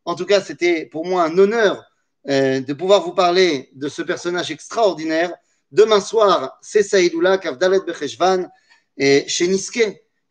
en 0.05 0.15
tout 0.15 0.27
cas, 0.27 0.41
c'était 0.41 0.87
pour 0.87 1.07
moi 1.07 1.25
un 1.25 1.37
honneur 1.39 1.83
euh, 2.29 2.61
de 2.61 2.73
pouvoir 2.75 3.03
vous 3.03 3.15
parler 3.15 3.71
de 3.75 3.89
ce 3.89 4.03
personnage 4.03 4.51
extraordinaire. 4.51 5.33
Demain 5.73 6.01
soir, 6.01 6.59
c'est 6.63 6.83
Saïdoula, 6.83 7.39
Kavdalet 7.39 7.81
Becheshvan, 7.81 8.49
et 8.97 9.25
chez 9.27 9.49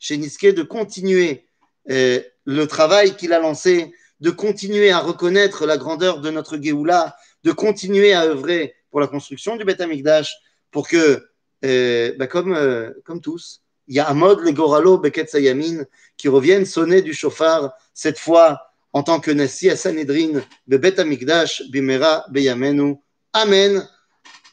chez 0.04 0.18
Niske, 0.18 0.52
de 0.54 0.62
continuer 0.62 1.46
euh, 1.90 2.20
le 2.44 2.66
travail 2.66 3.16
qu'il 3.16 3.32
a 3.32 3.38
lancé, 3.38 3.94
de 4.20 4.30
continuer 4.30 4.90
à 4.90 4.98
reconnaître 4.98 5.64
la 5.64 5.78
grandeur 5.78 6.20
de 6.20 6.30
notre 6.30 6.60
Géoula, 6.60 7.16
de 7.42 7.52
continuer 7.52 8.12
à 8.12 8.24
œuvrer 8.24 8.74
pour 8.90 9.00
la 9.00 9.06
construction 9.06 9.56
du 9.56 9.64
Beth 9.64 9.80
Amikdash, 9.80 10.36
pour 10.70 10.88
que, 10.88 11.26
euh, 11.64 12.14
bah 12.18 12.26
comme, 12.26 12.54
euh, 12.54 12.90
comme 13.06 13.22
tous, 13.22 13.62
il 13.88 13.94
y 13.96 13.98
a 13.98 14.06
Amod 14.06 14.40
le 14.40 14.52
Goralo 14.52 14.98
Beket 14.98 15.30
Sayamin 15.30 15.84
qui 16.18 16.28
reviennent 16.28 16.66
sonner 16.66 17.00
du 17.00 17.14
chauffard, 17.14 17.72
cette 17.94 18.18
fois 18.18 18.60
en 18.92 19.02
tant 19.02 19.20
que 19.20 19.30
Nassi 19.30 19.70
à 19.70 19.76
Sanhedrin, 19.76 20.42
Bebet 20.66 21.00
Amikdash, 21.00 21.62
Bimera, 21.70 22.26
Beyamenu. 22.30 22.96
Amen. 23.32 23.88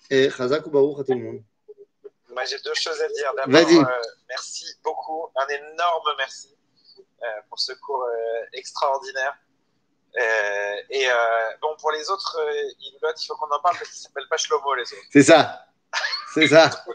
Et 0.10 0.28
à 0.28 0.58
tout 0.58 0.72
le 0.74 1.16
monde. 1.16 1.44
Moi, 2.32 2.46
j'ai 2.46 2.60
deux 2.60 2.74
choses 2.74 3.02
à 3.02 3.08
dire. 3.10 3.34
D'abord, 3.36 3.90
euh, 3.90 4.02
merci 4.30 4.66
beaucoup, 4.84 5.30
un 5.36 5.48
énorme 5.48 6.14
merci 6.18 6.56
euh, 7.24 7.26
pour 7.50 7.60
ce 7.60 7.74
cours 7.74 8.04
euh, 8.06 8.46
extraordinaire. 8.54 9.38
Euh, 10.18 10.76
et 10.90 11.10
euh, 11.10 11.52
bon, 11.62 11.76
pour 11.78 11.92
les 11.92 12.10
autres, 12.10 12.38
il 12.80 12.98
faut 13.28 13.36
qu'on 13.36 13.50
en 13.54 13.62
parle 13.62 13.78
parce 13.78 13.90
qu'ils 13.90 14.00
ne 14.00 14.04
s'appellent 14.04 14.28
pas 14.30 14.38
Shlomo, 14.38 14.74
les 14.76 14.84
autres. 14.84 15.04
C'est 15.12 15.24
ça. 15.24 15.66
C'est 16.34 16.48
ça. 16.48 16.70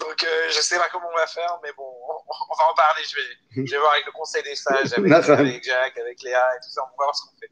donc, 0.00 0.24
euh, 0.24 0.48
je 0.48 0.60
sais 0.60 0.78
pas 0.78 0.88
comment 0.90 1.08
on 1.12 1.16
va 1.16 1.26
faire, 1.26 1.58
mais 1.62 1.72
bon, 1.72 1.84
on, 1.84 2.14
on 2.50 2.56
va 2.56 2.70
en 2.70 2.74
parler. 2.74 3.02
Je 3.04 3.16
vais, 3.16 3.66
je 3.66 3.70
vais 3.72 3.78
voir 3.78 3.92
avec 3.92 4.06
le 4.06 4.12
conseil 4.12 4.42
des 4.44 4.54
sages, 4.54 4.92
avec, 4.96 5.12
avec 5.28 5.64
Jack, 5.64 5.98
avec 5.98 6.22
Léa 6.22 6.56
et 6.56 6.60
tout 6.60 6.70
ça. 6.70 6.82
On 6.82 6.96
va 6.96 7.04
voir 7.04 7.14
ce 7.16 7.22
qu'on 7.22 7.36
fait. 7.38 7.50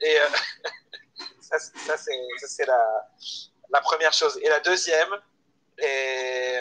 Et 0.00 0.18
euh, 0.20 0.26
ça, 1.40 1.58
ça 1.58 1.96
c'est 1.96 2.66
la, 2.66 3.08
la 3.70 3.80
première 3.80 4.12
chose. 4.12 4.38
Et 4.42 4.48
la 4.48 4.60
deuxième, 4.60 5.10
et 5.82 6.58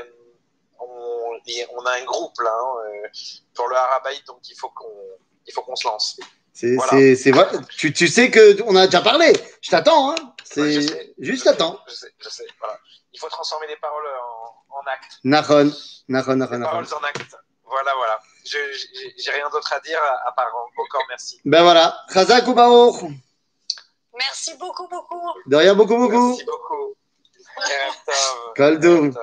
on, 0.79 1.37
on 1.77 1.85
a 1.85 1.91
un 1.99 2.03
groupe 2.05 2.39
là 2.41 2.51
hein, 2.51 2.73
euh, 2.85 3.07
pour 3.53 3.67
le 3.67 3.75
Harabaït, 3.75 4.25
donc 4.27 4.39
il 4.49 4.55
faut 4.55 4.69
qu'on 4.69 5.17
il 5.47 5.53
faut 5.53 5.61
qu'on 5.63 5.75
se 5.75 5.87
lance. 5.87 6.19
C'est 6.53 6.75
voilà. 6.75 7.15
c'est 7.15 7.31
vrai. 7.31 7.47
Tu, 7.77 7.93
tu 7.93 8.07
sais 8.07 8.29
que 8.29 8.61
on 8.63 8.75
a 8.75 8.85
déjà 8.85 9.01
parlé. 9.01 9.33
Je 9.61 9.69
t'attends. 9.69 10.11
Hein. 10.11 10.15
C'est 10.43 10.61
ouais, 10.61 11.13
juste 11.19 11.47
attends. 11.47 11.79
Je 11.87 11.93
sais, 11.93 12.13
je 12.19 12.29
sais. 12.29 12.45
Voilà 12.59 12.77
il 13.13 13.19
faut 13.19 13.29
transformer 13.29 13.67
les 13.67 13.75
paroles 13.77 14.05
en, 14.07 14.77
en 14.77 14.87
actes. 14.87 15.19
Nahon, 15.23 15.71
Nahon, 16.07 16.35
Nahon. 16.35 16.57
Les 16.57 16.63
paroles 16.63 16.93
en 16.93 17.03
actes. 17.03 17.37
Voilà, 17.65 17.91
voilà. 17.95 18.19
Je 18.45 18.57
j'ai 19.17 19.31
rien 19.31 19.49
d'autre 19.49 19.71
à 19.71 19.79
dire 19.79 19.99
à 20.25 20.31
part 20.33 20.51
encore 20.77 21.03
merci. 21.07 21.39
Ben 21.45 21.63
voilà. 21.63 21.97
Chazak 22.13 22.47
ou. 22.47 22.55
Merci 24.17 24.57
beaucoup, 24.57 24.87
beaucoup. 24.87 25.21
De 25.45 25.55
rien, 25.55 25.73
beaucoup, 25.73 25.97
beaucoup. 25.97 26.29
Merci 26.29 26.43
beaucoup. 26.43 26.95
Kaldou. 28.55 29.11
tout. 29.11 29.19